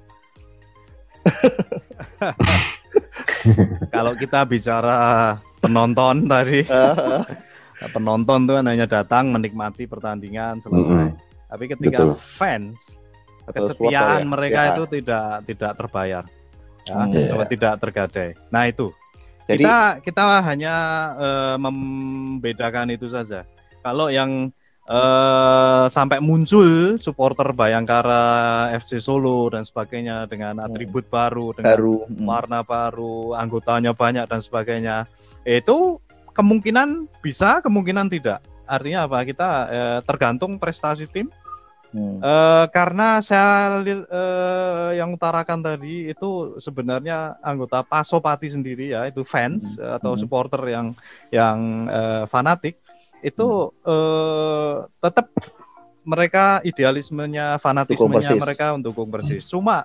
Kalau 3.94 4.14
kita 4.18 4.46
bicara 4.46 5.38
penonton 5.62 6.30
tadi, 6.30 6.66
penonton 7.96 8.48
tuh 8.50 8.56
hanya 8.62 8.86
datang 8.86 9.34
menikmati 9.34 9.86
pertandingan 9.86 10.62
selesai. 10.62 10.94
Mm 10.94 11.10
-hmm. 11.14 11.50
Tapi 11.50 11.64
ketika 11.70 12.00
Betul. 12.06 12.16
fans, 12.18 13.00
kesetiaan 13.50 14.22
ya. 14.26 14.30
mereka 14.30 14.62
ya. 14.66 14.70
itu 14.74 14.84
tidak 15.00 15.46
tidak 15.46 15.72
terbayar, 15.78 16.24
ya, 16.90 16.96
mm, 17.06 17.12
yeah. 17.14 17.48
tidak 17.50 17.74
tergadai. 17.82 18.34
Nah 18.50 18.66
itu 18.66 18.90
jadi 19.46 19.62
kita 19.62 19.78
kita 20.02 20.24
hanya 20.42 20.76
uh, 21.18 21.56
membedakan 21.62 22.98
itu 22.98 23.06
saja. 23.06 23.46
Kalau 23.86 24.10
yang 24.10 24.50
uh, 24.90 25.86
sampai 25.90 26.22
muncul 26.22 26.98
supporter 27.02 27.52
Bayangkara 27.54 28.70
FC 28.78 29.02
Solo 29.02 29.50
dan 29.50 29.66
sebagainya 29.66 30.30
dengan 30.30 30.62
hmm. 30.62 30.66
atribut 30.66 31.06
baru, 31.10 31.54
dengan 31.54 31.78
baru. 31.78 31.98
Hmm. 32.06 32.26
warna 32.26 32.60
baru, 32.62 33.38
anggotanya 33.38 33.92
banyak 33.94 34.26
dan 34.30 34.42
sebagainya, 34.42 35.10
itu 35.46 36.02
kemungkinan 36.34 37.10
bisa, 37.22 37.62
kemungkinan 37.62 38.10
tidak. 38.12 38.44
Artinya 38.66 39.06
apa? 39.06 39.22
Kita 39.26 39.50
uh, 39.70 40.00
tergantung 40.06 40.58
prestasi 40.58 41.06
tim 41.10 41.30
Hmm. 41.96 42.20
Uh, 42.20 42.68
karena 42.76 43.24
saya 43.24 43.80
uh, 43.80 44.92
yang 44.92 45.16
utarakan 45.16 45.64
tadi 45.64 46.12
itu 46.12 46.60
sebenarnya 46.60 47.40
anggota 47.40 47.88
Pasopati 47.88 48.52
sendiri 48.52 48.92
ya 48.92 49.08
itu 49.08 49.24
fans 49.24 49.80
hmm. 49.80 50.04
atau 50.04 50.12
hmm. 50.12 50.20
supporter 50.20 50.60
yang 50.68 50.92
yang 51.32 51.88
uh, 51.88 52.28
fanatik 52.28 52.76
itu 53.26 53.74
hmm. 53.74 53.90
uh, 53.90 54.86
tetap 55.02 55.26
mereka 56.06 56.62
idealismenya 56.62 57.58
fanatismenya 57.58 58.38
mereka 58.38 58.78
untuk 58.78 58.94
dukung 58.94 59.10
Persis. 59.10 59.50
Hmm. 59.50 59.52
Cuma 59.58 59.78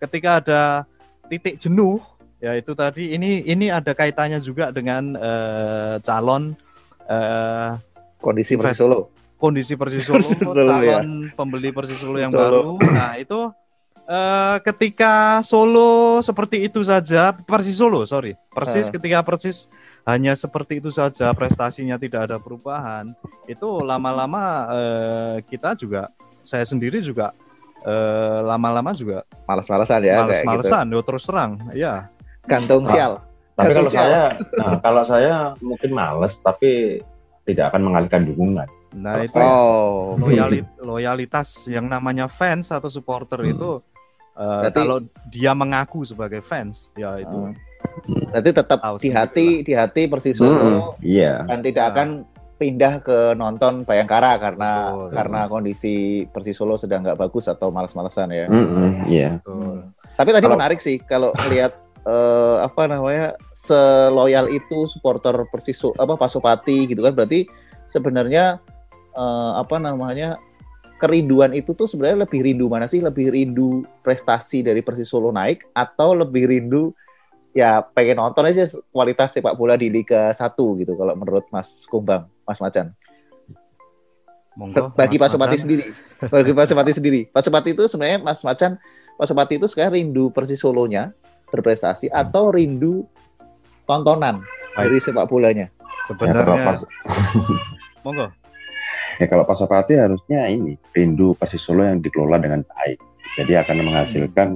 ketika 0.00 0.40
ada 0.40 0.62
titik 1.28 1.60
jenuh 1.60 2.00
ya 2.40 2.56
itu 2.56 2.72
tadi 2.72 3.12
ini 3.12 3.44
ini 3.44 3.68
ada 3.68 3.92
kaitannya 3.92 4.40
juga 4.40 4.72
dengan 4.72 5.16
uh, 5.16 6.00
calon 6.00 6.56
uh, 7.08 7.76
kondisi 8.20 8.56
Persis 8.56 8.80
Solo 8.80 9.12
kondisi 9.36 9.76
Persis 9.76 10.04
Solo, 10.08 10.24
Solo 10.24 10.64
calon 10.64 11.28
ya. 11.28 11.36
pembeli 11.36 11.72
Persis 11.72 12.00
Solo 12.00 12.16
yang 12.16 12.32
Solo. 12.32 12.40
baru. 12.40 12.62
Nah, 12.92 13.20
itu 13.20 13.52
uh, 14.06 14.56
ketika 14.62 15.42
Solo 15.42 16.22
seperti 16.22 16.66
itu 16.66 16.80
saja, 16.82 17.34
Persis 17.34 17.76
Solo, 17.76 18.06
sorry. 18.06 18.34
Persis 18.50 18.88
uh. 18.88 18.92
ketika 18.94 19.20
Persis 19.26 19.68
hanya 20.06 20.32
seperti 20.38 20.78
itu 20.78 20.90
saja, 20.94 21.34
prestasinya 21.34 21.98
tidak 21.98 22.30
ada 22.30 22.38
perubahan. 22.38 23.12
Itu 23.50 23.82
lama-lama 23.82 24.70
uh, 24.70 25.34
kita 25.44 25.74
juga 25.74 26.10
saya 26.46 26.62
sendiri 26.62 27.02
juga 27.02 27.34
uh, 27.82 28.40
lama-lama 28.46 28.94
juga 28.94 29.26
malas-malasan 29.50 30.00
ya 30.06 30.22
malas-malasan 30.22 30.84
gitu. 30.94 31.02
terus 31.02 31.24
terang. 31.26 31.58
Ya. 31.74 32.06
Gantung 32.46 32.86
sial. 32.86 33.18
Tapi 33.56 33.72
kalau 33.72 33.88
saya, 33.88 34.36
nah, 34.60 34.76
kalau 34.84 35.02
saya 35.08 35.34
mungkin 35.64 35.90
males, 35.96 36.36
tapi 36.44 37.00
tidak 37.48 37.72
akan 37.72 37.88
mengalihkan 37.88 38.28
dukungan. 38.28 38.68
Nah 38.96 39.24
itu 39.24 39.40
oh. 39.40 40.12
loyalit, 40.20 40.68
loyalitas 40.76 41.64
yang 41.68 41.88
namanya 41.88 42.28
fans 42.28 42.68
atau 42.68 42.92
supporter 42.92 43.40
hmm. 43.40 43.52
itu 43.56 43.70
uh, 44.36 44.68
Berarti, 44.68 44.80
kalau 44.84 44.98
dia 45.32 45.52
mengaku 45.56 46.04
sebagai 46.06 46.40
fans 46.44 46.92
ya 46.94 47.18
itu. 47.20 47.56
Berarti 48.32 48.50
tetap 48.52 48.78
di 49.00 49.10
hati 49.10 49.46
di 49.64 49.72
hati 49.72 50.06
Persis 50.06 50.36
Solo 50.36 50.52
hmm, 50.52 50.80
yeah. 51.00 51.42
dan 51.48 51.64
tidak 51.64 51.84
nah. 51.88 51.92
akan 51.92 52.08
pindah 52.56 53.04
ke 53.04 53.36
nonton 53.36 53.84
Bayangkara 53.84 54.40
karena 54.40 54.92
Betul. 54.92 55.08
karena 55.12 55.40
kondisi 55.48 55.96
Persis 56.32 56.56
Solo 56.56 56.80
sedang 56.80 57.04
nggak 57.04 57.20
bagus 57.20 57.48
atau 57.48 57.68
malas-malasan 57.72 58.32
ya. 58.32 58.46
Mm 58.48 58.66
-hmm, 58.66 58.90
yeah. 59.08 59.32
Tapi 60.16 60.30
tadi 60.32 60.48
kalau... 60.48 60.56
menarik 60.56 60.80
sih 60.80 60.96
kalau 61.00 61.32
lihat 61.52 61.76
uh, 62.08 62.60
apa 62.68 62.88
namanya 62.88 63.36
seloyal 63.56 64.46
itu 64.52 64.88
supporter 64.88 65.34
Persis 65.52 65.80
apa 65.96 66.16
Pasopati 66.16 66.88
gitu 66.88 67.04
kan 67.04 67.12
berarti 67.16 67.48
sebenarnya 67.88 68.60
uh, 69.16 69.58
apa 69.60 69.76
namanya 69.80 70.38
kerinduan 70.96 71.52
itu 71.52 71.76
tuh 71.76 71.84
sebenarnya 71.84 72.24
lebih 72.24 72.40
rindu 72.44 72.66
mana 72.68 72.88
sih? 72.88 73.04
Lebih 73.04 73.32
rindu 73.32 73.84
prestasi 74.00 74.64
dari 74.64 74.80
Persis 74.80 75.08
Solo 75.08 75.28
naik 75.32 75.68
atau 75.76 76.16
lebih 76.16 76.48
rindu 76.48 76.96
ya 77.56 77.80
pengen 77.80 78.20
nonton 78.20 78.44
aja 78.44 78.68
kualitas 78.92 79.32
sepak 79.32 79.56
bola 79.56 79.80
di 79.80 79.88
Liga 79.88 80.28
1 80.28 80.52
gitu 80.56 80.92
kalau 80.92 81.14
menurut 81.16 81.44
Mas 81.48 81.88
Kumbang, 81.88 82.28
Mas 82.44 82.60
Macan. 82.60 82.92
Monggo, 84.56 84.88
bagi 84.96 85.20
Mas 85.20 85.28
Pak 85.28 85.30
Supati 85.36 85.56
sendiri. 85.60 85.84
Bagi 86.32 86.52
Pak 86.56 86.66
Supati 86.68 86.92
sendiri. 86.96 87.20
Pak 87.28 87.44
Supati 87.44 87.76
itu 87.76 87.84
sebenarnya 87.92 88.24
Mas 88.24 88.40
Macan, 88.40 88.80
Pak 89.20 89.26
Supati 89.28 89.60
itu 89.60 89.68
sekarang 89.68 90.00
rindu 90.00 90.32
Persis 90.32 90.60
Solonya 90.64 91.12
berprestasi 91.52 92.08
hmm. 92.08 92.16
atau 92.16 92.48
rindu 92.52 93.04
tontonan 93.84 94.40
Baik. 94.76 94.88
dari 94.88 94.98
sepak 95.00 95.28
bolanya? 95.28 95.68
Sebenarnya. 96.08 96.56
Ya, 96.56 96.72
Monggo 98.04 98.32
ya 99.20 99.26
kalau 99.28 99.44
Pasopati 99.48 99.96
harusnya 99.96 100.46
ini 100.48 100.76
rindu 100.92 101.32
Persis 101.36 101.62
Solo 101.62 101.84
yang 101.84 102.00
dikelola 102.04 102.40
dengan 102.40 102.62
baik 102.64 102.98
jadi 103.36 103.64
akan 103.64 103.76
menghasilkan 103.84 104.48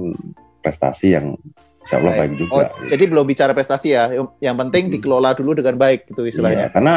prestasi 0.61 1.17
yang 1.17 1.37
insya 1.85 1.97
Allah 1.97 2.13
baik, 2.13 2.21
baik 2.21 2.31
juga 2.37 2.51
oh, 2.53 2.65
jadi 2.87 3.03
belum 3.09 3.25
bicara 3.25 3.51
prestasi 3.57 3.87
ya 3.93 4.13
yang 4.39 4.55
penting 4.57 4.89
hmm. 4.89 4.93
dikelola 4.99 5.33
dulu 5.33 5.57
dengan 5.57 5.75
baik 5.77 6.09
gitu 6.09 6.25
istilahnya 6.29 6.69
ya, 6.69 6.73
karena 6.73 6.95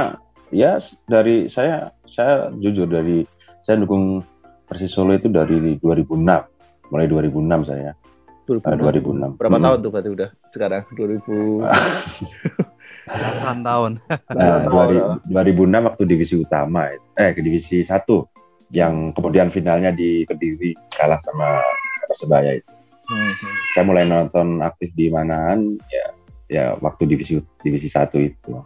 ya 0.52 0.72
dari 1.08 1.48
saya 1.48 1.90
saya 2.04 2.52
jujur 2.60 2.88
dari 2.88 3.24
saya 3.64 3.80
dukung 3.80 4.20
Persis 4.64 4.92
Solo 4.92 5.16
itu 5.16 5.28
dari 5.28 5.76
2006 5.80 6.24
mulai 6.92 7.06
2006 7.08 7.68
saya 7.68 7.92
2006. 8.44 8.60
Uh, 8.68 9.40
2006. 9.40 9.40
Berapa 9.40 9.56
hmm. 9.56 9.64
tahun 9.64 9.78
tuh 9.80 9.90
berarti 9.90 10.10
udah 10.12 10.28
sekarang 10.52 10.82
2000 10.92 11.64
belasan 13.06 13.60
tahun. 13.64 13.92
Nah, 14.32 14.64
2000, 14.66 15.28
2006 15.28 15.88
waktu 15.88 16.02
divisi 16.08 16.34
utama, 16.40 16.88
eh 17.16 17.30
ke 17.36 17.40
divisi 17.44 17.84
satu, 17.84 18.28
yang 18.74 19.12
kemudian 19.12 19.52
finalnya 19.52 19.94
di 19.94 20.26
Kediri 20.26 20.74
kalah 20.94 21.20
sama 21.20 21.62
Persebaya 22.08 22.58
itu. 22.58 22.72
Hmm. 23.04 23.32
Saya 23.76 23.84
mulai 23.84 24.04
nonton 24.08 24.64
aktif 24.64 24.88
di 24.96 25.12
manaan 25.12 25.76
ya 25.92 26.06
ya 26.48 26.64
waktu 26.80 27.04
divisi 27.08 27.40
divisi 27.60 27.88
satu 27.88 28.16
itu. 28.20 28.60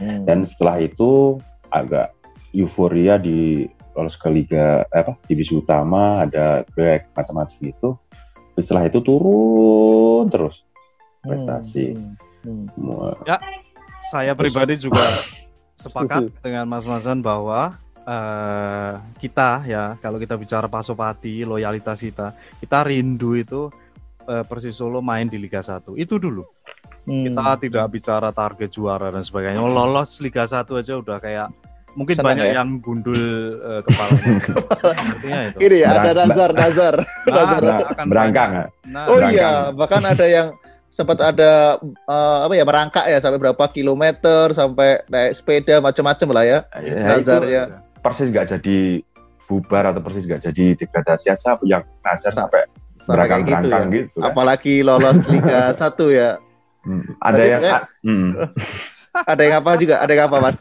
Hmm. 0.00 0.24
Dan 0.24 0.44
setelah 0.44 0.80
itu 0.80 1.36
agak 1.68 2.12
euforia 2.54 3.20
di 3.20 3.68
lolos 3.94 4.18
ke 4.18 4.26
liga 4.30 4.82
apa 4.90 5.14
divisi 5.30 5.54
utama 5.54 6.24
ada 6.24 6.64
grek 6.72 7.12
macam-macam 7.12 7.60
itu. 7.60 7.90
Setelah 8.58 8.88
itu 8.88 9.00
turun 9.04 10.28
terus 10.28 10.64
prestasi. 11.24 11.96
Hmm. 12.44 12.68
Hmm. 12.76 13.16
Ya, 13.24 13.40
saya 14.14 14.32
pribadi 14.38 14.78
juga 14.78 15.02
sepakat 15.74 16.30
dengan 16.46 16.70
Mas 16.70 16.86
Masan 16.86 17.18
bahwa 17.18 17.74
uh, 18.06 19.02
kita 19.18 19.66
ya 19.66 19.98
kalau 19.98 20.22
kita 20.22 20.38
bicara 20.38 20.70
Pasopati, 20.70 21.42
loyalitas 21.42 21.98
kita, 21.98 22.30
kita 22.62 22.86
rindu 22.86 23.34
itu 23.34 23.74
uh, 24.30 24.46
Persis 24.46 24.78
Solo 24.78 25.02
main 25.02 25.26
di 25.26 25.34
Liga 25.34 25.58
1. 25.58 25.98
Itu 25.98 26.22
dulu. 26.22 26.46
Hmm. 27.04 27.26
Kita 27.26 27.58
tidak 27.58 27.86
bicara 27.90 28.30
target 28.30 28.70
juara 28.70 29.10
dan 29.10 29.26
sebagainya. 29.26 29.58
Lolos 29.58 30.22
Liga 30.22 30.46
1 30.46 30.62
aja 30.62 30.94
udah 30.94 31.18
kayak 31.18 31.50
mungkin 31.98 32.14
Senang 32.14 32.28
banyak 32.30 32.46
ya? 32.50 32.54
yang 32.62 32.68
gundul 32.78 33.22
uh, 33.66 33.82
kepalanya. 33.82 34.30
itu. 35.50 35.58
Ini 35.58 35.76
ya, 35.82 35.88
ada 35.90 36.10
nazar, 36.22 36.50
nazar. 36.54 36.94
Nah, 37.02 37.34
nazar. 37.34 37.62
Akan 37.90 38.06
berangkang. 38.06 38.50
Nah, 38.86 39.04
oh 39.10 39.18
berangkang. 39.18 39.34
iya, 39.34 39.50
bahkan 39.74 40.02
ada 40.06 40.26
yang 40.26 40.48
sempat 40.94 41.18
ada 41.18 41.82
uh, 42.06 42.46
apa 42.46 42.54
ya 42.54 42.62
merangkak 42.62 43.10
ya 43.10 43.18
sampai 43.18 43.42
berapa 43.42 43.64
kilometer 43.74 44.54
sampai 44.54 45.02
naik 45.10 45.34
sepeda 45.34 45.82
macam-macam 45.82 46.28
lah 46.30 46.44
ya. 46.46 46.58
ya 46.78 47.18
nazar 47.18 47.42
ya. 47.50 47.62
Persis 47.98 48.30
nggak 48.30 48.54
jadi 48.54 49.02
bubar 49.50 49.90
atau 49.90 49.98
persis 49.98 50.22
nggak 50.22 50.46
jadi 50.46 50.78
degradasi 50.78 51.34
aja 51.34 51.58
yang 51.66 51.82
nazar 52.06 52.30
sampai 52.30 52.70
berangkang-berangkang 53.10 53.90
gitu, 53.90 53.98
ya. 53.98 54.04
gitu 54.06 54.18
kan. 54.22 54.30
Apalagi 54.30 54.74
lolos 54.86 55.18
Liga 55.26 55.62
satu 55.82 56.14
ya. 56.14 56.38
Hmm, 56.86 57.02
ada 57.18 57.42
Tadi 57.42 57.50
yang 57.50 57.62
hmm. 58.06 58.30
ada 59.34 59.42
yang 59.42 59.54
apa 59.58 59.70
juga, 59.74 59.94
ada 59.98 60.10
yang 60.14 60.24
apa 60.30 60.36
Mas? 60.38 60.58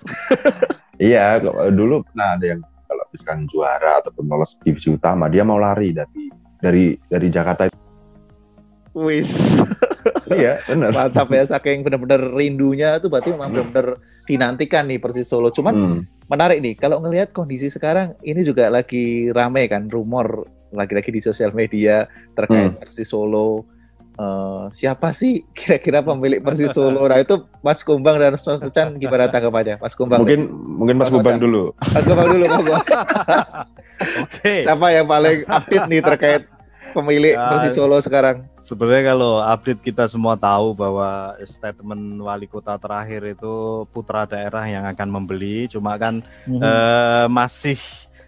iya, 1.14 1.38
dulu 1.70 2.02
pernah 2.10 2.42
ada 2.42 2.46
yang 2.58 2.62
kalau 2.90 3.06
misalkan 3.14 3.46
juara 3.54 4.02
ataupun 4.02 4.26
lolos 4.26 4.58
divisi 4.66 4.90
utama, 4.90 5.30
dia 5.30 5.46
mau 5.46 5.62
lari 5.62 5.94
dari 5.94 6.34
dari 6.58 6.86
dari 7.06 7.28
Jakarta. 7.30 7.83
Wis. 8.94 9.58
iya, 10.34 10.62
benar. 10.70 10.94
Mantap 10.94 11.30
ya, 11.34 11.44
saking 11.50 11.82
benar-benar 11.82 12.22
rindunya 12.34 13.02
itu 13.02 13.10
berarti 13.10 13.34
memang 13.34 13.50
benar-benar 13.54 13.98
dinantikan 14.30 14.86
nih 14.88 15.02
Persis 15.02 15.28
Solo. 15.28 15.50
Cuman 15.50 15.74
hmm. 15.74 16.30
menarik 16.30 16.62
nih, 16.62 16.78
kalau 16.78 17.02
ngelihat 17.02 17.34
kondisi 17.34 17.68
sekarang 17.68 18.14
ini 18.22 18.46
juga 18.46 18.70
lagi 18.70 19.34
rame 19.34 19.66
kan 19.68 19.90
rumor 19.90 20.46
lagi-lagi 20.74 21.14
di 21.14 21.22
sosial 21.22 21.54
media 21.54 22.10
terkait 22.34 22.74
hmm. 22.74 22.80
Persis 22.82 23.10
Solo 23.10 23.74
uh, 24.18 24.70
siapa 24.70 25.14
sih 25.14 25.46
kira-kira 25.58 26.06
pemilik 26.06 26.42
Persis 26.42 26.74
Solo? 26.74 27.06
Nah 27.06 27.20
itu 27.22 27.46
Mas 27.66 27.82
Kumbang 27.82 28.22
dan 28.22 28.36
Mas 28.36 28.46
Chan 28.46 28.98
gimana 29.02 29.30
tanggapannya? 29.30 29.82
Mas 29.82 29.94
Kumbang. 29.98 30.22
Mungkin 30.26 30.50
mungkin 30.52 30.96
Mas, 31.00 31.10
Mas 31.10 31.14
Kumbang 31.18 31.38
dulu. 31.42 31.74
Mas 31.94 32.04
Kumbang 32.06 32.28
dulu, 32.30 32.46
Oke. 32.54 32.84
Okay. 34.42 34.60
Siapa 34.66 34.88
yang 34.92 35.08
paling 35.08 35.48
update 35.48 35.86
nih 35.88 36.02
terkait 36.04 36.44
pemilik 36.94 37.34
ya, 37.34 37.50
Persis 37.50 37.74
Solo 37.76 37.98
sekarang? 38.00 38.46
Sebenarnya 38.62 39.18
kalau 39.18 39.42
update 39.42 39.82
kita 39.82 40.06
semua 40.06 40.38
tahu 40.38 40.78
bahwa 40.78 41.34
statement 41.44 42.22
wali 42.22 42.48
kota 42.48 42.78
terakhir 42.78 43.36
itu 43.36 43.84
putra 43.90 44.30
daerah 44.30 44.64
yang 44.70 44.86
akan 44.88 45.10
membeli, 45.10 45.66
cuma 45.68 45.98
kan 45.98 46.22
mm 46.46 46.56
-hmm. 46.56 46.62
uh, 46.62 47.26
masih 47.28 47.78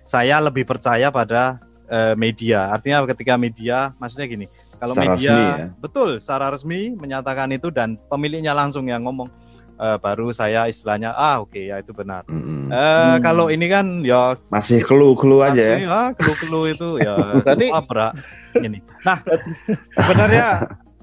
saya 0.02 0.42
lebih 0.42 0.66
percaya 0.66 1.14
pada 1.14 1.62
uh, 1.88 2.14
media. 2.18 2.74
Artinya 2.74 3.06
ketika 3.06 3.38
media, 3.38 3.94
maksudnya 4.02 4.28
gini, 4.28 4.46
kalau 4.76 4.94
secara 4.94 5.08
media 5.16 5.32
resmi, 5.32 5.46
ya? 5.46 5.68
betul 5.80 6.10
secara 6.20 6.46
resmi 6.52 6.82
menyatakan 6.94 7.48
itu 7.56 7.68
dan 7.72 7.96
pemiliknya 8.12 8.52
langsung 8.52 8.86
yang 8.86 9.02
ngomong 9.08 9.32
uh, 9.80 9.98
baru 10.00 10.32
saya 10.32 10.68
istilahnya 10.68 11.14
ah 11.16 11.44
oke 11.44 11.54
okay, 11.54 11.72
ya 11.72 11.82
itu 11.82 11.92
benar. 11.92 12.24
Mm 12.28 12.42
-hmm. 12.42 12.62
uh, 12.72 13.18
Kalau 13.22 13.48
ini 13.52 13.68
kan 13.70 14.02
ya 14.02 14.36
masih 14.50 14.84
kelu-kelu 14.84 15.44
aja 15.44 15.64
ya. 15.64 15.78
ya 15.84 16.02
kelu-kelu 16.16 16.62
itu 16.72 16.90
ya 17.02 17.16
tadi 17.48 17.72
apa 17.72 18.16
ini. 18.60 18.80
Nah 19.04 19.20
sebenarnya 19.96 20.48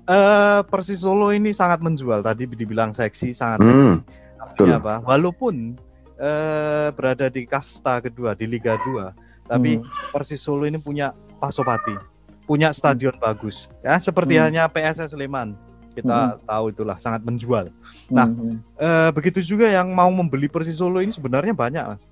uh, 0.09 0.61
Persis 0.67 1.01
Solo 1.01 1.31
ini 1.31 1.51
sangat 1.53 1.81
menjual 1.81 2.25
tadi 2.25 2.49
dibilang 2.49 2.91
seksi 2.93 3.33
sangat 3.37 3.65
seksi. 3.65 3.91
Mm, 3.93 3.99
Artinya 4.43 4.77
apa? 4.83 4.95
Walaupun 5.07 5.79
uh, 6.19 6.89
berada 6.93 7.31
di 7.31 7.47
kasta 7.47 8.03
kedua 8.03 8.35
di 8.35 8.51
Liga 8.51 8.77
2 8.81 9.49
tapi 9.51 9.79
mm. 9.79 10.15
Persis 10.15 10.41
Solo 10.41 10.65
ini 10.67 10.81
punya 10.81 11.15
Pasopati 11.43 12.13
punya 12.47 12.75
stadion 12.75 13.15
hmm. 13.17 13.23
bagus 13.23 13.71
ya 13.81 13.97
seperti 14.03 14.37
hmm. 14.37 14.43
halnya 14.43 14.65
PSS 14.69 15.15
Sleman 15.15 15.55
kita 15.93 16.41
hmm. 16.41 16.49
tahu 16.49 16.65
itulah 16.73 16.97
sangat 16.97 17.23
menjual. 17.23 17.69
Nah, 18.09 18.27
hmm. 18.27 18.57
eh, 18.81 19.11
begitu 19.13 19.45
juga 19.45 19.69
yang 19.69 19.93
mau 19.93 20.09
membeli 20.09 20.49
Persis 20.49 20.81
Solo 20.81 20.99
ini 21.05 21.13
sebenarnya 21.13 21.53
banyak, 21.53 21.85
Mas. 21.85 22.03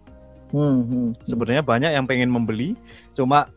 Hmm. 0.52 0.84
Hmm. 0.86 1.10
Sebenarnya 1.24 1.64
banyak 1.64 1.90
yang 1.96 2.04
pengen 2.04 2.30
membeli, 2.30 2.76
cuma 3.16 3.48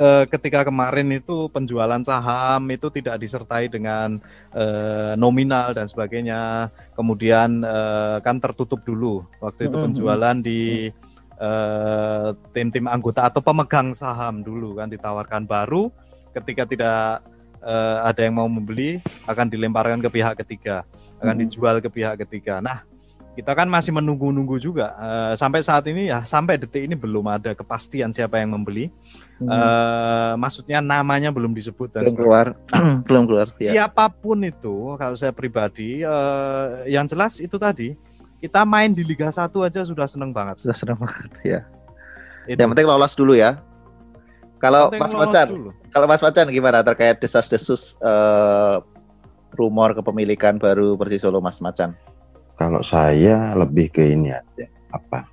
eh, 0.00 0.24
ketika 0.30 0.64
kemarin 0.64 1.08
itu 1.12 1.50
penjualan 1.52 2.00
saham 2.02 2.70
itu 2.72 2.88
tidak 2.88 3.20
disertai 3.20 3.68
dengan 3.68 4.18
eh, 4.56 5.12
nominal 5.20 5.76
dan 5.76 5.86
sebagainya. 5.86 6.72
Kemudian 6.96 7.62
eh, 7.62 8.16
kan 8.24 8.40
tertutup 8.40 8.80
dulu 8.82 9.24
waktu 9.44 9.68
itu 9.68 9.76
hmm. 9.76 9.84
penjualan 9.92 10.36
di 10.40 10.88
eh, 11.36 12.28
tim-tim 12.56 12.86
anggota 12.88 13.28
atau 13.28 13.44
pemegang 13.44 13.92
saham 13.92 14.40
dulu 14.40 14.80
kan 14.80 14.88
ditawarkan 14.88 15.44
baru 15.44 15.92
ketika 16.36 16.68
tidak 16.68 17.24
uh, 17.66 18.06
ada 18.06 18.22
yang 18.22 18.38
mau 18.38 18.46
membeli 18.46 19.02
akan 19.26 19.50
dilemparkan 19.50 19.98
ke 19.98 20.08
pihak 20.08 20.38
ketiga, 20.46 20.86
akan 21.18 21.34
hmm. 21.34 21.42
dijual 21.42 21.76
ke 21.82 21.90
pihak 21.90 22.14
ketiga. 22.22 22.62
Nah, 22.62 22.86
kita 23.36 23.52
kan 23.52 23.68
masih 23.68 23.92
menunggu-nunggu 23.92 24.56
juga 24.56 24.96
uh, 24.96 25.34
sampai 25.36 25.60
saat 25.60 25.84
ini 25.92 26.08
ya 26.08 26.24
sampai 26.24 26.56
detik 26.56 26.88
ini 26.88 26.96
belum 26.96 27.28
ada 27.28 27.52
kepastian 27.52 28.08
siapa 28.08 28.40
yang 28.40 28.56
membeli. 28.56 28.88
Hmm. 29.36 29.50
Uh, 29.52 30.32
maksudnya 30.40 30.80
namanya 30.80 31.28
belum 31.28 31.52
disebut 31.52 31.92
dan 31.92 32.08
belum 32.08 32.16
keluar, 32.16 32.46
belum 33.10 33.28
keluar. 33.28 33.44
Ya. 33.60 33.76
Siapa 33.76 34.08
pun 34.08 34.40
itu, 34.40 34.96
kalau 34.96 35.18
saya 35.18 35.36
pribadi, 35.36 36.00
uh, 36.00 36.88
yang 36.88 37.04
jelas 37.04 37.36
itu 37.42 37.60
tadi 37.60 37.92
kita 38.40 38.64
main 38.64 38.96
di 38.96 39.04
Liga 39.04 39.28
1 39.28 39.52
aja 39.52 39.80
sudah 39.84 40.08
seneng 40.08 40.32
banget. 40.32 40.64
Sudah 40.64 40.76
seneng 40.76 40.96
banget 40.96 41.32
ya. 41.44 41.60
Itu. 42.48 42.56
Yang 42.56 42.68
penting 42.72 42.88
lolos 42.88 43.12
dulu 43.12 43.34
ya. 43.36 43.60
Kalau 44.56 44.88
Mas 44.88 45.12
Macan, 45.12 45.70
kalau 45.92 46.06
Mas 46.08 46.22
Macan 46.24 46.48
gimana 46.48 46.80
terkait 46.80 47.20
desas-desus 47.20 48.00
uh, 48.00 48.80
rumor 49.56 49.92
kepemilikan 49.92 50.56
baru 50.56 50.96
Persis 50.96 51.24
Solo 51.24 51.44
Mas 51.44 51.60
Macan? 51.60 51.92
Kalau 52.56 52.80
saya 52.80 53.52
lebih 53.52 53.92
ke 53.92 54.16
ini 54.16 54.32
aja, 54.32 54.64
apa? 54.96 55.28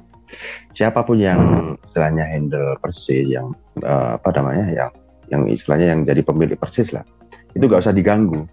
Siapa 0.75 1.07
pun 1.07 1.23
yang 1.23 1.75
istilahnya 1.79 2.27
handle 2.27 2.75
Persis 2.83 3.23
yang 3.31 3.55
uh, 3.85 4.19
apa 4.19 4.29
namanya 4.35 4.67
yang 4.75 4.91
yang 5.31 5.43
istilahnya 5.47 5.95
yang 5.95 6.01
jadi 6.03 6.19
pemilik 6.19 6.59
Persis 6.59 6.91
lah, 6.91 7.07
itu 7.55 7.63
gak 7.63 7.79
usah 7.79 7.95
diganggu. 7.95 8.43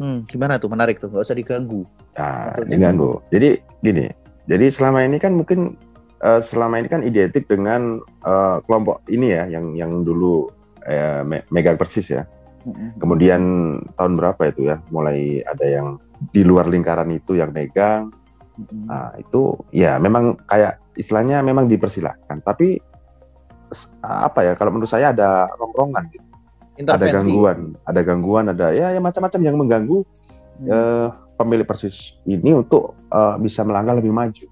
Hmm, 0.00 0.24
gimana 0.24 0.56
tuh 0.56 0.72
menarik 0.72 0.96
tuh, 0.96 1.12
gak 1.12 1.28
usah 1.28 1.36
diganggu. 1.36 1.84
Nah, 2.16 2.56
diganggu. 2.64 3.20
Jadi 3.28 3.60
gini, 3.84 4.08
jadi 4.48 4.72
selama 4.72 5.04
ini 5.04 5.20
kan 5.20 5.36
mungkin 5.36 5.76
uh, 6.24 6.40
selama 6.40 6.80
ini 6.80 6.88
kan 6.88 7.02
identik 7.02 7.48
dengan 7.48 8.00
uh, 8.24 8.60
kelompok 8.64 9.04
ini 9.08 9.32
ya 9.34 9.48
yang 9.48 9.76
yang 9.76 10.04
dulu 10.04 10.48
uh, 10.86 11.22
megang 11.50 11.80
persis 11.80 12.08
ya. 12.08 12.24
Kemudian 13.00 13.40
tahun 13.96 14.20
berapa 14.20 14.52
itu 14.52 14.68
ya 14.68 14.84
mulai 14.92 15.40
ada 15.48 15.64
yang 15.64 15.96
di 16.36 16.44
luar 16.44 16.68
lingkaran 16.68 17.08
itu 17.08 17.40
yang 17.40 17.56
megang. 17.56 18.12
Nah, 18.84 19.16
itu 19.16 19.56
ya 19.72 19.96
memang 19.96 20.36
kayak 20.44 20.76
istilahnya 21.00 21.40
memang 21.40 21.72
dipersilahkan. 21.72 22.44
Tapi 22.44 22.76
apa 24.04 24.40
ya 24.44 24.52
kalau 24.60 24.76
menurut 24.76 24.92
saya 24.92 25.16
ada 25.16 25.48
rongrongan 25.56 26.04
gitu. 26.12 26.26
Ada 26.80 27.12
gangguan, 27.12 27.58
ada 27.84 28.00
gangguan, 28.00 28.44
ada 28.52 28.66
ya, 28.72 28.92
ya 28.92 29.00
macam-macam 29.00 29.40
yang 29.40 29.56
mengganggu 29.56 29.98
hmm. 30.00 30.68
uh, 30.68 31.08
pemilik 31.40 31.64
persis 31.64 32.16
ini 32.24 32.56
untuk 32.56 32.96
uh, 33.12 33.36
bisa 33.40 33.64
melangkah 33.64 33.96
lebih 33.96 34.12
maju. 34.12 34.48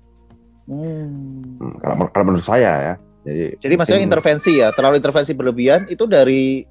Hmm. 0.69 1.57
Kalau, 1.81 2.13
kalau 2.13 2.25
menurut 2.29 2.45
saya 2.45 2.73
ya. 2.77 2.95
Jadi, 3.25 3.45
Jadi 3.61 3.75
maksudnya 3.75 4.05
intervensi 4.05 4.53
ya, 4.61 4.69
terlalu 4.73 5.01
intervensi 5.01 5.33
berlebihan 5.33 5.89
itu 5.89 6.05
dari 6.05 6.63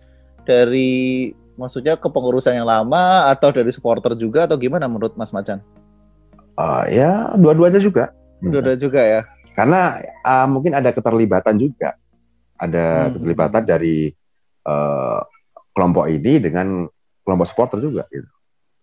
dari 0.45 1.30
maksudnya 1.58 1.98
kepengurusan 1.98 2.56
yang 2.62 2.70
lama 2.70 3.28
atau 3.34 3.50
dari 3.50 3.74
supporter 3.74 4.14
juga 4.14 4.45
atau 4.45 4.56
gimana 4.56 4.86
menurut 4.86 5.18
Mas 5.18 5.34
Macan? 5.34 5.60
Uh, 6.58 6.86
ya 6.89 7.34
dua-duanya 7.36 7.82
juga. 7.82 8.14
Dua-duanya 8.39 8.80
juga 8.80 9.02
ya. 9.02 9.22
Karena 9.58 9.98
uh, 10.22 10.45
mungkin 10.45 10.78
ada 10.78 10.93
keterlibatan 10.93 11.58
juga, 11.58 11.98
ada 12.62 13.10
hmm. 13.10 13.12
keterlibatan 13.18 13.64
dari 13.66 14.14
uh, 14.70 15.22
kelompok 15.74 16.06
ini 16.06 16.38
dengan 16.38 16.86
kelompok 17.26 17.45
supporter 17.50 17.82
juga 17.82 18.06
gitu. 18.14 18.30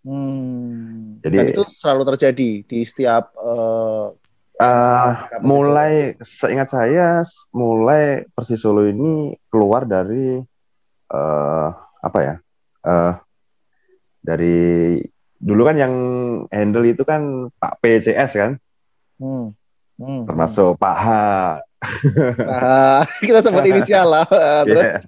Hmm. 0.05 1.17
Jadi 1.25 1.37
Dan 1.41 1.47
itu 1.55 1.63
selalu 1.79 2.03
terjadi 2.13 2.51
di 2.67 2.81
setiap 2.85 3.33
uh, 3.39 3.94
uh, 4.65 5.09
mulai 5.45 6.17
seingat 6.25 6.73
saya 6.73 7.21
mulai 7.53 8.25
Persis 8.33 8.65
Solo 8.65 8.89
ini 8.89 9.37
keluar 9.53 9.85
dari 9.85 10.41
uh, 11.13 11.69
apa 12.01 12.19
ya? 12.25 12.35
Uh, 12.85 13.13
dari 14.25 14.97
dulu 15.37 15.69
kan 15.69 15.77
yang 15.77 15.95
handle 16.49 16.89
itu 16.89 17.05
kan 17.05 17.53
Pak 17.61 17.85
PCS 17.85 18.33
kan. 18.41 18.53
Hmm. 19.21 19.53
Hmm. 20.01 20.27
Termasuk 20.27 20.81
Pak 20.81 20.97
H. 20.97 21.09
Nah, 22.41 23.05
kita 23.29 23.45
sebut 23.45 23.65
inisial 23.69 24.09
lah. 24.09 24.27
Terus. 24.67 24.85
Yeah. 24.85 25.01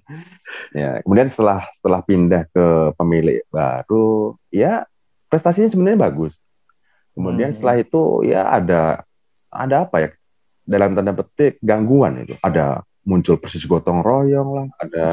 Ya, 0.70 0.90
kemudian 1.02 1.26
setelah 1.26 1.66
setelah 1.74 2.00
pindah 2.06 2.46
ke 2.52 2.94
pemilik 2.94 3.42
baru, 3.50 4.38
ya 4.52 4.86
prestasinya 5.26 5.72
sebenarnya 5.72 6.06
bagus. 6.06 6.36
Kemudian 7.16 7.50
hmm. 7.50 7.56
setelah 7.56 7.76
itu 7.80 8.02
ya 8.28 8.42
ada 8.46 9.05
ada 9.56 9.88
apa 9.88 9.96
ya 10.04 10.10
dalam 10.66 10.92
tanda 10.92 11.16
petik 11.16 11.58
gangguan 11.64 12.26
itu. 12.26 12.34
Ada 12.42 12.84
muncul 13.06 13.38
persis 13.38 13.62
gotong 13.64 14.02
royong 14.02 14.48
lah, 14.50 14.66
ada 14.82 15.04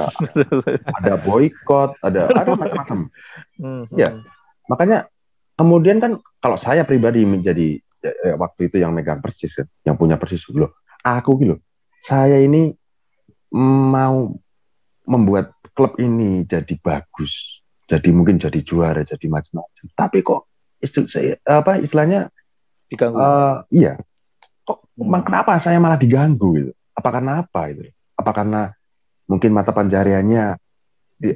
ada 1.01 1.13
boykot, 1.21 2.01
ada 2.01 2.29
ada 2.33 2.51
macam-macam. 2.59 3.13
Hmm. 3.61 3.85
Ya, 3.93 4.25
makanya 4.65 5.05
kemudian 5.53 6.01
kan 6.01 6.17
kalau 6.41 6.57
saya 6.57 6.81
pribadi 6.89 7.21
menjadi 7.21 7.77
ya, 8.01 8.33
waktu 8.35 8.73
itu 8.73 8.81
yang 8.81 8.97
megang 8.97 9.21
persis 9.21 9.53
kan, 9.53 9.69
yang 9.85 9.93
punya 9.93 10.17
persis 10.17 10.41
loh, 10.49 10.73
aku 11.05 11.37
gitu, 11.45 11.61
saya 12.01 12.41
ini 12.41 12.73
mau 13.53 14.33
membuat 15.05 15.53
klub 15.77 15.97
ini 16.01 16.45
jadi 16.49 16.73
bagus 16.79 17.61
jadi 17.89 18.09
mungkin 18.09 18.39
jadi 18.39 18.59
juara 18.63 19.03
jadi 19.03 19.25
macam-macam 19.27 19.85
tapi 19.93 20.23
kok 20.23 20.47
istilah 20.79 21.09
saya 21.09 21.33
apa 21.43 21.81
istilahnya 21.81 22.31
diganggu 22.87 23.19
uh, 23.19 23.65
iya 23.73 23.99
kok 24.63 24.87
hmm. 24.95 25.23
kenapa 25.23 25.59
saya 25.59 25.77
malah 25.79 25.99
diganggu 25.99 26.49
gitu? 26.59 26.71
Apa 26.95 27.09
karena 27.09 27.43
apa 27.43 27.61
itu 27.71 27.91
apa 28.13 28.31
karena 28.31 28.61
mungkin 29.25 29.51
mata 29.51 29.73
pencariannya 29.73 30.55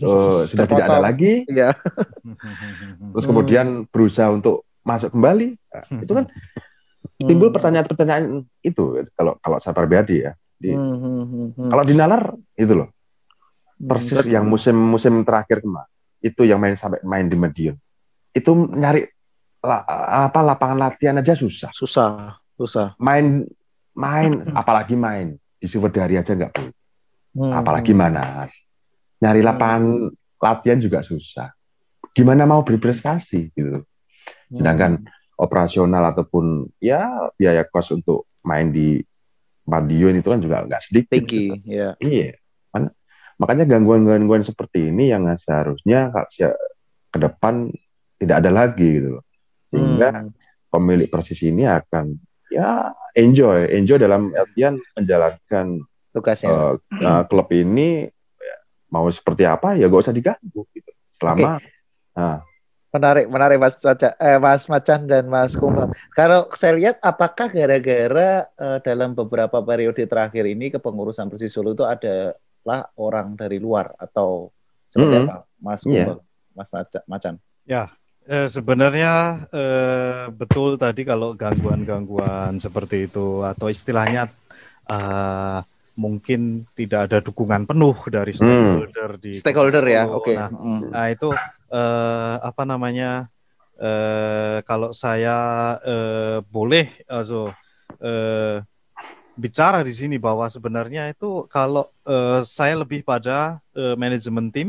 uh, 0.03 0.41
sudah 0.47 0.65
tidak 0.67 0.86
ada 0.88 1.01
lagi? 1.01 1.43
Ya. 1.51 1.75
terus 3.13 3.25
kemudian 3.25 3.88
berusaha 3.89 4.32
untuk 4.32 4.63
masuk 4.88 5.11
kembali. 5.11 5.57
Nah, 5.57 6.01
itu 6.03 6.13
kan 6.15 6.25
timbul 7.19 7.49
pertanyaan-pertanyaan 7.49 8.45
itu 8.61 8.84
kalau 9.17 9.36
kalau 9.41 9.57
saya 9.57 9.73
pribadi 9.73 10.21
ya 10.21 10.38
di, 10.57 10.73
kalau 11.69 11.84
di 11.86 11.93
nalar 11.97 12.34
itu 12.53 12.73
loh 12.73 12.89
persis 13.78 14.21
hmm, 14.25 14.34
yang 14.34 14.45
musim-musim 14.45 15.21
terakhir 15.21 15.61
kemarin 15.61 15.89
itu 16.21 16.41
yang 16.45 16.57
main 16.57 16.73
sampai 16.73 17.01
main 17.05 17.30
di 17.30 17.38
Medion 17.38 17.78
itu 18.34 18.51
nyari 18.53 19.05
la, 19.65 19.82
apa 20.30 20.39
lapangan 20.45 20.78
latihan 20.78 21.17
aja 21.17 21.34
susah. 21.34 21.73
Susah 21.73 22.38
susah 22.58 22.97
main 22.97 23.45
main 23.93 24.32
apalagi 24.60 24.97
main 24.97 25.38
di 25.58 25.68
Sumerdari 25.70 26.18
aja 26.18 26.34
nggak 26.34 26.51
boleh 26.53 26.74
hmm. 27.38 27.53
apalagi 27.53 27.93
mana 27.93 28.49
nyari 29.22 29.41
lapangan 29.45 29.84
hmm. 30.10 30.41
latihan 30.41 30.80
juga 30.82 31.05
susah 31.05 31.53
gimana 32.12 32.49
mau 32.49 32.66
berprestasi 32.66 33.53
gitu 33.53 33.86
sedangkan 34.49 35.05
hmm. 35.05 35.39
operasional 35.39 36.01
ataupun 36.12 36.68
ya 36.82 37.30
biaya 37.38 37.64
kos 37.70 37.93
untuk 37.93 38.26
main 38.41 38.74
di 38.74 39.01
Madiun 39.68 40.24
itu 40.24 40.28
kan 40.32 40.39
juga 40.39 40.64
nggak 40.64 40.82
sedikit 40.82 41.12
tinggi 41.12 41.51
gitu. 41.51 41.68
ya 41.68 41.89
iya 41.99 42.32
Makanya 43.38 43.70
gangguan-gangguan 43.70 44.41
seperti 44.41 44.89
ini 44.89 45.14
yang 45.14 45.30
seharusnya 45.38 46.10
ke 47.14 47.18
depan 47.22 47.70
tidak 48.18 48.36
ada 48.41 48.49
lagi 48.49 48.88
gitu 48.97 49.22
loh. 49.22 49.24
Sehingga 49.70 50.10
hmm. 50.26 50.34
pemilik 50.74 51.08
Persis 51.10 51.45
ini 51.45 51.70
akan 51.70 52.18
ya 52.51 52.91
enjoy, 53.17 53.67
enjoy 53.73 53.97
dalam 53.99 54.31
artian 54.33 54.79
menjalankan 54.95 55.83
tugasnya. 56.13 56.49
Uh, 56.49 56.73
uh, 57.03 57.23
klub 57.27 57.49
ini 57.53 58.07
ya, 58.37 58.55
mau 58.93 59.05
seperti 59.09 59.43
apa 59.43 59.75
ya 59.75 59.89
gak 59.91 60.03
usah 60.09 60.15
diganggu 60.15 60.63
gitu. 60.71 60.91
Selama 61.17 61.57
okay. 61.57 61.69
nah, 62.17 62.37
menarik 62.93 63.25
menarik 63.29 63.57
Mas 63.59 63.77
Caca, 63.77 64.15
eh, 64.17 64.39
Mas 64.39 64.65
Macan 64.65 65.05
dan 65.05 65.25
Mas 65.27 65.53
Kumbang. 65.53 65.91
Kalau 66.15 66.49
saya 66.55 66.73
lihat 66.77 66.95
apakah 67.03 67.51
gara-gara 67.51 68.47
uh, 68.57 68.79
dalam 68.81 69.13
beberapa 69.13 69.61
periode 69.61 70.07
terakhir 70.07 70.45
ini 70.47 70.71
kepengurusan 70.73 71.27
Persis 71.27 71.53
Solo 71.53 71.75
itu 71.75 71.83
ada 71.83 72.33
lah 72.67 72.83
orang 72.99 73.35
dari 73.35 73.59
luar 73.63 73.95
atau 73.95 74.51
seperti 74.91 75.15
mm 75.15 75.23
-hmm. 75.23 75.31
apa, 75.31 75.37
Mas 75.59 75.81
yeah. 75.87 76.15
Mas 76.55 76.69
Macan? 77.05 77.35
Ya, 77.67 77.91
eh, 78.28 78.47
sebenarnya 78.51 79.47
eh, 79.49 80.23
betul 80.36 80.75
tadi 80.75 81.07
kalau 81.07 81.34
gangguan-gangguan 81.34 82.59
seperti 82.59 83.07
itu 83.07 83.41
atau 83.41 83.71
istilahnya 83.71 84.28
eh, 84.91 85.59
mungkin 85.97 86.69
tidak 86.78 87.09
ada 87.09 87.17
dukungan 87.25 87.65
penuh 87.65 87.97
dari 88.13 88.30
hmm. 88.30 88.38
stakeholder 88.38 89.11
mm. 89.17 89.21
di 89.25 89.32
stakeholder 89.34 89.86
ya, 89.89 90.03
oke. 90.05 90.30
Okay. 90.30 90.36
Nah, 90.38 90.49
mm. 90.53 90.82
nah 90.93 91.05
itu 91.09 91.30
eh, 91.73 92.36
apa 92.45 92.63
namanya? 92.69 93.34
Eh, 93.78 94.61
kalau 94.65 94.89
saya 94.93 95.38
eh, 95.82 96.38
boleh, 96.45 97.01
also, 97.09 97.49
eh, 97.97 98.61
bicara 99.38 99.86
di 99.86 99.93
sini 99.93 100.17
bahwa 100.17 100.49
sebenarnya 100.49 101.13
itu 101.13 101.45
kalau 101.45 101.86
uh, 102.09 102.41
saya 102.41 102.73
lebih 102.73 103.05
pada 103.05 103.61
uh, 103.78 103.93
manajemen 103.93 104.49
tim 104.49 104.67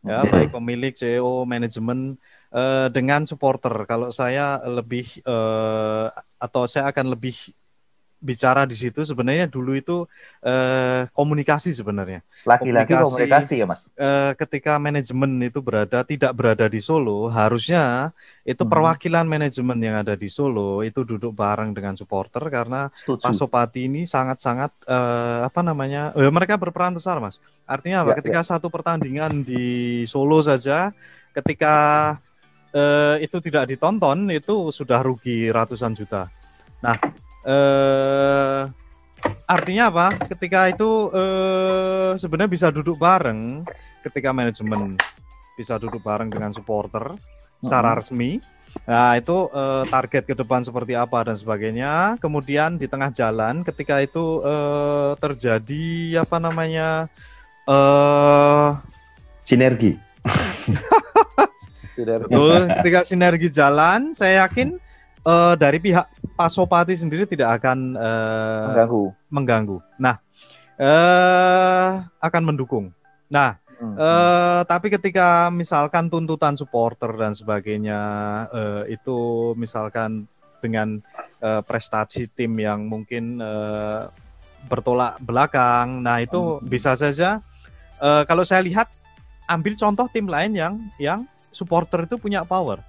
ya 0.00 0.24
baik 0.24 0.56
pemilik 0.56 0.96
CEO 0.96 1.44
manajemen 1.44 2.16
uh, 2.52 2.86
dengan 2.92 3.24
supporter 3.24 3.72
kalau 3.88 4.12
saya 4.14 4.60
lebih 4.66 5.22
uh, 5.26 6.10
atau 6.36 6.68
saya 6.68 6.92
akan 6.92 7.16
lebih 7.16 7.34
bicara 8.26 8.64
di 8.64 8.72
situ 8.72 9.04
sebenarnya 9.04 9.46
dulu 9.46 9.76
itu 9.76 10.08
eh, 10.40 11.04
komunikasi 11.12 11.70
sebenarnya. 11.70 12.24
Laki-laki 12.48 12.96
komunikasi, 12.96 13.06
komunikasi 13.06 13.54
ya 13.60 13.66
mas. 13.68 13.80
Eh, 13.92 14.32
ketika 14.40 14.80
manajemen 14.80 15.30
itu 15.44 15.60
berada 15.60 16.00
tidak 16.02 16.32
berada 16.32 16.66
di 16.66 16.80
Solo, 16.80 17.28
harusnya 17.28 18.10
itu 18.42 18.64
hmm. 18.64 18.72
perwakilan 18.72 19.26
manajemen 19.28 19.78
yang 19.78 20.00
ada 20.00 20.16
di 20.16 20.26
Solo 20.26 20.80
itu 20.80 21.04
duduk 21.04 21.36
bareng 21.36 21.76
dengan 21.76 21.94
supporter 21.94 22.42
karena 22.48 22.88
Setuju. 22.96 23.22
Pak 23.22 23.32
Sopati 23.36 23.86
ini 23.86 24.08
sangat-sangat 24.08 24.72
eh, 24.88 25.40
apa 25.44 25.60
namanya, 25.60 26.16
eh, 26.16 26.32
mereka 26.32 26.56
berperan 26.56 26.96
besar 26.96 27.20
mas. 27.20 27.38
Artinya 27.68 28.06
apa? 28.06 28.16
Ya, 28.16 28.24
ketika 28.24 28.40
ya. 28.42 28.48
satu 28.56 28.72
pertandingan 28.72 29.44
di 29.44 30.02
Solo 30.08 30.40
saja, 30.40 30.90
ketika 31.36 32.16
eh, 32.76 33.16
itu 33.24 33.40
tidak 33.40 33.72
ditonton 33.72 34.28
itu 34.28 34.68
sudah 34.68 35.00
rugi 35.00 35.48
ratusan 35.48 35.96
juta. 35.96 36.28
Nah, 36.84 36.96
eh, 37.48 38.62
artinya 39.48 39.84
apa? 39.88 40.06
Ketika 40.36 40.68
itu 40.68 41.08
eh, 41.16 42.10
sebenarnya 42.20 42.52
bisa 42.52 42.68
duduk 42.68 43.00
bareng 43.00 43.64
ketika 44.04 44.30
manajemen 44.30 44.94
bisa 45.56 45.80
duduk 45.80 46.04
bareng 46.04 46.28
dengan 46.28 46.52
supporter 46.52 47.16
secara 47.64 47.96
resmi. 47.96 48.38
Nah, 48.84 49.16
itu 49.16 49.48
eh, 49.56 49.84
target 49.88 50.28
ke 50.28 50.34
depan 50.36 50.60
seperti 50.60 50.92
apa 50.92 51.24
dan 51.24 51.36
sebagainya. 51.40 52.20
Kemudian 52.20 52.76
di 52.76 52.84
tengah 52.84 53.08
jalan 53.08 53.64
ketika 53.64 54.04
itu 54.04 54.44
eh, 54.44 55.12
terjadi 55.16 56.20
apa 56.20 56.36
namanya? 56.36 57.08
eh 57.66 58.70
sinergi. 59.42 59.98
Betul, 62.04 62.68
ketika 62.82 63.00
sinergi 63.06 63.48
jalan, 63.48 64.12
saya 64.12 64.44
yakin 64.44 64.76
uh, 65.24 65.54
dari 65.56 65.80
pihak 65.80 66.04
Pak 66.36 66.50
Sopati 66.52 66.92
sendiri 66.92 67.24
tidak 67.24 67.62
akan 67.62 67.96
uh, 67.96 68.66
mengganggu. 68.68 69.04
Mengganggu. 69.32 69.78
Nah, 69.96 70.16
uh, 70.76 72.04
akan 72.20 72.42
mendukung. 72.44 72.92
Nah, 73.32 73.56
hmm. 73.80 73.96
uh, 73.96 74.60
tapi 74.68 74.92
ketika 74.92 75.48
misalkan 75.48 76.12
tuntutan 76.12 76.54
supporter 76.54 77.10
dan 77.16 77.32
sebagainya 77.32 78.00
uh, 78.52 78.82
itu 78.86 79.52
misalkan 79.56 80.28
dengan 80.60 81.00
uh, 81.40 81.60
prestasi 81.64 82.28
tim 82.32 82.52
yang 82.60 82.84
mungkin 82.84 83.40
uh, 83.40 84.12
bertolak 84.66 85.16
belakang, 85.22 86.02
nah 86.02 86.18
itu 86.18 86.58
hmm. 86.58 86.66
bisa 86.66 86.98
saja 86.98 87.38
uh, 88.02 88.26
kalau 88.26 88.42
saya 88.42 88.64
lihat 88.66 88.90
ambil 89.46 89.78
contoh 89.78 90.06
tim 90.10 90.26
lain 90.26 90.52
yang 90.58 90.74
yang 90.98 91.22
supporter 91.56 92.04
itu 92.04 92.20
punya 92.20 92.44
power 92.44 92.84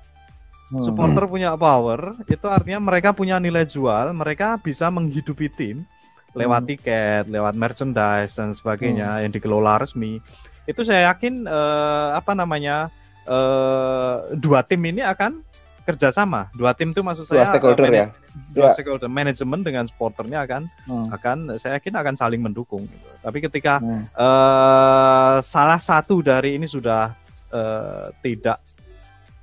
Hmm. 0.67 0.83
Supporter 0.83 1.23
punya 1.31 1.55
power, 1.55 2.19
itu 2.27 2.43
artinya 2.51 2.91
mereka 2.91 3.15
punya 3.15 3.39
nilai 3.39 3.63
jual, 3.63 4.11
mereka 4.11 4.59
bisa 4.59 4.91
menghidupi 4.91 5.47
tim 5.47 5.87
lewat 6.35 6.67
hmm. 6.67 6.69
tiket, 6.75 7.23
lewat 7.31 7.55
merchandise 7.55 8.35
dan 8.35 8.51
sebagainya 8.51 9.15
hmm. 9.15 9.21
yang 9.23 9.31
dikelola 9.31 9.79
resmi. 9.79 10.19
Itu 10.67 10.83
saya 10.83 11.15
yakin 11.15 11.47
uh, 11.47 12.19
apa 12.19 12.35
namanya 12.35 12.91
uh, 13.23 14.27
dua 14.35 14.59
tim 14.67 14.83
ini 14.83 14.99
akan 14.99 15.39
kerjasama. 15.87 16.51
Dua 16.51 16.75
tim 16.75 16.91
itu 16.91 16.99
maksud 16.99 17.23
saya 17.23 17.47
dua 17.47 17.51
stakeholder 17.55 17.87
ya. 17.87 18.07
Dua 18.51 18.67
stakeholder 18.75 19.07
manajemen 19.07 19.63
dengan 19.63 19.87
supporternya 19.87 20.43
akan 20.43 20.67
hmm. 20.67 21.07
akan 21.15 21.37
saya 21.55 21.79
yakin 21.79 21.95
akan 21.95 22.15
saling 22.19 22.43
mendukung. 22.43 22.83
Gitu. 22.83 23.07
Tapi 23.23 23.37
ketika 23.39 23.79
hmm. 23.79 24.11
uh, 24.11 25.39
salah 25.39 25.79
satu 25.79 26.19
dari 26.19 26.59
ini 26.59 26.67
sudah 26.67 27.15
uh, 27.51 28.11
tidak 28.23 28.59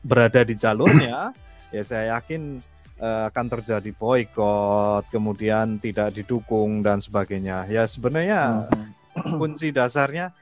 berada 0.05 0.45
di 0.45 0.55
jalurnya, 0.55 1.33
ya 1.75 1.83
saya 1.83 2.19
yakin 2.19 2.61
uh, 3.01 3.31
akan 3.33 3.47
terjadi 3.59 3.91
boykot, 3.95 5.09
kemudian 5.09 5.81
tidak 5.81 6.13
didukung 6.15 6.85
dan 6.85 7.01
sebagainya. 7.01 7.65
Ya 7.69 7.89
sebenarnya 7.89 8.69
hmm. 8.69 9.39
kunci 9.41 9.73
dasarnya 9.73 10.33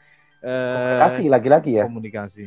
uh, 0.42 1.00
komunikasi 1.02 1.24
lagi-lagi 1.30 1.72
ya. 1.78 1.84
Komunikasi. 1.86 2.44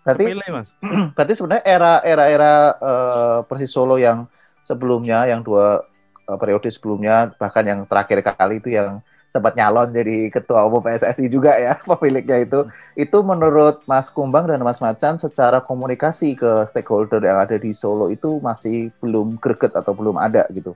Berarti, 0.00 0.24
Sepilih, 0.32 0.48
mas. 0.50 0.68
berarti 1.16 1.32
sebenarnya 1.36 1.64
era 1.64 1.92
era 2.02 2.24
era 2.26 2.52
uh, 2.80 3.38
Persis 3.44 3.70
Solo 3.70 4.00
yang 4.00 4.26
sebelumnya, 4.64 5.28
yang 5.28 5.44
dua 5.44 5.84
uh, 6.26 6.38
periode 6.40 6.68
sebelumnya, 6.72 7.32
bahkan 7.36 7.64
yang 7.64 7.80
terakhir 7.84 8.24
kali 8.24 8.58
itu 8.58 8.72
yang 8.72 9.04
sempat 9.30 9.54
nyalon 9.54 9.94
jadi 9.94 10.26
ketua 10.28 10.66
umum 10.66 10.82
PSSI 10.82 11.30
juga 11.30 11.54
ya 11.54 11.78
pemiliknya 11.90 12.42
itu. 12.42 12.66
Itu 12.98 13.22
menurut 13.22 13.86
Mas 13.86 14.10
Kumbang 14.10 14.50
dan 14.50 14.60
Mas 14.60 14.82
Macan 14.82 15.16
secara 15.16 15.62
komunikasi 15.62 16.34
ke 16.34 16.66
stakeholder 16.66 17.22
yang 17.22 17.38
ada 17.38 17.54
di 17.56 17.70
Solo 17.70 18.10
itu 18.10 18.42
masih 18.42 18.90
belum 18.98 19.38
greget 19.38 19.72
atau 19.78 19.94
belum 19.94 20.18
ada 20.18 20.44
gitu 20.50 20.74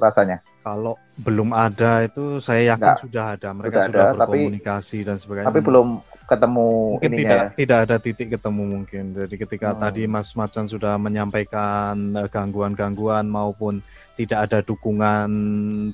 rasanya? 0.00 0.40
Kalau 0.60 0.96
belum 1.20 1.52
ada 1.52 2.04
itu 2.04 2.40
saya 2.40 2.74
yakin 2.76 2.84
Nggak, 2.84 3.00
sudah 3.04 3.24
ada. 3.36 3.48
Mereka 3.52 3.76
sudah, 3.76 3.86
sudah 3.88 4.04
ada, 4.04 4.16
berkomunikasi 4.24 4.98
tapi, 5.00 5.08
dan 5.08 5.16
sebagainya. 5.20 5.48
tapi 5.52 5.60
belum 5.60 5.88
ketemu 6.30 6.68
mungkin 6.94 7.10
tidak 7.10 7.40
ya. 7.42 7.48
tidak 7.58 7.78
ada 7.84 7.96
titik 7.96 8.28
ketemu 8.36 8.62
mungkin. 8.64 9.04
Jadi 9.16 9.34
ketika 9.40 9.68
hmm. 9.72 9.80
tadi 9.80 10.02
Mas 10.08 10.28
Macan 10.36 10.66
sudah 10.68 10.94
menyampaikan 11.00 11.96
eh, 12.16 12.28
gangguan-gangguan 12.28 13.24
maupun 13.28 13.80
tidak 14.20 14.52
ada 14.52 14.58
dukungan 14.60 15.30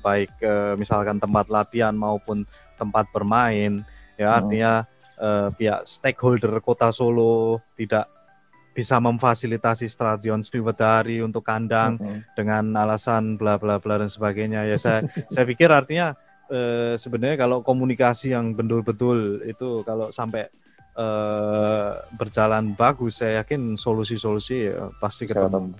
baik 0.03 0.35
uh, 0.43 0.75
misalkan 0.75 1.15
tempat 1.15 1.47
latihan 1.47 1.95
maupun 1.95 2.43
tempat 2.75 3.07
bermain 3.15 3.87
ya 4.19 4.35
hmm. 4.35 4.39
artinya 4.43 4.73
uh, 5.15 5.47
pihak 5.55 5.87
stakeholder 5.87 6.59
Kota 6.59 6.91
Solo 6.91 7.63
tidak 7.79 8.11
bisa 8.75 8.99
memfasilitasi 8.99 9.89
stadion 9.89 10.43
Sriwedari 10.43 11.23
untuk 11.23 11.47
kandang 11.47 11.97
hmm. 11.97 12.35
dengan 12.35 12.75
alasan 12.77 13.39
bla 13.39 13.55
bla 13.55 13.79
bla 13.79 14.03
dan 14.03 14.11
sebagainya 14.11 14.67
ya 14.67 14.75
saya 14.75 15.07
saya 15.33 15.47
pikir 15.47 15.71
artinya 15.71 16.13
uh, 16.51 16.99
sebenarnya 16.99 17.39
kalau 17.39 17.63
komunikasi 17.63 18.35
yang 18.35 18.51
betul-betul 18.51 19.47
itu 19.47 19.87
kalau 19.87 20.11
sampai 20.11 20.51
uh, 20.99 22.01
berjalan 22.17 22.75
bagus 22.75 23.23
saya 23.23 23.41
yakin 23.41 23.79
solusi-solusi 23.79 24.73
uh, 24.73 24.91
pasti 24.99 25.25
ketemu. 25.25 25.71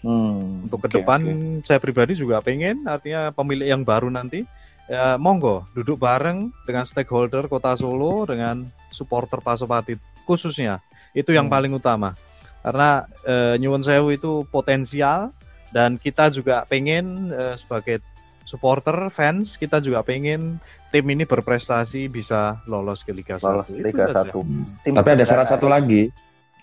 Hmm, 0.00 0.64
Untuk 0.64 0.88
ke 0.88 0.96
depan 0.96 1.20
okay. 1.20 1.68
saya 1.68 1.78
pribadi 1.82 2.16
juga 2.16 2.40
pengen 2.40 2.88
artinya 2.88 3.28
pemilik 3.36 3.68
yang 3.68 3.84
baru 3.84 4.08
nanti 4.08 4.48
ya 4.88 5.20
monggo 5.20 5.68
duduk 5.76 6.00
bareng 6.00 6.48
dengan 6.64 6.88
stakeholder 6.88 7.46
Kota 7.52 7.76
Solo 7.76 8.24
dengan 8.24 8.64
supporter 8.88 9.44
Pasopati 9.44 10.00
khususnya 10.24 10.80
itu 11.12 11.36
yang 11.36 11.46
hmm. 11.46 11.54
paling 11.54 11.72
utama 11.76 12.16
karena 12.64 13.04
eh, 13.28 13.54
Nyuwun 13.60 13.84
Sewu 13.84 14.16
itu 14.16 14.48
potensial 14.48 15.36
dan 15.70 16.00
kita 16.00 16.32
juga 16.32 16.64
pengen 16.64 17.28
eh, 17.30 17.54
sebagai 17.60 18.00
supporter 18.48 19.12
fans 19.14 19.54
kita 19.54 19.78
juga 19.78 20.02
pengen 20.02 20.58
tim 20.90 21.06
ini 21.06 21.22
berprestasi 21.22 22.10
bisa 22.10 22.58
lolos 22.66 23.06
ke 23.06 23.14
Liga 23.14 23.38
lolos 23.38 23.70
1. 23.70 23.78
Liga 23.78 24.10
itu 24.10 24.32
1. 24.32 24.34
Hmm. 24.34 24.96
Tapi 24.98 25.08
ada 25.14 25.24
syarat 25.28 25.46
satu 25.46 25.70
lagi. 25.70 26.10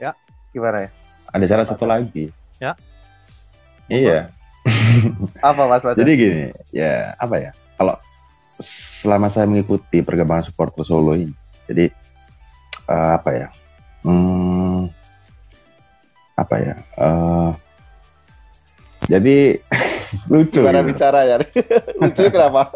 Ya. 0.04 0.12
Gimana 0.52 0.84
ya? 0.84 0.90
Ada 1.32 1.46
syarat 1.48 1.68
satu 1.72 1.88
lagi. 1.88 2.28
Ya. 2.60 2.76
Iya. 3.88 4.32
apa 5.40 5.62
Mas 5.64 5.84
Baca? 5.84 5.96
Jadi 5.96 6.12
gini, 6.20 6.46
ya 6.76 7.16
apa 7.16 7.40
ya? 7.40 7.52
Kalau 7.80 7.96
selama 9.00 9.32
saya 9.32 9.48
mengikuti 9.48 10.04
perkembangan 10.04 10.52
supporter 10.52 10.84
Solo 10.84 11.16
ini, 11.16 11.32
jadi 11.70 11.88
uh, 12.92 13.16
apa 13.16 13.30
ya? 13.32 13.48
Hmm, 14.04 14.92
apa 16.36 16.56
ya? 16.60 16.76
Uh, 17.00 17.52
jadi 19.08 19.64
lucu. 20.32 20.62
Gimana 20.64 20.84
gitu. 20.84 20.90
bicara 20.92 21.20
ya? 21.24 21.38
lucu 22.04 22.24
kenapa? 22.28 22.68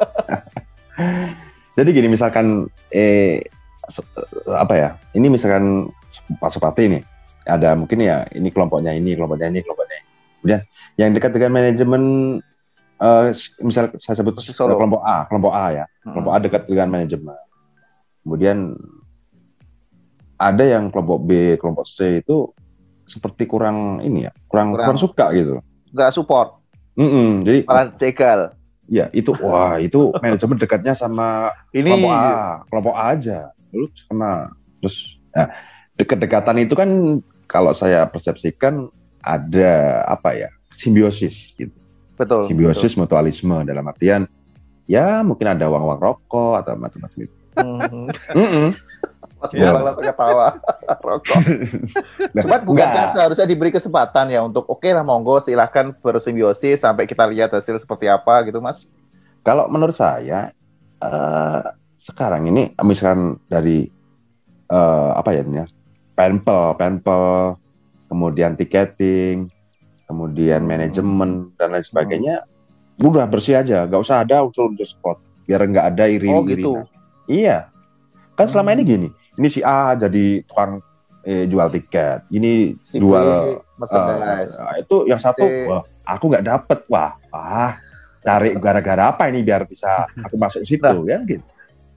jadi 1.78 1.90
gini, 1.92 2.08
misalkan 2.08 2.72
eh 2.96 3.44
apa 4.48 4.74
ya? 4.80 4.90
Ini 5.12 5.28
misalkan 5.28 5.92
Pak 6.40 6.52
Supati 6.56 6.88
nih, 6.88 7.04
ada 7.44 7.76
mungkin 7.76 8.00
ya 8.00 8.24
ini 8.32 8.48
kelompoknya 8.48 8.96
ini, 8.96 9.16
kelompoknya 9.20 9.52
ini, 9.52 9.60
kelompoknya 9.60 9.96
ini. 10.00 10.08
Kemudian 10.42 10.62
yang 11.02 11.18
dekat 11.18 11.34
dengan 11.34 11.58
manajemen 11.58 12.04
uh, 13.02 13.34
misal 13.66 13.90
saya 13.98 14.16
sebut 14.22 14.38
Solo. 14.38 14.78
kelompok 14.78 15.02
A, 15.02 15.26
kelompok 15.26 15.54
A 15.58 15.66
ya. 15.74 15.86
Hmm. 16.06 16.14
Kelompok 16.14 16.32
A 16.32 16.38
dekat 16.38 16.62
dengan 16.70 16.88
manajemen. 16.94 17.38
Kemudian 18.22 18.78
ada 20.38 20.64
yang 20.66 20.94
kelompok 20.94 21.26
B, 21.26 21.58
kelompok 21.58 21.90
C 21.90 22.22
itu 22.22 22.54
seperti 23.10 23.50
kurang 23.50 24.00
ini 24.06 24.30
ya, 24.30 24.32
kurang 24.46 24.78
kurang, 24.78 24.94
kurang 24.94 25.02
suka 25.02 25.26
gitu. 25.34 25.58
Enggak 25.90 26.14
support. 26.14 26.62
Mm 26.94 27.10
-mm, 27.10 27.30
jadi 27.42 27.60
malah 27.66 27.88
cegal. 27.98 28.40
Ya, 28.92 29.08
itu 29.16 29.32
wah, 29.40 29.80
itu 29.80 30.12
manajemen 30.20 30.60
dekatnya 30.60 30.94
sama 30.94 31.56
ini 31.72 31.90
kelompok 31.96 32.12
A, 32.14 32.28
kelompok 32.68 32.96
A 33.00 33.04
aja. 33.16 33.40
Lalu 33.72 33.88
sama 33.96 34.52
terus 34.84 35.18
ya, 35.32 35.48
dekat-dekatan 35.96 36.58
itu 36.62 36.74
kan 36.76 36.90
kalau 37.48 37.72
saya 37.72 38.04
persepsikan 38.06 38.92
ada 39.24 40.04
apa 40.06 40.36
ya? 40.36 40.52
Simbiosis 40.76 41.54
gitu. 41.56 41.74
Betul. 42.16 42.48
Simbiosis 42.48 42.94
betul. 42.94 43.08
mutualisme 43.08 43.66
dalam 43.66 43.86
artian 43.88 44.28
ya 44.86 45.24
mungkin 45.24 45.56
ada 45.56 45.72
uang-uang 45.72 46.00
rokok 46.00 46.54
atau 46.62 46.74
macam-macam 46.76 47.20
itu. 47.28 47.36
Mm 47.60 48.10
-hmm. 48.36 48.70
Mas 49.42 49.58
yeah. 49.58 49.74
langsung 49.74 50.06
ketawa 50.06 50.62
rokok. 51.08 51.42
nah, 52.38 52.42
Cuman 52.46 52.62
bukan 52.62 52.88
kan 52.94 53.08
seharusnya 53.10 53.50
diberi 53.50 53.74
kesempatan 53.74 54.30
ya 54.30 54.46
untuk 54.46 54.70
oke 54.70 54.86
okay 54.86 54.94
lah 54.94 55.02
monggo 55.02 55.42
silahkan 55.42 55.90
bersimbiosis 55.98 56.86
sampai 56.86 57.10
kita 57.10 57.26
lihat 57.26 57.50
hasil 57.50 57.82
seperti 57.82 58.06
apa 58.06 58.46
gitu 58.46 58.62
mas. 58.62 58.86
Kalau 59.42 59.66
menurut 59.66 59.98
saya 59.98 60.54
uh, 61.02 61.66
sekarang 61.98 62.46
ini 62.54 62.78
misalkan 62.86 63.42
dari 63.50 63.90
uh, 64.70 65.18
apa 65.18 65.34
ya 65.34 65.42
ini 65.42 65.66
penpel, 66.14 66.78
penpel, 66.78 67.58
kemudian 68.06 68.54
tiketing, 68.54 69.50
kemudian 70.12 70.68
manajemen 70.68 71.56
dan 71.56 71.72
lain 71.72 71.86
sebagainya 71.88 72.44
hmm. 72.44 73.08
udah 73.08 73.26
bersih 73.32 73.64
aja 73.64 73.88
nggak 73.88 74.02
usah 74.04 74.28
ada 74.28 74.44
unsur 74.44 74.68
unsur 74.68 74.84
spot 74.84 75.18
biar 75.48 75.64
nggak 75.64 75.86
ada 75.96 76.06
iri 76.12 76.30
oh, 76.30 76.44
gitu. 76.44 76.84
iya. 77.32 77.72
Kan 78.36 78.48
selama 78.48 78.76
ini 78.76 78.84
gini 78.84 79.08
ini 79.40 79.48
si 79.48 79.64
A 79.64 79.96
jadi 79.96 80.44
tukang 80.48 80.84
eh, 81.24 81.46
jual 81.48 81.68
tiket 81.72 82.28
ini 82.34 82.76
si 82.86 83.00
jual 83.00 83.60
uh, 83.60 84.76
itu 84.78 85.08
yang 85.08 85.22
satu 85.22 85.46
wah 85.70 85.84
aku 86.06 86.24
nggak 86.32 86.46
dapet 86.46 86.80
wah 86.90 87.16
ah 87.32 87.78
cari 88.22 88.54
gara-gara 88.58 89.10
apa 89.10 89.30
ini 89.30 89.42
biar 89.42 89.66
bisa 89.66 90.06
aku 90.22 90.38
masuk 90.38 90.62
situ 90.66 90.86
nah, 90.86 91.02
ya 91.06 91.20
gitu 91.26 91.46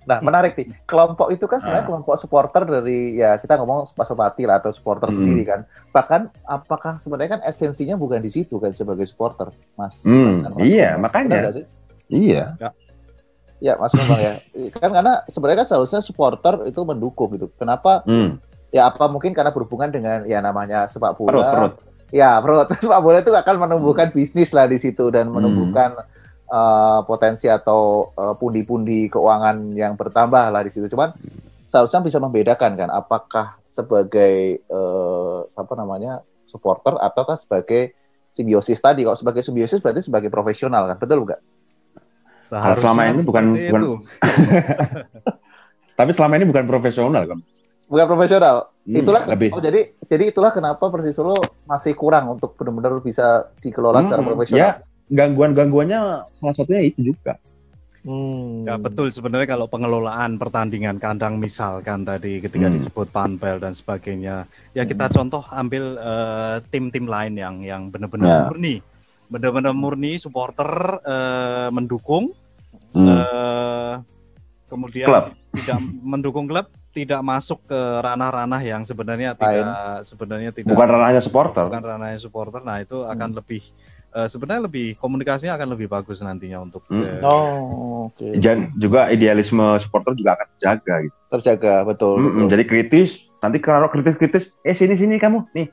Nah, 0.05 0.19
menarik 0.21 0.53
nih. 0.57 0.69
Kelompok 0.85 1.33
itu 1.33 1.49
kan 1.49 1.59
sebenarnya 1.65 1.85
ah. 1.85 1.89
kelompok 1.89 2.15
supporter 2.21 2.63
dari 2.69 3.17
ya 3.17 3.41
kita 3.41 3.57
ngomong 3.61 3.89
Pasopati 3.97 4.45
lah 4.45 4.61
atau 4.61 4.73
supporter 4.77 5.09
hmm. 5.11 5.17
sendiri 5.17 5.43
kan. 5.49 5.61
Bahkan 5.91 6.21
apakah 6.45 7.01
sebenarnya 7.01 7.41
kan 7.41 7.43
esensinya 7.45 7.97
bukan 7.97 8.21
di 8.21 8.31
situ 8.31 8.61
kan 8.61 8.73
sebagai 8.77 9.09
supporter, 9.09 9.53
Mas? 9.77 10.05
Hmm, 10.05 10.45
Mas 10.45 10.61
iya, 10.65 10.97
Mas 10.97 11.09
makanya. 11.09 11.53
Iya. 12.13 12.45
Ya. 12.61 12.71
ya, 13.61 13.73
Mas 13.81 13.97
Bambang 13.97 14.21
ya. 14.21 14.35
Kan 14.77 14.93
karena 14.93 15.25
sebenarnya 15.25 15.65
kan 15.65 15.69
seharusnya 15.73 16.01
supporter 16.05 16.69
itu 16.69 16.85
mendukung 16.85 17.33
gitu. 17.33 17.49
Kenapa? 17.57 18.05
Hmm. 18.05 18.37
Ya 18.69 18.93
apa 18.93 19.09
mungkin 19.09 19.33
karena 19.33 19.55
berhubungan 19.55 19.89
dengan 19.89 20.29
ya 20.29 20.45
namanya 20.45 20.85
sepak 20.91 21.17
bola. 21.17 21.33
Perut, 21.33 21.49
perut. 21.49 21.75
Ya, 22.13 22.37
perut. 22.45 22.69
Sepak 22.83 23.01
bola 23.01 23.25
itu 23.25 23.33
akan 23.33 23.57
menumbuhkan 23.57 24.13
hmm. 24.13 24.17
bisnis 24.21 24.53
lah 24.53 24.69
di 24.69 24.77
situ 24.77 25.09
dan 25.09 25.33
menumbuhkan 25.33 25.97
hmm 25.97 26.14
uh, 26.51 27.01
potensi 27.07 27.49
atau 27.49 28.13
uh, 28.17 28.35
pundi-pundi 28.37 29.09
keuangan 29.09 29.73
yang 29.77 29.95
bertambah 29.95 30.51
lah 30.51 30.63
di 30.65 30.71
situ. 30.73 30.91
Cuman 30.91 31.15
seharusnya 31.69 32.05
bisa 32.05 32.19
membedakan 32.21 32.77
kan, 32.79 32.89
apakah 32.91 33.59
sebagai 33.65 34.63
uh, 34.71 35.45
apa 35.49 35.75
namanya 35.75 36.23
supporter 36.47 36.95
ataukah 37.01 37.35
sebagai 37.35 37.97
simbiosis 38.31 38.79
tadi. 38.79 39.07
Kalau 39.07 39.19
sebagai 39.19 39.43
simbiosis 39.43 39.83
berarti 39.83 40.05
sebagai 40.05 40.31
profesional 40.31 40.87
kan, 40.91 40.97
betul 40.99 41.27
nggak? 41.27 41.41
Seharusnya 42.39 42.83
selama 42.83 43.03
ini 43.09 43.21
bukan, 43.25 43.45
bukan 43.57 43.83
tapi 45.99 46.11
selama 46.13 46.33
ini 46.37 46.47
bukan 46.51 46.65
profesional 46.69 47.23
kan? 47.25 47.39
Bukan 47.89 48.07
profesional. 48.09 48.75
Hmm, 48.85 49.01
itulah 49.01 49.23
lebih. 49.25 49.49
Oh, 49.57 49.63
jadi 49.65 49.97
jadi 50.05 50.29
itulah 50.29 50.53
kenapa 50.53 50.93
Persis 50.93 51.17
Solo 51.17 51.41
masih 51.65 51.97
kurang 51.97 52.37
untuk 52.37 52.53
benar-benar 52.57 53.01
bisa 53.01 53.49
dikelola 53.65 54.05
hmm, 54.05 54.07
secara 54.09 54.23
profesional. 54.25 54.61
Ya, 54.61 54.71
gangguan-gangguannya 55.15 56.01
salah 56.43 56.55
satunya 56.55 56.83
itu 56.91 57.15
juga. 57.15 57.39
Hmm. 58.05 58.69
Ya 58.69 58.77
betul 58.77 59.09
sebenarnya 59.09 59.57
kalau 59.57 59.65
pengelolaan 59.65 60.37
pertandingan 60.37 61.01
kandang 61.01 61.41
misalkan 61.41 62.05
tadi 62.05 62.37
ketika 62.37 62.69
hmm. 62.69 62.77
disebut 62.77 63.09
panpel 63.09 63.57
dan 63.57 63.73
sebagainya 63.73 64.45
ya 64.77 64.85
hmm. 64.85 64.91
kita 64.93 65.09
contoh 65.09 65.41
ambil 65.49 65.97
uh, 65.97 66.61
tim-tim 66.69 67.09
lain 67.09 67.33
yang 67.33 67.65
yang 67.65 67.83
benar-benar 67.89 68.29
ya. 68.29 68.41
murni 68.45 68.75
benar-benar 69.33 69.73
murni 69.73 70.21
supporter 70.21 71.01
uh, 71.01 71.73
mendukung 71.73 72.29
hmm. 72.93 73.09
uh, 73.09 74.05
kemudian 74.69 75.09
klub. 75.09 75.25
tidak 75.57 75.79
mendukung 76.13 76.45
klub 76.45 76.69
tidak 76.95 77.21
masuk 77.27 77.59
ke 77.67 77.81
ranah-ranah 78.05 78.63
yang 78.63 78.87
sebenarnya 78.87 79.35
tidak 79.35 80.07
sebenarnya 80.07 80.51
tidak 80.55 80.71
Bukan 80.79 80.89
ranahnya 80.89 81.19
supporter. 81.19 81.67
bukan 81.67 81.83
ranahnya 81.83 82.21
supporter. 82.23 82.63
Nah, 82.63 82.79
itu 82.79 83.03
akan 83.03 83.35
Hmm. 83.35 83.39
lebih 83.43 83.63
eh, 84.15 84.27
sebenarnya 84.27 84.63
lebih 84.65 84.95
komunikasinya 84.95 85.55
akan 85.55 85.69
lebih 85.71 85.87
bagus 85.87 86.19
nantinya 86.19 86.59
untuk 86.61 86.87
Hmm. 86.87 87.03
eh, 87.03 87.21
Oh, 87.21 88.09
oke. 88.09 88.39
Dan 88.39 88.71
juga 88.75 89.09
idealisme 89.09 89.77
supporter 89.77 90.15
juga 90.15 90.35
akan 90.35 90.47
terjaga 90.53 90.95
gitu. 91.03 91.17
Terjaga 91.31 91.75
betul. 91.85 92.15
Mm-mm, 92.17 92.31
betul. 92.37 92.49
jadi 92.49 92.65
kritis, 92.65 93.11
nanti 93.39 93.59
kalau 93.59 93.87
kritis-kritis, 93.87 94.55
eh 94.61 94.73
sini 94.73 94.95
sini 94.95 95.17
kamu 95.17 95.51
nih 95.53 95.67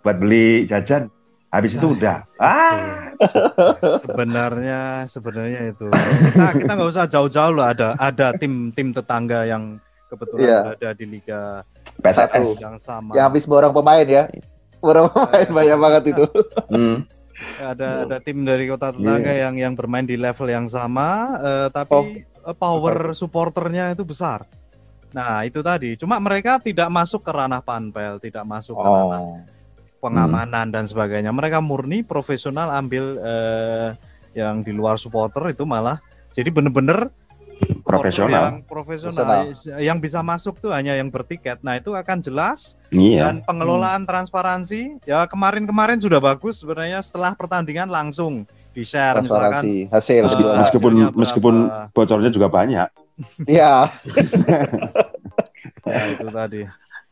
buat 0.00 0.16
beli 0.16 0.64
jajan. 0.64 1.08
Habis 1.46 1.72
itu 1.72 1.86
Nah, 1.86 1.94
udah. 1.94 2.16
Ah, 2.36 3.16
sebenarnya 4.02 4.80
sebenarnya 5.06 5.70
itu 5.70 5.88
kita 5.88 6.52
kita 6.58 6.72
nggak 6.74 6.90
usah 6.90 7.04
jauh-jauh 7.06 7.48
loh 7.50 7.64
ada 7.64 7.96
ada 7.96 8.34
tim 8.34 8.68
tim 8.70 8.90
tetangga 8.90 9.44
yang 9.44 9.78
kebetulan 10.06 10.44
Iya. 10.44 10.58
berada 10.62 10.90
di 10.92 11.06
liga 11.08 11.40
PSS. 11.98 12.60
yang 12.60 12.76
sama 12.76 13.16
Ya 13.16 13.24
habis 13.24 13.42
borong 13.42 13.72
pemain 13.72 14.04
ya. 14.04 14.28
Borong 14.78 15.08
pemain 15.08 15.48
banyak 15.48 15.78
banget 15.80 16.02
itu. 16.12 16.24
Hmm. 16.68 17.08
Ada 17.56 18.04
ada 18.04 18.16
tim 18.18 18.42
dari 18.42 18.64
kota 18.66 18.92
tetangga 18.92 19.28
Iya. 19.28 19.48
yang 19.48 19.54
yang 19.56 19.72
bermain 19.72 20.04
di 20.04 20.16
level 20.16 20.48
yang 20.48 20.66
sama 20.66 21.36
eh, 21.36 21.68
tapi 21.68 22.22
eh, 22.24 22.56
power 22.56 23.12
supporternya 23.12 23.92
itu 23.92 24.04
besar. 24.04 24.44
Nah 25.12 25.44
itu 25.44 25.60
tadi. 25.60 25.96
Cuma 25.96 26.16
mereka 26.16 26.60
tidak 26.60 26.88
masuk 26.88 27.24
ke 27.24 27.32
ranah 27.32 27.60
panpel 27.60 28.16
tidak 28.18 28.44
masuk 28.44 28.76
ke 28.76 28.84
ranah 28.84 29.20
Oh. 29.20 29.40
pengamanan 29.98 30.70
dan 30.70 30.84
sebagainya. 30.84 31.32
Mereka 31.32 31.58
murni 31.58 32.00
profesional 32.00 32.70
ambil 32.70 33.16
eh, 33.18 33.88
yang 34.36 34.60
di 34.60 34.70
luar 34.70 34.96
supporter 34.96 35.50
itu 35.50 35.64
malah. 35.64 35.98
Jadi 36.36 36.52
bener-bener 36.52 37.08
supporter 37.08 37.25
Profesional. 37.86 38.42
yang 38.42 38.56
profesional 38.66 39.46
yang 39.78 39.98
bisa 40.02 40.20
masuk 40.20 40.58
tuh 40.58 40.74
hanya 40.74 40.92
yang 40.98 41.08
bertiket 41.08 41.62
nah 41.62 41.78
itu 41.78 41.94
akan 41.94 42.18
jelas 42.20 42.74
Iya. 42.92 43.30
dan 43.30 43.34
pengelolaan 43.42 44.06
transparansi 44.06 45.02
ya 45.06 45.26
kemarin-kemarin 45.26 45.98
sudah 45.98 46.18
bagus 46.22 46.62
sebenarnya 46.62 47.02
setelah 47.02 47.34
pertandingan 47.34 47.86
langsung 47.90 48.44
di 48.76 48.84
share 48.84 49.24
misalkan 49.24 49.88
hasil 49.88 50.20
eh, 50.20 50.26
meskipun 50.26 50.92
hasilnya 50.92 51.06
berapa? 51.08 51.20
meskipun 51.22 51.54
bocornya 51.96 52.30
juga 52.30 52.48
banyak. 52.52 52.88
Iya. 53.48 53.88
ya 55.88 56.02
itu 56.12 56.26
tadi 56.28 56.60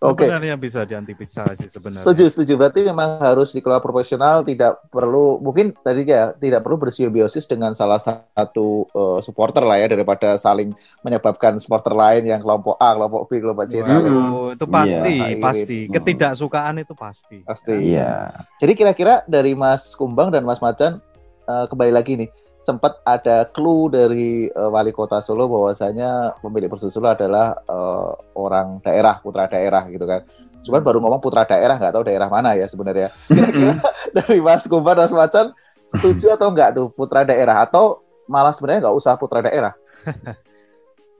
Oke. 0.05 0.29
sebenarnya 0.29 0.55
bisa 0.61 0.85
diantisipasi 0.85 1.65
sebenarnya 1.65 2.05
Setuju, 2.05 2.25
setuju. 2.29 2.53
Berarti 2.61 2.81
memang 2.85 3.17
harus 3.25 3.57
dikelola 3.57 3.81
profesional, 3.81 4.45
tidak 4.45 4.85
perlu 4.93 5.41
mungkin 5.41 5.73
tadi 5.81 6.05
ya 6.05 6.37
tidak 6.37 6.61
perlu 6.61 6.77
bersimbiosis 6.77 7.49
dengan 7.49 7.73
salah 7.73 7.97
satu 7.97 8.85
eh, 8.93 9.19
supporter 9.25 9.65
lah 9.65 9.81
ya 9.81 9.89
daripada 9.89 10.37
saling 10.37 10.77
menyebabkan 11.01 11.57
supporter 11.57 11.97
lain 11.97 12.29
yang 12.29 12.45
kelompok 12.45 12.77
A, 12.77 12.93
kelompok 12.93 13.23
B, 13.27 13.41
kelompok 13.41 13.65
C 13.67 13.81
Wah, 13.81 13.87
saling 13.89 14.17
itu, 14.53 14.65
pasti 14.69 15.15
Iya. 15.17 15.41
pasti 15.41 15.79
ketidaksukaan 15.89 16.75
itu 16.85 16.93
pasti 16.93 17.39
pasti. 17.43 17.73
Iya. 17.97 18.45
Jadi 18.61 18.73
kira-kira 18.77 19.25
dari 19.25 19.57
Mas 19.57 19.97
Kumbang 19.97 20.29
dan 20.29 20.45
Mas 20.45 20.61
Macan 20.61 21.01
eh, 21.45 21.65
kembali 21.69 21.93
lagi 21.93 22.17
nih, 22.17 22.29
sempat 22.65 22.99
ada 23.05 23.45
clue 23.53 23.93
dari 23.93 24.49
eh, 24.49 24.71
wali 24.73 24.91
kota 24.91 25.21
Solo 25.21 25.47
bahwasanya 25.47 26.41
pemilik 26.41 26.73
Persis 26.73 26.97
Solo 26.97 27.12
adalah 27.12 27.53
eh, 27.61 28.11
orang 28.35 28.81
daerah, 28.81 29.21
putra 29.21 29.45
daerah 29.47 29.85
gitu 29.93 30.09
kan. 30.09 30.25
Cuman 30.65 30.81
baru 30.81 30.99
ngomong 31.05 31.21
putra 31.21 31.45
daerah, 31.45 31.77
nggak 31.77 31.93
tahu 31.93 32.05
daerah 32.09 32.33
mana 32.33 32.57
ya 32.57 32.65
sebenarnya. 32.65 33.12
Kira-kira 33.29 33.77
dari 34.17 34.41
Mas 34.41 34.65
Kumbang 34.65 34.97
dan 34.97 35.07
Mas 35.07 35.12
Macan 35.12 35.47
setuju 35.93 36.35
atau 36.35 36.49
enggak 36.51 36.73
tuh 36.73 36.89
putra 36.89 37.23
daerah 37.23 37.62
atau 37.69 38.01
malah 38.25 38.51
sebenarnya 38.51 38.89
nggak 38.89 38.97
usah 38.97 39.15
putra 39.21 39.45
daerah? 39.45 39.77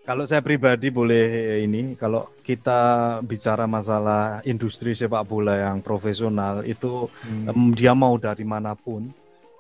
Kalau 0.05 0.28
saya 0.28 0.45
pribadi 0.45 0.92
boleh 0.92 1.64
ini, 1.64 1.97
kalau 1.97 2.28
kita 2.45 3.16
bicara 3.24 3.64
masalah 3.64 4.45
industri 4.45 4.92
sepak 4.92 5.24
bola 5.24 5.57
yang 5.57 5.80
profesional 5.80 6.61
itu 6.61 7.09
em, 7.24 7.72
dia 7.72 7.97
mau 7.97 8.12
dari 8.20 8.45
mana 8.45 8.76
pun, 8.76 9.09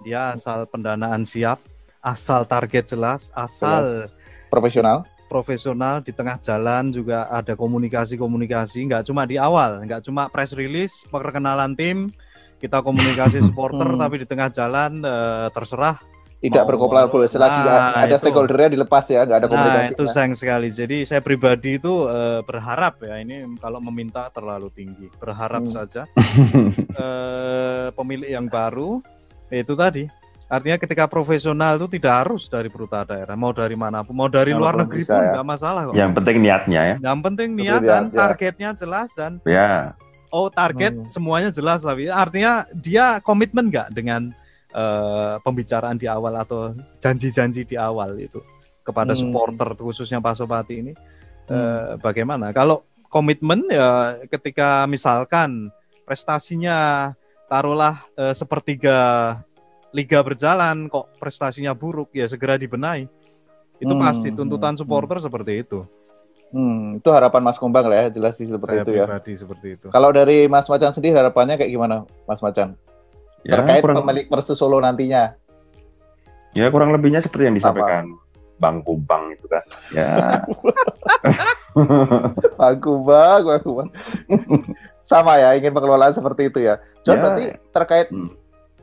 dia 0.04 0.36
asal 0.36 0.68
pendanaan 0.68 1.24
siap, 1.24 1.64
asal 2.04 2.44
target 2.44 2.84
jelas, 2.86 3.32
asal 3.34 4.04
Profesional. 4.46 5.08
profesional 5.24 5.98
di 5.98 6.12
tengah 6.12 6.36
jalan 6.36 6.92
juga 6.92 7.26
ada 7.26 7.56
komunikasi-komunikasi, 7.56 8.84
nggak 8.84 9.02
cuma 9.04 9.24
di 9.24 9.34
awal, 9.34 9.82
nggak 9.82 10.04
cuma 10.04 10.28
press 10.28 10.52
release, 10.52 11.08
perkenalan 11.08 11.72
tim, 11.72 12.12
kita 12.56 12.78
komunikasi 12.78 13.40
supporter, 13.42 13.88
Hmm. 13.88 13.98
tapi 13.98 14.20
di 14.20 14.26
tengah 14.26 14.46
jalan 14.48 15.00
eh, 15.00 15.48
terserah 15.50 15.96
Tidak 16.36 16.60
Mau- 16.60 16.76
berkolaborasi 16.76 17.40
lagi, 17.40 17.56
nggak 17.56 17.80
Nah, 17.80 18.04
ada 18.04 18.16
stakeholdernya 18.20 18.68
dilepas 18.68 19.08
ya, 19.08 19.24
nggak 19.24 19.38
ada 19.38 19.46
Nah, 19.48 19.52
komunikasi. 19.56 19.90
itu 19.90 20.04
sayang 20.04 20.34
sekali. 20.36 20.68
Jadi 20.68 20.96
saya 21.02 21.24
pribadi 21.24 21.80
itu 21.80 22.04
eh, 22.04 22.44
berharap 22.44 23.00
ya 23.00 23.16
ini 23.16 23.48
kalau 23.56 23.80
meminta 23.80 24.28
terlalu 24.28 24.68
tinggi. 24.68 25.08
Berharap 25.16 25.64
Hmm. 25.64 25.72
saja 25.72 26.04
eh, 27.00 27.88
pemilik 27.90 28.28
yang 28.28 28.44
baru 28.44 29.00
itu 29.48 29.72
tadi. 29.72 30.04
Artinya 30.44 30.76
ketika 30.76 31.08
profesional 31.08 31.80
itu 31.80 31.88
tidak 31.96 32.14
harus 32.20 32.46
dari 32.46 32.68
putra 32.68 33.02
daerah, 33.02 33.32
mau 33.32 33.50
dari 33.50 33.72
mana 33.74 34.04
pun, 34.04 34.12
mau 34.12 34.28
dari 34.28 34.52
Kalau 34.52 34.60
luar 34.60 34.74
negeri 34.84 35.00
bisa 35.00 35.16
pun 35.16 35.24
ya. 35.24 35.32
nggak 35.34 35.46
masalah 35.48 35.80
kok. 35.88 35.94
Yang 35.96 36.12
penting 36.14 36.36
niatnya 36.38 36.80
ya. 36.84 36.96
Yang 37.00 37.18
penting 37.24 37.48
niat 37.56 37.80
ya, 37.80 37.88
dan 37.88 38.02
ya. 38.04 38.14
targetnya 38.14 38.70
jelas 38.76 39.08
dan 39.12 39.32
Ya. 39.42 39.96
oh 40.28 40.46
target 40.48 40.92
Hmm. 40.94 41.08
semuanya 41.08 41.48
jelas 41.48 41.80
tapi 41.80 42.06
artinya 42.06 42.68
dia 42.72 43.18
komitmen 43.20 43.68
nggak 43.68 43.88
dengan 43.90 44.30
eh, 44.70 45.34
pembicaraan 45.40 45.94
di 45.94 46.10
awal 46.10 46.34
atau 46.34 46.74
janji-janji 46.98 47.62
di 47.62 47.78
awal 47.78 48.18
itu 48.18 48.42
kepada 48.82 49.14
Hmm. 49.14 49.22
supporter 49.22 49.70
khususnya 49.74 50.18
Pak 50.18 50.34
Sopati 50.34 50.74
ini 50.76 50.90
eh, 50.90 50.98
Hmm. 51.46 52.02
bagaimana 52.02 52.50
kalau 52.50 52.82
komitmen 53.06 53.62
ya 53.70 54.18
ketika 54.26 54.82
misalkan 54.84 55.70
prestasinya 56.04 57.10
taruhlah 57.46 58.02
eh, 58.14 58.34
sepertiga 58.34 58.98
liga 59.94 60.18
berjalan 60.20 60.90
kok 60.90 61.06
prestasinya 61.16 61.70
buruk 61.70 62.10
ya 62.10 62.26
segera 62.26 62.58
dibenahi 62.58 63.06
itu 63.78 63.94
Hmm, 63.94 64.02
pasti 64.02 64.28
tuntutan 64.30 64.74
hmm, 64.74 64.80
supporter 64.82 65.22
seperti 65.22 65.62
itu 65.62 65.86
Hmm, 66.54 67.02
itu 67.02 67.10
harapan 67.10 67.42
Mas 67.42 67.58
Kumbang 67.58 67.90
lah 67.90 68.06
ya, 68.06 68.14
jelas 68.14 68.38
sih 68.38 68.46
seperti 68.46 68.78
saya 68.78 68.86
itu 68.86 68.92
ya. 68.94 69.06
seperti 69.34 69.68
itu 69.74 69.86
Kalau 69.90 70.14
dari 70.14 70.46
Mas 70.46 70.70
Macan 70.70 70.94
sendiri 70.94 71.18
harapannya 71.18 71.58
kayak 71.58 71.66
gimana, 71.66 72.06
Mas 72.30 72.38
Macan? 72.38 72.78
Ya, 73.42 73.58
Terkait 73.58 73.82
kurang, 73.82 73.98
pemilik 73.98 74.30
Persis 74.30 74.54
Solo 74.54 74.78
nantinya. 74.78 75.34
ya 76.54 76.70
kurang 76.70 76.94
lebihnya 76.94 77.18
seperti 77.18 77.50
yang 77.50 77.58
Apa? 77.58 77.74
disampaikan 77.74 78.04
Bang 78.62 78.86
Kumbang 78.86 79.34
itu 79.34 79.50
kan. 79.50 79.62
Ya. 79.90 80.46
Bang 82.60 82.78
Kumbang, 82.78 83.40
Bang 83.42 83.60
Kumbang. 83.60 83.88
Sama 85.10 85.36
ya, 85.36 85.58
ingin 85.58 85.74
pengelolaan 85.74 86.14
seperti 86.14 86.54
itu 86.54 86.62
ya. 86.62 86.78
John, 87.02 87.18
Ya. 87.18 87.22
berarti 87.26 87.44
terkait 87.74 88.06
Hmm. 88.08 88.30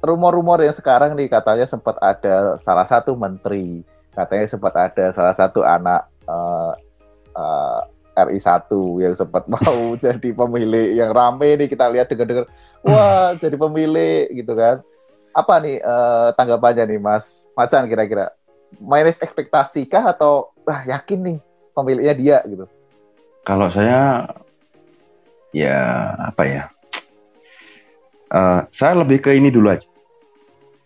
Rumor-rumor 0.01 0.65
yang 0.65 0.73
sekarang 0.73 1.13
nih 1.13 1.29
katanya 1.29 1.69
sempat 1.69 1.95
ada 2.01 2.57
salah 2.57 2.85
satu 2.89 3.13
menteri, 3.13 3.85
katanya 4.17 4.45
sempat 4.49 4.73
ada 4.73 5.13
salah 5.13 5.37
satu 5.37 5.61
anak 5.61 6.09
eh, 6.25 6.73
eh, 7.37 7.81
RI1 8.17 8.67
yang 8.99 9.15
sempat 9.15 9.45
mau 9.53 9.95
jadi 10.03 10.29
pemilik 10.33 10.97
yang 10.97 11.13
rame 11.13 11.55
nih 11.55 11.69
kita 11.69 11.87
lihat 11.93 12.09
dengar-dengar 12.09 12.49
wah 12.83 13.37
jadi 13.37 13.55
pemilik 13.55 14.25
gitu 14.33 14.57
kan. 14.57 14.81
Apa 15.31 15.61
nih 15.63 15.79
eh, 15.79 16.27
tanggapannya 16.35 16.83
nih 16.91 16.99
Mas? 16.99 17.47
Macan 17.53 17.87
kira-kira. 17.87 18.33
Minus 18.79 19.21
ekspektasi 19.21 19.85
kah 19.85 20.11
atau 20.11 20.51
wah 20.65 20.81
yakin 20.87 21.19
nih 21.21 21.37
pemiliknya 21.77 22.13
dia 22.17 22.37
gitu? 22.49 22.65
Kalau 23.45 23.69
saya 23.69 24.27
ya 25.53 25.77
apa 26.19 26.43
ya? 26.47 26.63
Eh, 28.31 28.61
saya 28.71 28.95
lebih 28.95 29.19
ke 29.19 29.35
ini 29.35 29.51
dulu 29.51 29.67
aja. 29.67 29.87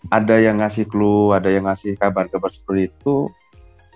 Ada 0.08 0.38
yang 0.38 0.62
ngasih 0.62 0.86
clue, 0.86 1.34
ada 1.34 1.50
yang 1.50 1.66
ngasih 1.66 1.94
kabar-kabar 1.96 2.50
seperti 2.50 2.90
itu. 2.90 3.30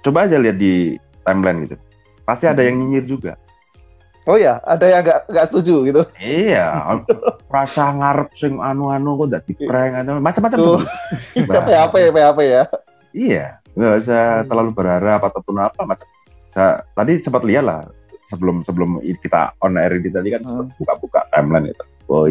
Coba 0.02 0.26
aja 0.26 0.38
lihat 0.38 0.58
di 0.58 0.98
timeline 1.22 1.66
gitu. 1.66 1.76
Pasti 2.24 2.46
ada 2.46 2.62
yang 2.62 2.78
nyinyir 2.78 3.06
juga. 3.06 3.34
oh 4.30 4.38
ya 4.38 4.62
ada 4.62 4.86
yang 4.86 5.02
nggak 5.02 5.26
nggak 5.26 5.46
setuju 5.50 5.90
gitu 5.90 6.02
Iya, 6.22 6.70
rasa 7.50 7.90
ngarep 7.90 8.30
sing 8.38 8.62
anu-anu 8.62 9.18
kok 9.18 9.26
udah 9.26 9.42
diprank 9.42 9.94
anu 9.98 10.22
macam-macam 10.22 10.58
Tuh. 10.60 10.80
sebenarnya. 11.34 11.50
ya 11.74 11.90
PHP 11.90 11.96
PHP 12.14 12.40
ya 12.46 12.64
Iya, 13.10 13.46
nggak 13.74 13.94
usah 14.06 14.22
Hmm. 14.22 14.46
terlalu 14.46 14.72
berharap 14.72 15.26
ataupun 15.26 15.56
apa 15.58 15.82
macam. 15.82 16.06
Saya, 16.54 16.86
tadi 16.94 17.18
sempat 17.18 17.42
lihat 17.42 17.66
lah 17.66 17.90
sebelum 18.30 18.62
sebelum 18.62 18.90
kita 19.18 19.58
on 19.66 19.82
air 19.82 19.98
ini 19.98 20.14
tadi 20.14 20.30
kan 20.30 20.46
Hmm. 20.46 20.70
buka-buka 20.78 21.26
timeline 21.34 21.74
itu. 21.74 21.84
Oh 22.06 22.30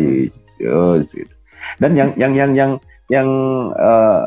yes, 0.61 1.11
gitu. 1.14 1.34
Dan 1.82 1.94
yang 1.98 2.11
yang 2.14 2.32
yang 2.34 2.50
yang 2.54 2.72
yang 3.11 3.28
eh, 3.74 4.24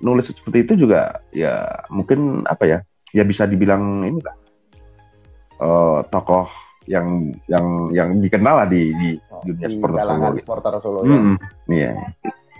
nulis 0.00 0.30
seperti 0.30 0.64
itu 0.64 0.86
juga 0.86 1.20
ya 1.34 1.66
mungkin 1.90 2.46
apa 2.46 2.64
ya? 2.66 2.78
Ya 3.10 3.26
bisa 3.26 3.42
dibilang 3.46 4.06
ini 4.06 4.20
lah 4.22 4.36
eh, 5.60 6.00
tokoh 6.08 6.46
yang 6.88 7.36
yang 7.46 7.66
yang 7.92 8.08
dikenal 8.18 8.64
lah 8.64 8.68
di 8.68 8.90
di 8.96 9.08
dunia 9.46 9.68
di 9.68 9.74
supporter 9.76 10.04
Solo. 10.08 10.34
supporter 10.34 10.72
Solo 10.80 11.00
ya 11.04 11.18
Iya. 11.68 11.92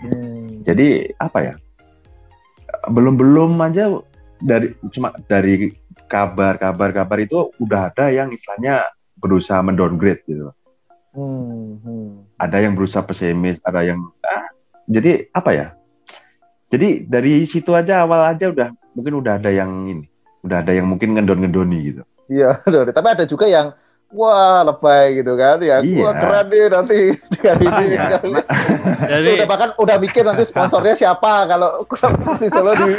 Hmm. 0.01 0.47
Jadi 0.65 0.87
apa 1.17 1.39
ya? 1.41 1.53
Belum 2.89 3.13
belum 3.19 3.59
aja 3.61 3.91
dari 4.41 4.73
cuma 4.89 5.13
dari 5.29 5.69
kabar 6.09 6.57
kabar 6.57 6.89
kabar 6.95 7.17
itu 7.21 7.53
udah 7.61 7.93
ada 7.93 8.09
yang 8.09 8.33
istilahnya 8.33 8.89
berusaha 9.19 9.61
mendowngrade 9.61 10.25
gitu. 10.25 10.49
Hmm, 11.11 11.77
hmm. 11.83 12.30
Ada 12.41 12.57
yang 12.57 12.73
berusaha 12.73 13.05
pesimis, 13.05 13.61
ada 13.61 13.85
yang 13.85 14.01
ah, 14.25 14.49
jadi 14.89 15.29
apa 15.29 15.51
ya? 15.53 15.67
Jadi 16.73 17.05
dari 17.05 17.45
situ 17.45 17.77
aja 17.77 18.01
awal 18.01 18.33
aja 18.33 18.49
udah 18.49 18.73
mungkin 18.97 19.13
udah 19.21 19.37
ada 19.37 19.53
yang 19.53 19.69
ini, 19.85 20.05
udah 20.41 20.65
ada 20.65 20.73
yang 20.73 20.89
mungkin 20.89 21.13
ngendon-ngendoni 21.13 21.79
gitu. 21.85 22.01
Iya, 22.25 22.57
tapi 22.97 23.07
ada 23.13 23.29
juga 23.29 23.45
yang 23.45 23.77
wah 24.11 24.59
lebay 24.67 25.23
gitu 25.23 25.39
kan 25.39 25.55
ya 25.63 25.79
Iya. 25.79 26.03
wah 26.03 26.11
keren 26.11 26.45
nih 26.51 26.67
nanti 26.67 26.99
ini 27.15 27.63
Makanya, 27.63 27.87
dengan 28.11 28.21
ini. 28.27 28.41
Jadi 29.07 29.29
udah 29.39 29.47
bahkan 29.47 29.69
udah 29.79 29.95
mikir 30.03 30.23
nanti 30.27 30.43
sponsornya 30.43 30.99
siapa 30.99 31.47
kalau 31.47 31.87
kurang 31.87 32.19
posisi 32.19 32.51
solo 32.51 32.75
di 32.75 32.91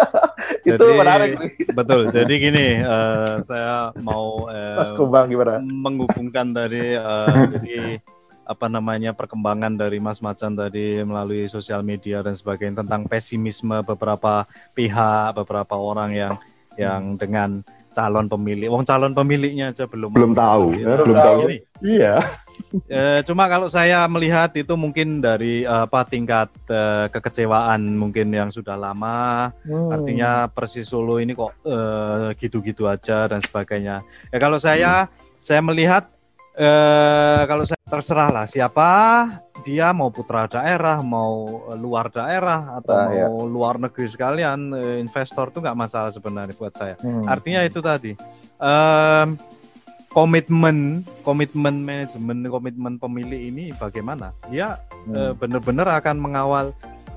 itu 0.72 0.72
Jadi- 0.80 0.96
menarik 0.96 1.30
sih 1.36 1.50
betul. 1.76 2.08
Jadi 2.08 2.34
gini, 2.40 2.66
eh, 2.80 3.34
saya 3.44 3.92
mau 4.00 4.48
eh, 4.48 4.80
Mas 4.80 4.96
Kumbang 4.96 5.28
gimana 5.28 5.60
menghubungkan 5.60 6.56
dari 6.56 6.96
eh, 6.96 7.36
jadi 7.52 8.00
apa 8.46 8.70
namanya 8.70 9.10
perkembangan 9.10 9.74
dari 9.74 9.98
Mas 9.98 10.22
Macan 10.22 10.54
tadi 10.54 11.02
melalui 11.02 11.44
sosial 11.46 11.82
media 11.82 12.22
dan 12.22 12.32
sebagainya 12.32 12.86
tentang 12.86 13.02
pesimisme 13.04 13.82
beberapa 13.82 14.46
pihak, 14.72 15.34
beberapa 15.34 15.74
orang 15.74 16.14
yang 16.14 16.34
yang 16.76 17.16
dengan 17.16 17.60
calon 17.90 18.28
pemilik, 18.28 18.68
wong 18.68 18.84
calon 18.84 19.12
pemiliknya 19.12 19.72
aja 19.72 19.88
belum 19.88 20.12
Belum 20.12 20.32
tahu, 20.32 20.76
Gitu. 20.76 20.84
belum 20.84 21.16
tahu. 21.16 21.38
Ini, 21.48 21.56
Iya. 21.82 22.16
Eh, 22.88 23.20
cuma 23.28 23.52
kalau 23.52 23.68
saya 23.68 24.08
melihat 24.08 24.48
itu 24.56 24.72
mungkin 24.80 25.20
dari 25.20 25.60
eh, 25.62 25.82
apa 25.84 26.08
tingkat 26.08 26.48
eh, 26.66 27.04
kekecewaan 27.12 27.84
mungkin 27.92 28.32
yang 28.32 28.48
sudah 28.48 28.80
lama, 28.80 29.52
Hmm. 29.60 29.92
artinya 29.92 30.48
Persis 30.48 30.88
Solo 30.88 31.20
ini 31.20 31.36
kok 31.36 31.52
eh, 31.68 32.32
gitu-gitu 32.40 32.88
aja 32.88 33.28
dan 33.28 33.44
sebagainya. 33.44 34.00
Ya 34.32 34.38
kalau 34.40 34.56
saya 34.56 35.04
saya 35.36 35.60
melihat 35.60 36.08
eh, 36.56 37.42
kalau 37.44 37.62
saya 37.62 37.78
terserah 37.86 38.30
lah 38.32 38.46
siapa 38.46 38.88
dia 39.62 39.90
mau 39.90 40.08
putra 40.08 40.46
daerah, 40.46 41.00
mau 41.00 41.44
eh, 41.68 41.76
luar 41.76 42.08
daerah 42.08 42.76
atau 42.76 42.94
Ah, 42.94 43.10
ya. 43.10 43.26
mau 43.26 43.44
luar 43.44 43.76
negeri 43.76 44.06
sekalian 44.06 44.72
eh, 44.72 44.96
investor 44.98 45.50
tuh 45.50 45.60
nggak 45.60 45.76
masalah 45.76 46.08
sebenarnya 46.08 46.54
buat 46.54 46.72
saya. 46.72 46.94
Hmm. 46.98 47.26
Artinya 47.26 47.60
itu 47.60 47.78
tadi 47.78 48.14
em, 48.56 49.28
komitmen, 50.08 51.04
komitmen 51.20 51.76
manajemen, 51.78 52.46
komitmen 52.46 52.94
pemilik 52.96 53.52
ini 53.52 53.64
bagaimana? 53.74 54.32
Dia 54.48 54.80
eh, 55.06 55.30
Hmm. 55.30 55.36
benar-benar 55.36 55.86
akan 55.94 56.16
mengawal 56.16 56.66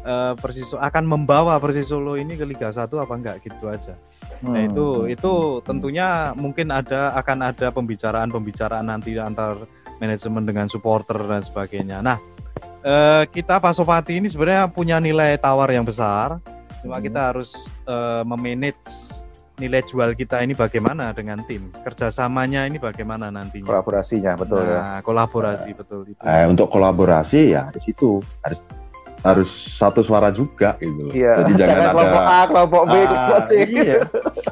eh, 0.01 0.33
Persis 0.35 0.71
akan 0.71 1.05
membawa 1.05 1.57
Persis 1.57 1.87
Solo 1.87 2.15
ini 2.15 2.33
ke 2.33 2.43
Liga 2.43 2.69
1 2.69 2.85
apa 2.93 3.13
enggak 3.13 3.41
gitu 3.41 3.65
aja. 3.65 3.93
Nah, 4.39 4.55
Hmm. 4.55 4.67
itu 4.71 4.87
itu 5.11 5.33
tentunya 5.61 6.31
mungkin 6.31 6.71
ada 6.71 7.11
akan 7.13 7.51
ada 7.51 7.67
pembicaraan-pembicaraan 7.69 8.87
nanti 8.87 9.19
antar 9.19 9.59
manajemen 9.99 10.47
dengan 10.47 10.71
supporter 10.71 11.19
dan 11.19 11.43
sebagainya. 11.43 11.99
Nah, 11.99 12.15
eh, 12.79 13.27
kita 13.27 13.59
Pasopati 13.59 14.15
ini 14.15 14.31
sebenarnya 14.31 14.71
punya 14.71 14.95
nilai 14.97 15.35
tawar 15.35 15.67
yang 15.69 15.83
besar. 15.83 16.39
Cuma 16.79 16.95
Hmm. 16.95 17.03
kita 17.03 17.35
harus 17.35 17.51
eh, 17.83 18.23
memanage 18.23 19.19
nilai 19.59 19.83
jual 19.83 20.15
kita 20.15 20.39
ini 20.39 20.55
bagaimana 20.55 21.11
dengan 21.11 21.43
tim. 21.43 21.67
Kerjasamanya 21.83 22.63
ini 22.63 22.79
bagaimana 22.79 23.27
nantinya. 23.27 23.67
kolaborasinya 23.67 24.39
betul 24.39 24.63
ya 24.63 24.79
Nah, 24.79 24.99
kolaborasi 25.03 25.75
betul 25.75 26.07
itu. 26.07 26.21
Eh, 26.23 26.47
untuk 26.47 26.71
kolaborasi 26.71 27.51
ya 27.51 27.67
di 27.67 27.83
situ 27.83 28.23
harus 28.39 28.63
harus 29.19 29.49
satu 29.69 29.99
suara 29.99 30.29
juga 30.29 30.75
gitu. 30.77 30.95
loh. 31.01 31.11
iya 31.11 31.39
Jadi 31.39 31.51
jangan, 31.53 31.67
jangan, 31.67 31.79
ada 31.81 31.91
kelompok 31.91 32.23
A 32.23 32.39
kelompok 32.45 32.83
B 32.83 32.93
Ah, 32.93 33.03
kelompok 33.03 33.39
C 33.41 33.51
iya. 33.65 33.97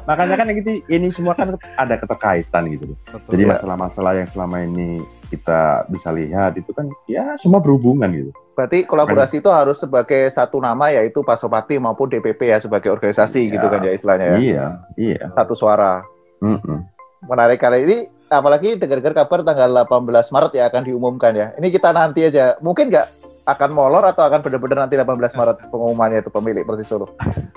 Makanya 0.04 0.34
kan 0.36 0.46
gitu 0.50 0.70
ini 0.86 1.08
semua 1.08 1.32
kan 1.32 1.46
ada 1.74 1.94
keterkaitan 1.94 2.62
gitu 2.68 2.84
loh. 2.86 2.98
betul. 3.02 3.30
Jadi 3.32 3.42
Iya. 3.42 3.50
masalah-masalah 3.50 4.12
yang 4.14 4.28
selama 4.28 4.56
ini 4.60 4.88
kita 5.26 5.60
bisa 5.86 6.08
lihat 6.10 6.52
itu 6.54 6.70
kan 6.70 6.88
ya 7.04 7.36
semua 7.36 7.58
berhubungan 7.58 8.08
gitu. 8.10 8.32
berarti 8.52 8.82
kolaborasi 8.82 9.38
itu 9.38 9.46
harus 9.48 9.78
sebagai 9.78 10.26
satu 10.28 10.58
nama 10.58 10.90
yaitu 10.90 11.22
Pasopati 11.22 11.78
maupun 11.78 12.08
DPP 12.08 12.48
ya 12.48 12.58
sebagai 12.58 12.90
organisasi 12.90 13.46
Iya. 13.46 13.52
gitu 13.54 13.66
kan 13.68 13.80
ya 13.80 13.92
istilahnya 13.92 14.26
ya 14.26 14.36
Iya, 14.36 14.66
iya. 14.96 15.24
satu 15.30 15.54
suara 15.54 16.02
Mm-mm. 16.38 16.82
menarik 17.24 17.56
kali 17.56 17.78
ini 17.82 17.98
apalagi 18.26 18.74
dengar-dengar 18.74 19.24
kabar 19.24 19.40
tanggal 19.42 19.70
18 19.82 20.04
Maret 20.28 20.52
ya 20.52 20.64
akan 20.66 20.82
diumumkan 20.82 21.32
ya. 21.32 21.46
Ini 21.54 21.68
kita 21.70 21.90
nanti 21.90 22.20
aja. 22.22 22.58
Mungkin 22.58 22.92
nggak 22.92 23.17
akan 23.48 23.70
molor 23.72 24.04
atau 24.04 24.28
akan 24.28 24.44
benar-benar 24.44 24.84
nanti 24.84 25.00
18 25.00 25.08
Maret 25.32 25.56
pengumumannya 25.72 26.20
itu 26.20 26.28
pemilik 26.28 26.68
Persis 26.68 26.84
Solo. 26.84 27.08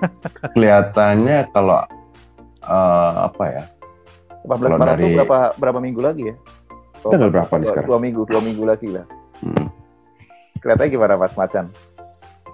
Kelihatannya 0.56 1.52
kalau 1.52 1.84
eh, 2.64 3.14
apa 3.28 3.44
ya? 3.46 3.64
18 4.48 4.48
Kalau 4.48 4.78
Maret 4.80 4.96
itu 4.96 5.04
dari- 5.04 5.16
berapa 5.20 5.38
berapa 5.60 5.80
minggu 5.84 6.02
lagi 6.02 6.24
ya? 6.32 6.36
Oh, 7.04 7.12
Tanggal 7.12 7.30
berapa 7.34 7.52
nih 7.52 7.66
dua, 7.66 7.72
sekarang? 7.74 7.89
dua 7.92 8.00
minggu, 8.00 8.22
dua 8.24 8.42
minggu 8.42 8.64
lagi 8.64 8.88
lah. 8.88 9.06
Hmm. 9.44 9.68
Kelihatannya 10.64 10.92
gimana 10.94 11.14
Mas 11.20 11.36
Macan 11.36 11.66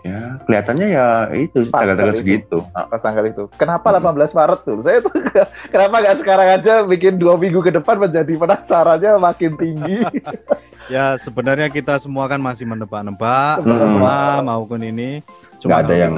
Ya, 0.01 0.37
kelihatannya 0.43 0.87
ya 0.87 1.07
itu 1.31 1.67
tanggal-tanggal 1.67 2.15
segitu. 2.15 2.57
Ah, 2.71 2.85
pas 2.85 2.99
tanggal 2.99 3.25
itu? 3.25 3.49
Kenapa 3.55 3.89
Hmm. 3.89 4.13
18 4.13 4.31
Maret 4.31 4.59
tuh? 4.61 4.77
Saya 4.81 5.01
tuh 5.01 5.13
kenapa 5.67 5.95
nggak 5.99 6.17
sekarang 6.17 6.47
aja 6.53 6.73
bikin 6.83 7.15
dua 7.15 7.35
minggu 7.35 7.59
ke 7.59 7.71
depan 7.71 7.97
menjadi 7.97 8.33
penasarannya 8.33 9.11
makin 9.17 9.51
tinggi. 9.53 9.97
Ya 10.87 11.19
sebenarnya 11.19 11.67
kita 11.67 11.99
semua 11.99 12.31
kan 12.31 12.39
masih 12.39 12.63
menebak-nebak 12.63 13.59
Hmm. 13.59 13.75
semua 13.75 14.39
maupun 14.39 14.79
ini. 14.79 15.19
Nggak 15.59 15.79
ada 15.83 15.95
yang 15.97 16.13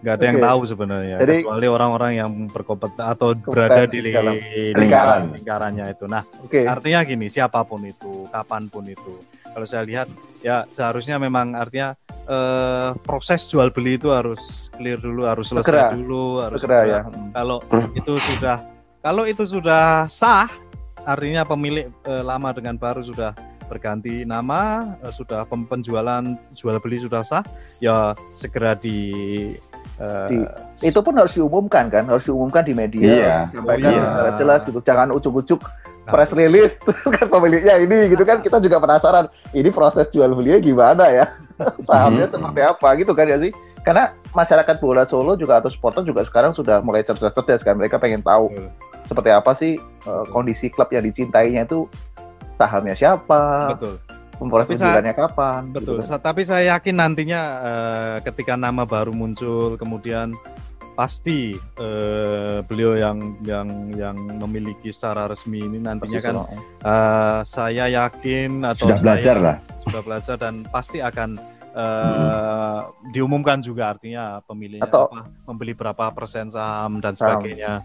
nggak 0.00 0.14
ada 0.16 0.24
yang 0.24 0.38
Oke. 0.40 0.46
tahu 0.48 0.60
sebenarnya. 0.64 1.16
Jadi- 1.20 1.44
kecuali 1.44 1.66
orang-orang 1.68 2.12
yang 2.16 2.30
berkompeten 2.48 3.04
atau 3.04 3.36
berada 3.36 3.84
di, 3.84 4.00
lingkaran. 4.00 5.36
lingkarannya 5.36 5.84
itu. 5.92 6.08
Nah 6.08 6.24
Oke. 6.40 6.64
artinya 6.64 7.04
gini 7.04 7.28
siapa 7.28 7.60
pun 7.60 7.84
itu, 7.84 8.24
kapan 8.32 8.72
pun 8.72 8.88
itu. 8.88 9.20
Kalau 9.50 9.66
saya 9.66 9.82
lihat 9.82 10.06
ya 10.40 10.64
seharusnya 10.66 11.18
memang 11.18 11.52
artinya 11.52 11.98
eh, 12.26 12.90
proses 13.02 13.44
jual 13.46 13.68
beli 13.70 13.98
itu 13.98 14.08
harus 14.08 14.70
clear 14.72 14.96
dulu, 14.96 15.26
harus 15.26 15.50
selesai 15.50 15.66
Segera. 15.66 15.88
dulu, 15.92 16.24
harus 16.40 16.60
Segera 16.62 16.80
ya. 16.86 17.00
Kalau 17.34 17.58
itu 17.92 18.14
sudah 18.16 18.56
kalau 19.00 19.24
itu 19.24 19.42
sudah 19.42 20.06
sah, 20.06 20.46
artinya 21.02 21.42
pemilik 21.42 21.90
eh, 22.04 22.22
lama 22.22 22.52
dengan 22.52 22.76
baru 22.76 23.02
sudah 23.02 23.34
berganti 23.66 24.22
nama, 24.22 24.94
eh, 25.02 25.10
sudah 25.10 25.46
pem- 25.46 25.66
penjualan 25.66 26.22
jual 26.52 26.76
beli 26.78 26.98
sudah 26.98 27.22
sah, 27.22 27.42
ya 27.78 28.12
segera 28.34 28.74
di, 28.74 28.98
eh, 29.98 30.28
Di- 30.28 30.48
Itu 30.80 31.02
pun 31.02 31.12
harus 31.14 31.34
diumumkan 31.34 31.86
kan, 31.86 32.06
harus 32.06 32.24
diumumkan 32.24 32.64
di 32.64 32.72
media, 32.72 33.04
Iya. 33.04 33.36
sampaikan 33.52 33.90
Oh, 33.90 33.94
iya. 33.94 34.02
secara 34.02 34.30
jelas 34.34 34.60
gitu. 34.64 34.78
Jangan 34.80 35.08
ucuk-ucuk 35.10 35.60
Nah, 35.60 35.89
press 36.10 36.30
release 36.32 36.76
terus 36.84 37.00
kan 37.08 37.26
pemiliknya 37.26 37.78
ini 37.78 38.10
gitu 38.10 38.22
kan 38.22 38.38
kita 38.38 38.58
juga 38.58 38.76
penasaran 38.76 39.26
ini 39.50 39.68
proses 39.68 40.06
jual 40.06 40.28
belinya 40.30 40.58
gimana 40.58 41.04
ya 41.06 41.26
sahamnya 41.82 42.26
Mhm. 42.26 42.32
seperti 42.32 42.60
apa 42.62 42.88
gitu 42.96 43.12
kan 43.12 43.24
ya 43.24 43.38
sih 43.38 43.52
karena 43.80 44.12
masyarakat 44.30 44.76
bola 44.76 45.02
Solo 45.02 45.34
juga 45.34 45.56
atau 45.56 45.68
supporter 45.68 46.02
juga 46.02 46.20
sekarang 46.20 46.52
sudah 46.52 46.80
mulai 46.80 47.00
cerdas-cerdas 47.00 47.60
kan 47.60 47.74
mereka 47.74 47.96
pengen 47.96 48.20
tahu 48.20 48.50
Betul. 48.50 48.68
seperti 49.06 49.30
apa 49.30 49.50
sih 49.52 49.72
uh, 50.04 50.28
kondisi 50.28 50.68
klub 50.68 50.88
yang 50.88 51.02
dicintainya 51.02 51.64
itu 51.64 51.88
sahamnya 52.52 52.92
siapa 52.92 53.72
betul. 53.72 53.96
proses 54.42 54.68
Tapi 54.68 54.76
saat- 54.76 55.00
penjualannya 55.00 55.14
kapan 55.14 55.60
Betul. 55.70 55.96
gitu 55.96 56.04
kan. 56.06 56.20
Tapi 56.22 56.42
saya 56.42 56.64
yakin 56.74 56.94
nantinya 56.94 57.40
eh, 57.60 58.16
ketika 58.22 58.52
nama 58.54 58.84
baru 58.84 59.12
muncul, 59.12 59.76
kemudian 59.76 60.32
pasti 61.00 61.56
eh, 61.56 62.60
beliau 62.60 62.92
yang 62.92 63.16
yang 63.40 63.66
yang 63.96 64.12
memiliki 64.36 64.92
secara 64.92 65.24
resmi 65.24 65.56
ini 65.58 65.80
nantinya 65.80 66.20
kan 66.20 66.34
eh, 66.84 67.40
saya 67.40 67.88
yakin 67.88 68.60
atau 68.62 68.84
sudah 68.84 68.94
saya 68.94 69.04
belajar 69.06 69.36
lah. 69.40 69.56
sudah 69.80 70.02
belajar 70.04 70.36
dan 70.36 70.54
pasti 70.68 71.00
akan 71.00 71.40
eh, 71.72 72.78
diumumkan 73.08 73.64
juga 73.64 73.96
artinya 73.96 74.44
pemilih 74.44 74.84
Atau- 74.84 75.08
apa, 75.08 75.24
membeli 75.46 75.72
berapa 75.72 76.12
persen 76.12 76.52
saham 76.52 77.00
dan 77.00 77.16
Saham. 77.16 77.40
sebagainya. 77.40 77.80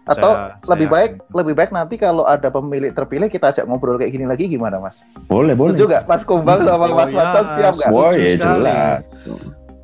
atau 0.00 0.32
Saya- 0.32 0.56
lebih 0.66 0.86
saya 0.86 0.94
baik 0.96 1.10
yakin. 1.12 1.34
lebih 1.36 1.54
baik 1.54 1.70
nanti 1.70 1.94
kalau 1.96 2.24
ada 2.24 2.48
pemilik 2.48 2.90
terpilih 2.90 3.28
kita 3.28 3.50
ajak 3.50 3.64
ngobrol 3.64 3.94
kayak 3.94 4.10
gini 4.10 4.24
lagi 4.24 4.46
gimana 4.46 4.78
mas 4.78 4.96
Boleh, 5.28 5.52
boleh. 5.52 5.74
Nggak 5.76 6.06
Mas 6.06 6.22
Kumbang 6.24 6.62
sama 6.62 6.84
Oh, 6.84 6.96
Mas 6.96 7.10
ya, 7.10 7.18
Macan 7.20 7.44
siap 7.52 7.74
nggak? 7.76 7.90
Wah, 7.90 8.10
Setuju 8.10 8.24
ya 8.24 8.34
jelas. 8.38 8.98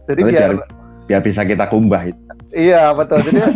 Jadi 0.05 0.20
Nanti 0.20 0.32
biar 0.32 0.53
biar 1.07 1.20
bisa 1.22 1.41
kita 1.43 1.64
kumbah 1.66 2.03
itu. 2.05 2.18
Iya 2.57 2.82
betul. 2.90 3.20
Jadi 3.20 3.40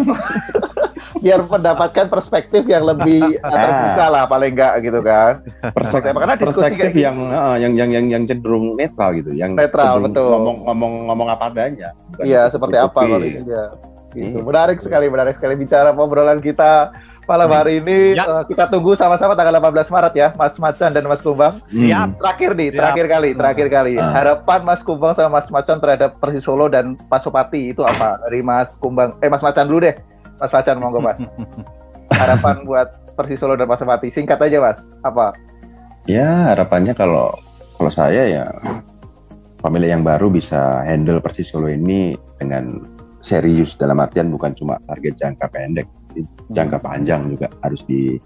biar 1.20 1.40
mendapatkan 1.42 2.06
perspektif 2.06 2.64
yang 2.64 2.84
lebih 2.84 3.40
Ah. 3.40 3.52
terbuka 3.64 4.04
lah 4.08 4.24
paling 4.26 4.52
enggak 4.52 4.74
gitu 4.80 5.00
kan. 5.00 5.32
Perspektif, 5.72 6.12
Karena 6.12 6.34
diskusi 6.34 6.56
perspektif 6.60 6.78
kayak 6.78 6.92
gitu. 6.92 7.00
yang, 7.02 7.16
eh, 7.26 7.56
yang 7.58 7.72
yang 7.74 7.90
yang 7.90 8.06
yang 8.10 8.22
cenderung 8.24 8.76
netral 8.76 9.10
gitu, 9.14 9.30
yang 9.32 9.52
Netral, 9.52 10.00
betul. 10.00 10.28
Ngomong 10.30 10.56
ngomong 10.64 10.92
ngomong 11.08 11.28
apa 11.28 11.44
adanya. 11.48 11.90
Iya 12.20 12.48
seperti 12.48 12.76
apa 12.76 13.00
ikuti. 13.00 13.10
kondisinya. 13.10 13.64
Gitu. 14.10 14.36
Iya. 14.36 14.42
Menarik 14.42 14.78
sekali, 14.80 15.06
menarik 15.06 15.34
sekali 15.34 15.54
bicara 15.54 15.92
obrolan 15.92 16.40
kita 16.40 16.90
malam 17.30 17.46
hari 17.46 17.78
ini. 17.78 18.18
Ya. 18.18 18.26
Eh, 18.26 18.44
kita 18.50 18.66
tunggu 18.66 18.98
sama-sama 18.98 19.38
tanggal 19.38 19.62
18 19.62 19.86
Maret 19.86 20.14
ya, 20.18 20.28
Mas 20.34 20.58
Macan 20.58 20.90
dan 20.90 21.04
Mas 21.06 21.22
Kumbang. 21.22 21.54
Siap. 21.70 22.18
Terakhir 22.18 22.50
nih, 22.58 22.68
Siap. 22.74 22.78
terakhir 22.82 23.06
kali, 23.06 23.30
terakhir 23.38 23.66
kali. 23.70 23.92
Ah. 23.94 24.10
Harapan 24.10 24.60
Mas 24.66 24.82
Kumbang 24.82 25.14
sama 25.14 25.38
Mas 25.38 25.46
Macan 25.46 25.78
terhadap 25.78 26.18
Persis 26.18 26.42
Solo 26.42 26.66
dan 26.66 26.98
Pasopati 27.06 27.70
itu 27.70 27.86
apa? 27.86 28.18
Dari 28.26 28.42
Mas 28.42 28.74
Kumbang, 28.74 29.14
eh 29.22 29.30
Mas 29.30 29.46
Macan 29.46 29.70
dulu 29.70 29.86
deh. 29.86 29.94
Mas 30.42 30.50
Macan 30.50 30.76
monggo 30.82 30.98
Mas. 30.98 31.18
Harapan 32.20 32.66
buat 32.66 32.88
Persis 33.14 33.38
Solo 33.38 33.54
dan 33.54 33.70
Pasopati? 33.70 34.10
Singkat 34.10 34.42
aja 34.42 34.58
Mas, 34.58 34.90
apa? 35.06 35.30
Ya 36.10 36.50
harapannya 36.50 36.96
kalau 36.96 37.30
kalau 37.78 37.92
saya 37.92 38.26
ya 38.26 38.44
pemilik 39.62 39.94
yang 39.94 40.02
baru 40.02 40.32
bisa 40.32 40.82
handle 40.82 41.22
Persis 41.22 41.52
Solo 41.52 41.70
ini 41.70 42.18
dengan 42.40 42.82
serius 43.20 43.76
dalam 43.76 44.00
artian 44.00 44.32
bukan 44.32 44.56
cuma 44.56 44.80
target 44.88 45.20
jangka 45.20 45.46
pendek, 45.52 45.86
jangka 46.50 46.78
Hmm. 46.78 46.86
panjang 46.86 47.22
juga 47.30 47.46
harus 47.60 47.80
di 47.84 48.18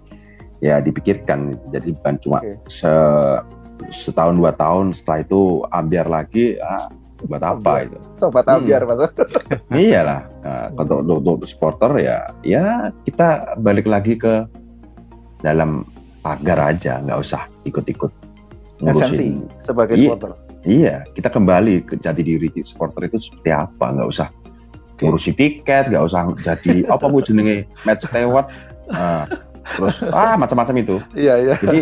ya 0.59 0.79
dipikirkan. 0.79 1.53
Jadi 1.69 1.93
bukan 1.93 2.15
cuma 2.19 2.37
Oke. 2.39 2.57
se, 2.67 2.91
setahun 3.91 4.35
dua 4.35 4.51
tahun 4.51 4.93
setelah 4.93 5.19
itu 5.21 5.41
ambiar 5.69 6.07
lagi 6.07 6.55
ah, 6.59 6.87
buat 7.25 7.41
apa 7.41 7.85
itu? 7.85 7.97
Sobat 8.17 8.45
Hmm. 8.45 8.63
Ambiar 8.63 8.81
Mas. 8.85 9.01
Iyalah, 9.71 10.21
nah, 10.41 10.65
untuk, 10.73 10.97
untuk, 11.03 11.17
untuk 11.37 11.47
supporter 11.47 11.91
ya, 11.97 12.17
ya 12.41 12.65
kita 13.03 13.57
balik 13.59 13.85
lagi 13.85 14.15
ke 14.15 14.47
dalam 15.39 15.85
pagar 16.21 16.73
aja, 16.73 16.97
nggak 16.99 17.19
usah 17.19 17.45
ikut-ikut 17.63 18.09
Esensi 18.81 19.37
ngurusin. 19.37 19.61
sebagai 19.61 19.95
Iya. 19.95 20.09
supporter. 20.09 20.31
Iya, 20.65 20.95
kita 21.13 21.29
kembali 21.29 21.85
ke 21.85 21.93
jati 21.95 22.25
diri 22.25 22.49
supporter 22.59 23.05
itu 23.05 23.21
seperti 23.21 23.53
apa, 23.53 23.85
nggak 23.93 24.09
usah 24.09 24.27
ngurusi 25.01 25.31
tiket, 25.31 25.91
nggak 25.91 26.03
usah 26.03 26.31
jadi 26.39 26.85
apa 26.93 27.05
bu 27.07 27.19
jenenge 27.19 27.67
match 27.83 28.07
lewat, 28.11 28.47
nah, 28.87 29.27
terus 29.75 29.99
ah 30.13 30.35
macam-macam 30.35 30.75
itu. 30.79 30.95
Iya, 31.13 31.33
iya. 31.41 31.55
Jadi 31.59 31.79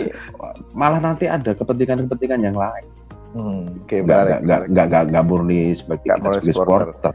malah 0.71 0.97
nanti 0.97 1.29
ada 1.29 1.53
kepentingan-kepentingan 1.53 2.41
yang 2.41 2.57
lain, 2.57 2.85
Hmm, 3.33 3.81
Oke, 3.81 4.05
nggak 4.05 4.05
nggak 4.05 4.39
nggak 4.45 4.61
menarik. 4.69 4.89
nggak 4.93 5.03
nggak 5.09 5.25
murni 5.25 5.73
sebagai 5.73 6.05
Nggak 6.05 6.17
kita 6.21 6.29
sebagai 6.29 6.53
supporter. 6.53 6.89
supporter. 6.93 7.13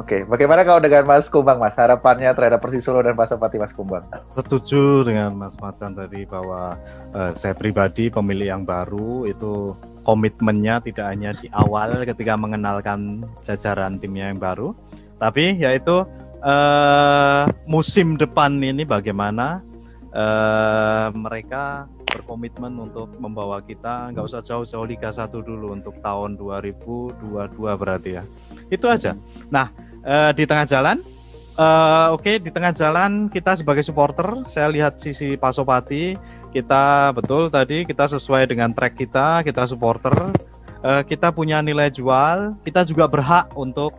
Oke, 0.00 0.24
bagaimana 0.24 0.64
kalau 0.64 0.80
dengan 0.82 1.04
Mas 1.04 1.28
Kumbang 1.28 1.60
Mas? 1.60 1.76
Harapannya 1.76 2.32
terhadap 2.32 2.64
Persis 2.64 2.82
Solo 2.82 3.04
dan 3.04 3.12
Pasopati 3.14 3.60
Mas 3.60 3.70
Kumbang? 3.70 4.02
Setuju 4.34 5.04
dengan 5.06 5.36
Mas 5.36 5.54
Macan 5.60 5.94
tadi 5.94 6.24
bahwa 6.26 6.74
eh, 7.14 7.30
saya 7.36 7.52
pribadi 7.54 8.08
pemilih 8.08 8.58
yang 8.58 8.62
baru 8.64 9.28
itu 9.28 9.76
komitmennya 10.02 10.82
tidak 10.82 11.06
hanya 11.06 11.30
di 11.36 11.46
awal 11.54 12.02
ketika 12.02 12.34
mengenalkan 12.34 13.22
jajaran 13.46 14.00
timnya 14.02 14.32
yang 14.32 14.40
baru, 14.40 14.74
tapi 15.22 15.54
yaitu 15.54 16.02
eh, 16.42 17.42
musim 17.70 18.18
depan 18.18 18.58
ini 18.58 18.82
bagaimana 18.82 19.62
eh, 20.10 21.06
mereka 21.14 21.86
berkomitmen 22.10 22.74
untuk 22.90 23.14
membawa 23.22 23.62
kita 23.62 24.10
nggak 24.10 24.26
usah 24.26 24.42
jauh-jauh 24.42 24.84
Liga 24.84 25.14
1 25.14 25.30
dulu 25.30 25.78
untuk 25.78 25.96
tahun 26.02 26.34
2022 26.34 27.22
berarti 27.54 28.20
ya. 28.20 28.24
Itu 28.68 28.90
aja. 28.90 29.14
Nah, 29.48 29.70
eh, 30.02 30.34
di 30.34 30.44
tengah 30.44 30.66
jalan 30.66 30.98
eh, 31.54 32.08
oke 32.10 32.42
di 32.42 32.50
tengah 32.50 32.74
jalan 32.74 33.30
kita 33.30 33.54
sebagai 33.54 33.86
supporter 33.86 34.42
saya 34.50 34.68
lihat 34.74 34.98
sisi 34.98 35.38
Pasopati 35.38 36.18
kita 36.52 37.14
betul 37.16 37.48
tadi 37.48 37.88
kita 37.88 38.10
sesuai 38.10 38.50
dengan 38.50 38.76
track 38.76 38.98
kita 38.98 39.40
kita 39.46 39.64
supporter 39.70 40.34
eh, 40.84 41.02
kita 41.06 41.32
punya 41.32 41.62
nilai 41.64 41.88
jual 41.88 42.58
kita 42.66 42.84
juga 42.84 43.08
berhak 43.08 43.48
untuk 43.56 43.96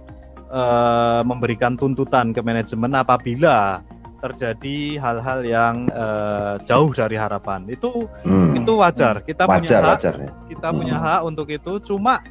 eh, 0.53 1.21
memberikan 1.23 1.73
tuntutan 1.73 2.29
ke 2.29 2.39
manajemen 2.39 2.93
apabila 2.93 3.81
terjadi 4.19 4.77
hal-hal 4.97 5.39
yang 5.41 5.75
eh, 5.89 6.55
jauh 6.63 6.93
dari 6.93 7.17
harapan 7.17 7.65
itu 7.67 8.05
Hmm. 8.21 8.53
itu 8.53 8.71
wajar 8.73 9.19
kita 9.19 9.43
punya 9.43 9.59
wajar 9.59 9.81
hak 9.81 9.91
wajar 9.97 10.15
ya. 10.17 10.29
kita 10.47 10.67
punya 10.69 10.95
Hmm. 10.95 11.05
hak 11.05 11.21
untuk 11.25 11.47
itu 11.49 11.73
cuma 11.83 12.23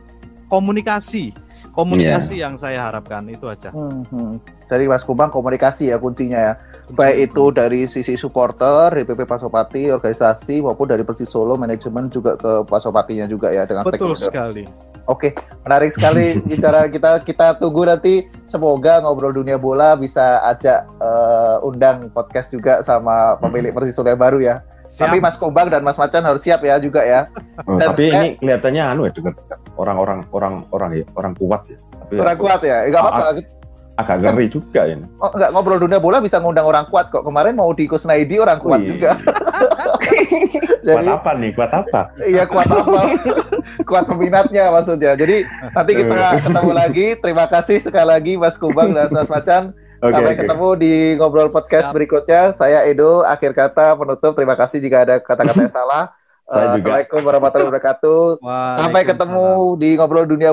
komunikasi 0.47 1.35
komunikasi 1.71 2.39
yang 2.39 2.55
saya 2.55 2.85
harapkan 2.85 3.25
itu 3.27 3.45
aja 3.45 3.69
Hmm, 3.71 4.05
hmm. 4.07 4.35
Dari 4.67 4.89
Mas 4.89 5.05
Kumbang 5.05 5.29
komunikasi 5.29 5.93
ya 5.93 6.01
kuncinya 6.01 6.41
ya. 6.41 6.53
Baik 6.91 7.29
itu 7.29 7.53
dari 7.53 7.85
sisi 7.85 8.17
supporter, 8.17 8.89
DPP 8.95 9.29
Pasopati, 9.29 9.93
organisasi 9.93 10.65
maupun 10.65 10.89
dari 10.89 11.05
Persis 11.05 11.29
Solo 11.29 11.57
manajemen 11.57 12.09
juga 12.09 12.41
ke 12.41 12.65
Pasopatinya 12.65 13.29
juga 13.29 13.53
ya 13.53 13.69
dengan 13.69 13.85
betul 13.85 14.17
stakeholder. 14.17 14.25
sekali 14.25 14.65
Oke, 15.11 15.35
menarik 15.67 15.91
sekali 15.91 16.39
bicara 16.51 16.87
kita. 16.87 17.23
Kita 17.23 17.59
tunggu 17.59 17.87
nanti 17.87 18.27
semoga 18.47 19.03
ngobrol 19.03 19.35
dunia 19.35 19.59
bola 19.59 19.99
bisa 19.99 20.39
ajak 20.47 20.87
eh, 20.87 21.57
undang 21.67 22.11
podcast 22.15 22.55
juga 22.55 22.79
sama 22.87 23.35
pemilik 23.43 23.75
Persis 23.75 23.99
Solo 23.99 24.15
yang 24.15 24.23
baru 24.23 24.39
ya. 24.39 24.57
Siap. 24.93 25.09
Tapi 25.09 25.25
Mas 25.25 25.41
Kumbang 25.41 25.73
dan 25.73 25.81
Mas 25.81 25.97
Macan 25.97 26.21
harus 26.21 26.45
siap 26.45 26.61
ya 26.63 26.77
juga 26.77 27.01
ya. 27.03 27.25
Oh, 27.63 27.79
Dan- 27.79 27.95
tapi 27.95 28.11
ini 28.11 28.29
kelihatannya 28.43 28.83
anu 28.83 29.07
ya 29.07 29.13
dengar 29.15 29.39
orang-orang 29.79 30.27
orang 30.35 30.67
orang 30.75 30.91
ya, 30.99 31.05
orang 31.15 31.33
kuat 31.39 31.63
ya. 31.71 31.79
Tapi 31.79 32.19
Orang 32.19 32.37
kuat 32.41 32.61
ya, 32.67 32.77
enggak 32.91 33.01
apa-apa. 33.07 33.39
Agak 34.01 34.25
ngeri 34.25 34.47
juga 34.49 34.89
ini. 34.89 35.05
Oh, 35.21 35.29
enggak 35.29 35.51
ngobrol 35.53 35.81
dunia 35.81 36.01
bola 36.01 36.19
bisa 36.19 36.41
ngundang 36.41 36.65
orang 36.65 36.89
kuat 36.89 37.13
kok. 37.13 37.25
Kemarin 37.25 37.55
mau 37.57 37.71
di 37.77 37.85
Kusnaidi 37.85 38.41
orang 38.41 38.59
kuat 38.61 38.81
Wih. 38.81 38.97
juga. 38.97 39.17
Kuat 40.83 40.83
Jadi 40.83 41.15
apa 41.15 41.31
nih? 41.39 41.51
Kuat 41.55 41.71
apa? 41.71 42.11
iya 42.27 42.43
kuat 42.43 42.67
apa? 42.67 43.15
kuat 43.89 44.05
peminatnya 44.11 44.75
maksudnya. 44.75 45.15
Jadi 45.15 45.47
nanti 45.47 45.93
kita 45.95 46.43
ketemu 46.43 46.71
lagi. 46.75 47.07
Terima 47.23 47.47
kasih 47.47 47.79
sekali 47.79 48.09
lagi 48.11 48.33
Mas 48.35 48.59
Kumbang 48.59 48.91
dan 48.91 49.07
Mas 49.15 49.31
Macan. 49.31 49.71
Oke, 50.03 50.11
Sampai 50.11 50.35
oke. 50.35 50.41
ketemu 50.43 50.69
di 50.83 50.95
ngobrol 51.15 51.47
podcast 51.55 51.87
Siap. 51.87 51.95
berikutnya. 51.95 52.51
Saya 52.51 52.83
Edo. 52.83 53.23
Akhir 53.23 53.55
kata 53.55 53.95
penutup. 53.95 54.35
Terima 54.35 54.59
kasih 54.59 54.83
jika 54.83 55.07
ada 55.07 55.23
kata-kata 55.23 55.71
yang 55.71 55.71
salah. 55.71 56.05
Saya 56.51 56.75
juga. 56.75 56.99
Assalamualaikum 56.99 57.21
warahmatullahi 57.23 57.69
wabarakatuh. 57.71 58.23
Sampai 58.83 59.03
ketemu 59.07 59.47
di 59.79 59.89
ngobrol 59.95 60.27
dunia 60.27 60.51